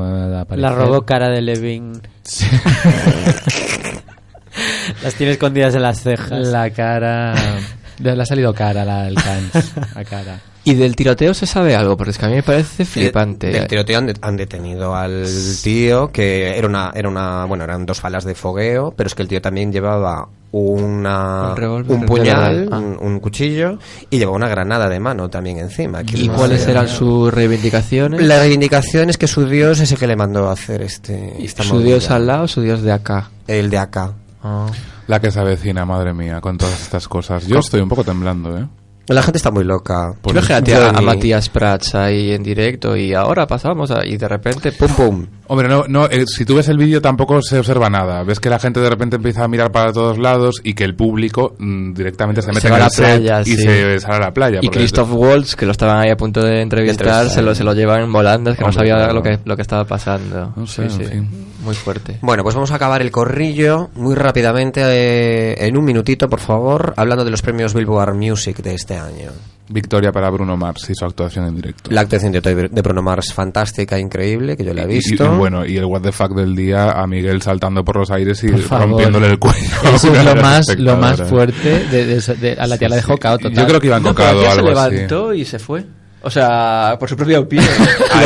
La 0.52 0.72
robó 0.72 1.06
cara 1.06 1.30
de 1.30 1.42
Levin. 1.42 1.94
las 5.04 5.16
tiene 5.16 5.34
escondidas 5.34 5.74
en 5.76 5.82
las 5.82 6.02
cejas. 6.02 6.48
La 6.48 6.70
cara. 6.70 7.34
Le 7.98 8.12
ha 8.12 8.26
salido 8.26 8.54
cara 8.54 8.86
la, 8.86 9.08
el 9.08 9.16
Cannes. 9.16 9.74
La 9.96 10.04
cara. 10.06 10.40
¿Y 10.64 10.76
del 10.76 10.96
tiroteo 10.96 11.34
se 11.34 11.48
sabe 11.48 11.76
algo? 11.76 11.98
Porque 11.98 12.12
es 12.12 12.18
que 12.18 12.26
a 12.26 12.30
mí 12.30 12.36
me 12.36 12.44
parece 12.44 12.86
flipante. 12.86 13.48
del 13.48 13.68
tiroteo 13.68 14.00
han, 14.22 14.38
detenido 14.38 14.96
al 14.96 15.26
tío, 15.64 16.12
que 16.12 16.58
era 16.58 16.68
una, 16.68 16.92
era 16.94 17.10
una, 17.10 17.46
bueno, 17.46 17.64
eran 17.64 17.86
dos 17.86 18.00
falas 18.00 18.26
de 18.26 18.36
fogueo, 18.36 18.94
pero 18.96 19.08
es 19.08 19.16
que 19.16 19.24
el 19.24 19.28
tío 19.28 19.42
también 19.42 19.72
llevaba 19.72 20.28
una, 20.52 21.56
un, 21.56 22.06
puñal, 22.06 22.70
ah. 22.72 22.78
un, 22.78 23.20
cuchillo 23.20 23.80
y 24.10 24.20
llevaba 24.20 24.36
una 24.36 24.50
granada 24.50 24.88
de 24.88 25.00
mano 25.00 25.30
también 25.30 25.58
encima. 25.58 26.02
¿Y 26.14 26.28
cuáles 26.28 26.68
eran 26.68 26.88
sus 26.88 27.34
reivindicaciones? 27.34 28.22
La 28.22 28.40
reivindicación 28.40 29.10
es 29.10 29.18
que 29.18 29.28
su 29.28 29.48
dios 29.48 29.80
es 29.80 29.92
el 29.92 29.98
que 29.98 30.08
le 30.08 30.16
mandó 30.16 30.50
a 30.50 30.54
hacer 30.54 30.84
este... 30.84 31.38
¿Su 31.64 31.80
dios 31.80 32.12
al 32.12 32.28
lado 32.28 32.44
o 32.44 32.48
su 32.48 32.62
dios 32.62 32.84
de 32.84 32.92
acá? 32.92 33.32
El 33.48 33.70
de 33.72 33.78
acá. 33.80 34.14
Ah. 34.44 34.68
La 35.08 35.20
que 35.20 35.32
se 35.32 35.40
avecina, 35.40 35.86
madre 35.86 36.14
mía, 36.14 36.40
con 36.40 36.58
todas 36.58 36.82
estas 36.82 37.08
cosas. 37.08 37.48
Yo 37.48 37.60
estoy 37.60 37.82
un 37.82 37.90
poco 37.90 38.04
temblando, 38.04 38.58
¿eh? 38.58 38.68
La 39.08 39.24
gente 39.24 39.38
está 39.38 39.52
muy 39.52 39.64
loca. 39.64 40.14
Pues 40.22 40.50
a, 40.50 40.58
a, 40.58 41.02
Matías 41.02 41.50
Prats 41.50 41.96
ahí 41.96 42.32
en 42.32 42.44
directo 42.44 42.96
y 42.96 43.14
ahora 43.14 43.48
pasamos 43.48 43.92
y 44.06 44.18
de 44.18 44.28
repente 44.28 44.72
pum 44.72 44.90
pum. 44.90 45.28
Hombre, 45.52 45.68
no, 45.68 45.84
no 45.86 46.06
eh, 46.06 46.24
si 46.28 46.46
tú 46.46 46.56
ves 46.56 46.70
el 46.70 46.78
vídeo 46.78 47.02
tampoco 47.02 47.42
se 47.42 47.60
observa 47.60 47.90
nada. 47.90 48.24
Ves 48.24 48.40
que 48.40 48.50
la 48.50 48.58
gente 48.58 48.80
de 48.80 48.90
repente 48.90 49.18
empieza 49.18 49.44
a 49.44 49.50
mirar 49.50 49.70
para 49.70 49.92
todos 49.92 50.18
lados 50.18 50.62
y 50.64 50.76
que 50.76 50.86
el 50.86 50.96
público 50.96 51.56
mm, 51.60 51.92
directamente 51.92 52.42
se 52.42 52.54
mete 52.54 52.70
en 52.70 52.80
la 52.80 52.88
playa 52.88 53.42
y 53.42 53.58
se 53.58 54.00
sale 54.00 54.16
a 54.16 54.20
la 54.20 54.34
playa. 54.34 54.60
Y 54.62 54.70
Christoph 54.70 55.10
Waltz, 55.12 55.58
que 55.58 55.66
lo 55.66 55.74
estaban 55.74 56.00
ahí 56.00 56.10
a 56.10 56.16
punto 56.16 56.42
de 56.42 56.62
entrevistar, 56.62 57.30
se 57.30 57.42
lo, 57.42 57.54
se 57.54 57.66
lo 57.66 57.74
llevan 57.74 58.04
en 58.04 58.14
volandas, 58.14 58.58
que 58.58 58.64
no 58.64 58.72
sabía 58.72 59.12
lo, 59.12 59.22
que, 59.22 59.40
lo 59.44 59.58
que 59.58 59.62
estaba 59.62 59.84
pasando. 59.84 60.54
sí, 60.66 60.84
sí. 60.90 61.04
Muy 61.66 61.76
fuerte. 61.76 62.18
Bueno, 62.22 62.44
pues 62.44 62.56
vamos 62.56 62.72
a 62.72 62.76
acabar 62.76 63.02
el 63.02 63.12
corrillo 63.12 63.90
muy 63.96 64.16
rápidamente, 64.16 64.82
eh, 64.86 65.68
en 65.68 65.76
un 65.76 65.84
minutito, 65.84 66.30
por 66.30 66.40
favor, 66.40 66.94
hablando 66.96 67.26
de 67.26 67.30
los 67.30 67.42
premios 67.42 67.74
Billboard 67.74 68.16
Music 68.16 68.62
de 68.62 68.74
este 68.74 68.96
año. 68.96 69.32
Victoria 69.72 70.12
para 70.12 70.30
Bruno 70.30 70.58
Mars 70.58 70.90
y 70.90 70.96
su 70.96 71.06
actuación 71.06 71.48
en 71.48 71.56
directo. 71.56 71.90
La 71.92 72.02
actuación 72.02 72.32
de, 72.32 72.82
Bruno 72.82 73.02
Mars 73.02 73.34
fantástica, 73.34 74.00
increíble, 74.00 74.58
que 74.58 74.64
yo 74.64 74.74
la 74.74 74.84
he 74.84 74.88
visto. 74.88 75.26
Y, 75.26 75.38
bueno, 75.38 75.66
y 75.66 75.78
el 75.78 75.86
what 75.86 76.02
the 76.02 76.12
fuck 76.12 76.36
del 76.36 76.56
día 76.56 76.92
a 76.92 77.08
Miguel 77.08 77.42
saltando 77.42 77.84
por 77.84 77.98
los 77.98 78.12
aires 78.12 78.44
y 78.44 78.48
rompiéndole 78.48 79.28
el 79.28 79.40
cuello. 79.40 79.60
Eso 79.96 80.14
es 80.14 80.26
lo 80.26 80.36
más, 80.36 80.66
lo 80.78 80.98
más 80.98 81.22
fuerte. 81.24 81.86
De, 81.86 82.58
a 82.60 82.68
la 82.68 82.78
tía 82.78 82.90
la 82.90 82.96
dejó 82.98 83.18
cao 83.18 83.38
total. 83.38 83.58
Yo 83.58 83.68
creo 83.68 83.80
que 83.80 83.88
iban 83.88 84.04
tocado 84.04 84.50
algo 84.50 84.68
se 84.68 84.92
levantó 84.92 85.34
y 85.34 85.46
se 85.46 85.60
fue. 85.60 85.86
O 86.24 86.30
sea, 86.30 86.98
por 87.00 87.10
su 87.10 87.16
propia 87.16 87.40
opinión. 87.40 87.68
a, 88.12 88.24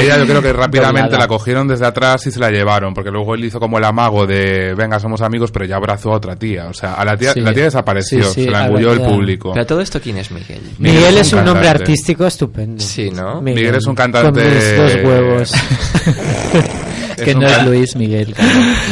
ella, 0.00 0.18
yo 0.18 0.26
creo 0.26 0.42
que 0.42 0.52
rápidamente 0.52 1.16
la 1.16 1.26
cogieron 1.26 1.66
desde 1.66 1.86
atrás 1.86 2.26
y 2.26 2.30
se 2.30 2.38
la 2.38 2.50
llevaron, 2.50 2.92
porque 2.92 3.10
luego 3.10 3.34
él 3.34 3.44
hizo 3.44 3.58
como 3.58 3.78
el 3.78 3.84
amago 3.84 4.26
de, 4.26 4.74
venga, 4.74 5.00
somos 5.00 5.22
amigos, 5.22 5.50
pero 5.50 5.64
ya 5.64 5.76
abrazó 5.76 6.12
a 6.12 6.16
otra 6.16 6.36
tía. 6.36 6.66
O 6.66 6.74
sea, 6.74 6.94
a 6.94 7.04
la 7.04 7.16
tía, 7.16 7.32
la 7.36 7.54
tía 7.54 7.64
desapareció, 7.64 8.24
se 8.24 8.50
la 8.50 8.66
engulló 8.66 8.92
el 8.92 9.00
público. 9.00 9.52
Pero 9.54 9.66
todo 9.66 9.80
esto, 9.80 10.00
¿quién 10.00 10.18
es 10.18 10.30
Miguel? 10.30 10.60
Miguel, 10.78 11.16
es 11.18 11.32
un, 11.32 11.44
nombre 11.44 11.68
artístico 11.68 12.26
estupendo. 12.26 12.82
Sí, 12.82 13.10
¿no? 13.10 13.40
Miguel, 13.40 13.74
es 13.76 13.86
un 13.86 13.94
cantante... 13.94 14.42
Con 14.42 14.86
dos 14.86 14.94
huevos. 15.04 15.52
que 17.24 17.34
no 17.34 17.46
es 17.46 17.64
Luis 17.64 17.96
Miguel. 17.96 18.34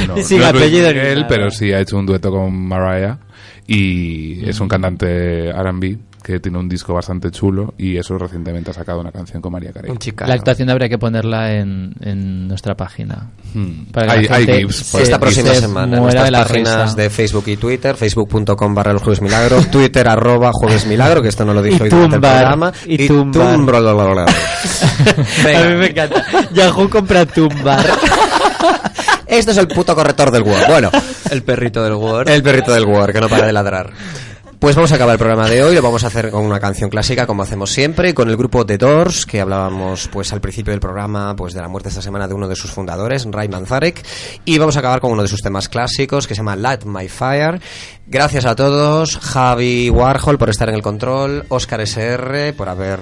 No, 0.09 0.17
sí, 0.23 0.37
no 0.39 0.47
es 0.47 0.53
Luis 0.55 0.73
Miguel, 0.73 1.27
pero 1.29 1.51
sí 1.51 1.73
ha 1.73 1.81
hecho 1.81 1.97
un 1.97 2.07
dueto 2.07 2.31
con 2.31 2.55
Mariah 2.55 3.19
y 3.67 4.49
es 4.49 4.61
un 4.61 4.69
cantante 4.69 5.49
R&B 5.49 5.99
que 6.27 6.41
tiene 6.41 6.59
un 6.59 6.69
disco 6.69 6.93
bastante 6.93 7.31
chulo 7.31 7.73
y 7.79 7.97
eso 7.97 8.19
recientemente 8.19 8.73
ha 8.73 8.75
sacado 8.75 9.01
una 9.01 9.13
canción 9.13 9.41
con 9.41 9.53
María 9.53 9.73
Carey. 9.73 9.93
La 10.27 10.35
actuación 10.35 10.69
habría 10.71 10.89
que 10.89 10.99
ponerla 10.99 11.53
en, 11.53 11.93
en 12.01 12.49
nuestra 12.49 12.75
página. 12.75 13.31
Hmm. 13.55 13.85
hay, 13.95 14.27
GIFs. 14.45 14.97
esta 14.97 15.21
próxima 15.21 15.55
semana 15.55 15.97
en 15.97 16.03
nuestras 16.03 16.33
páginas 16.33 16.97
de 16.97 17.11
Facebook 17.11 17.45
y 17.47 17.57
Twitter, 17.57 17.95
facebook.com 17.95 18.75
barra 18.75 18.93
los 18.93 19.03
jueves 19.03 19.23
milagro, 19.23 19.63
Twitter 19.71 20.09
arroba 20.09 20.51
jueves 20.53 20.85
milagro, 20.87 21.23
que 21.23 21.29
esto 21.29 21.45
no 21.45 21.55
lo 21.55 21.63
dije 21.63 21.85
hoy 21.85 21.91
durante 21.91 22.17
el 22.17 22.21
programa, 22.21 22.73
y, 22.87 23.05
y 23.05 23.07
tumbar. 23.07 23.55
a 23.55 23.59
mí 25.69 25.77
me 25.77 25.87
encanta. 25.87 26.25
Yahoo 26.53 26.91
compra 26.91 27.25
tumbar. 27.25 27.87
Esto 29.29 29.53
es 29.53 29.59
el 29.59 29.69
puto 29.69 29.95
corrector 29.95 30.33
del 30.33 30.43
Word. 30.43 30.67
Bueno, 30.69 30.91
el 31.31 31.45
perrito 31.45 31.85
del 31.85 31.95
Word. 31.95 32.29
El 32.29 32.43
perrito 32.43 32.73
del 32.73 32.85
Word, 32.85 33.13
que 33.13 33.21
no 33.21 33.29
para 33.29 33.47
de 33.47 33.53
ladrar. 33.53 33.93
Pues 34.59 34.75
vamos 34.75 34.91
a 34.91 34.95
acabar 34.95 35.13
el 35.13 35.19
programa 35.19 35.49
de 35.49 35.63
hoy, 35.63 35.75
lo 35.75 35.83
vamos 35.83 36.03
a 36.05 36.07
hacer 36.07 36.31
con 36.31 36.45
una 36.45 36.59
canción 36.59 36.89
clásica 36.89 37.27
como 37.27 37.43
hacemos 37.43 37.71
siempre, 37.71 38.15
con 38.15 38.31
el 38.31 38.37
grupo 38.37 38.65
The 38.65 38.79
Doors, 38.79 39.27
que 39.27 39.41
hablábamos 39.41 40.09
pues 40.11 40.33
al 40.33 40.41
principio 40.41 40.73
del 40.73 40.81
programa 40.81 41.37
pues 41.37 41.53
de 41.53 41.61
la 41.61 41.69
muerte 41.69 41.91
esta 41.91 42.01
semana 42.01 42.27
de 42.27 42.35
uno 42.35 42.49
de 42.49 42.57
sus 42.57 42.71
fundadores, 42.71 43.27
Ray 43.31 43.49
Manzarek, 43.49 44.05
y 44.47 44.57
vamos 44.57 44.77
a 44.77 44.79
acabar 44.79 45.01
con 45.01 45.13
uno 45.13 45.23
de 45.23 45.29
sus 45.29 45.43
temas 45.43 45.69
clásicos 45.69 46.27
que 46.27 46.35
se 46.35 46.39
llama 46.39 46.57
Light 46.57 46.85
My 46.85 47.07
Fire. 47.09 47.61
Gracias 48.09 48.47
a 48.47 48.55
todos, 48.55 49.19
Javi 49.19 49.91
Warhol 49.91 50.39
por 50.39 50.49
estar 50.49 50.69
en 50.69 50.77
el 50.77 50.83
control, 50.83 51.45
Oscar 51.49 51.81
SR 51.81 52.55
por 52.55 52.69
haber 52.69 53.01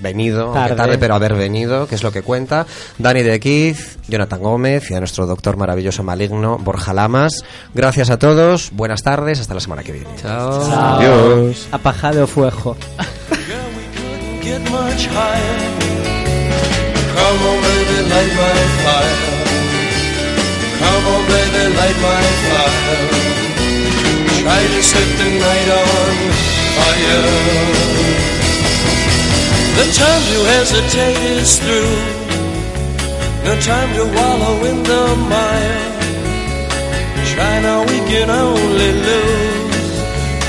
venido, 0.00 0.52
tarde, 0.52 0.74
tarde 0.74 0.98
pero 0.98 1.14
haber 1.14 1.34
venido, 1.34 1.86
que 1.86 1.94
es 1.94 2.02
lo 2.02 2.10
que 2.10 2.22
cuenta, 2.22 2.66
Dani 2.98 3.22
de 3.22 3.38
Keith, 3.38 3.78
Jonathan 4.08 4.40
Gómez 4.40 4.90
y 4.90 4.94
a 4.94 4.98
nuestro 4.98 5.26
doctor 5.26 5.56
maravilloso 5.56 6.02
maligno 6.02 6.58
Borja 6.58 6.92
Lamas. 6.92 7.44
Gracias 7.74 8.10
a 8.10 8.18
todos, 8.18 8.70
buenas 8.72 9.02
tardes, 9.02 9.40
hasta 9.40 9.54
la 9.54 9.60
semana 9.60 9.82
que 9.82 9.92
viene. 9.92 10.08
Chao. 10.16 10.95
Adiós. 10.96 11.68
Apajado 11.72 12.26
fuego. 12.26 12.76
Come 17.16 17.42
on, 17.48 17.58
baby, 17.62 17.98
light 18.12 18.32
my 18.40 18.58
fire. 18.82 19.16
Come 20.80 21.06
on, 21.12 21.22
baby, 21.26 21.62
light 21.76 21.98
my 22.00 22.24
fire. 22.44 23.04
Try 24.40 24.62
to 24.72 24.80
set 24.82 25.08
the 25.18 25.28
night 25.44 25.68
on 25.82 26.14
fire. 26.76 27.24
The 29.76 29.86
time 29.92 30.22
to 30.32 30.38
hesitate 30.52 31.20
is 31.36 31.58
through. 31.58 31.96
No 33.44 33.52
time 33.60 33.90
to 33.96 34.04
wallow 34.16 34.56
in 34.64 34.82
the 34.82 35.04
mire. 35.28 35.82
Try 37.32 37.60
now, 37.60 37.80
we 37.82 37.98
can 38.10 38.30
only 38.30 38.92
lose 38.92 39.55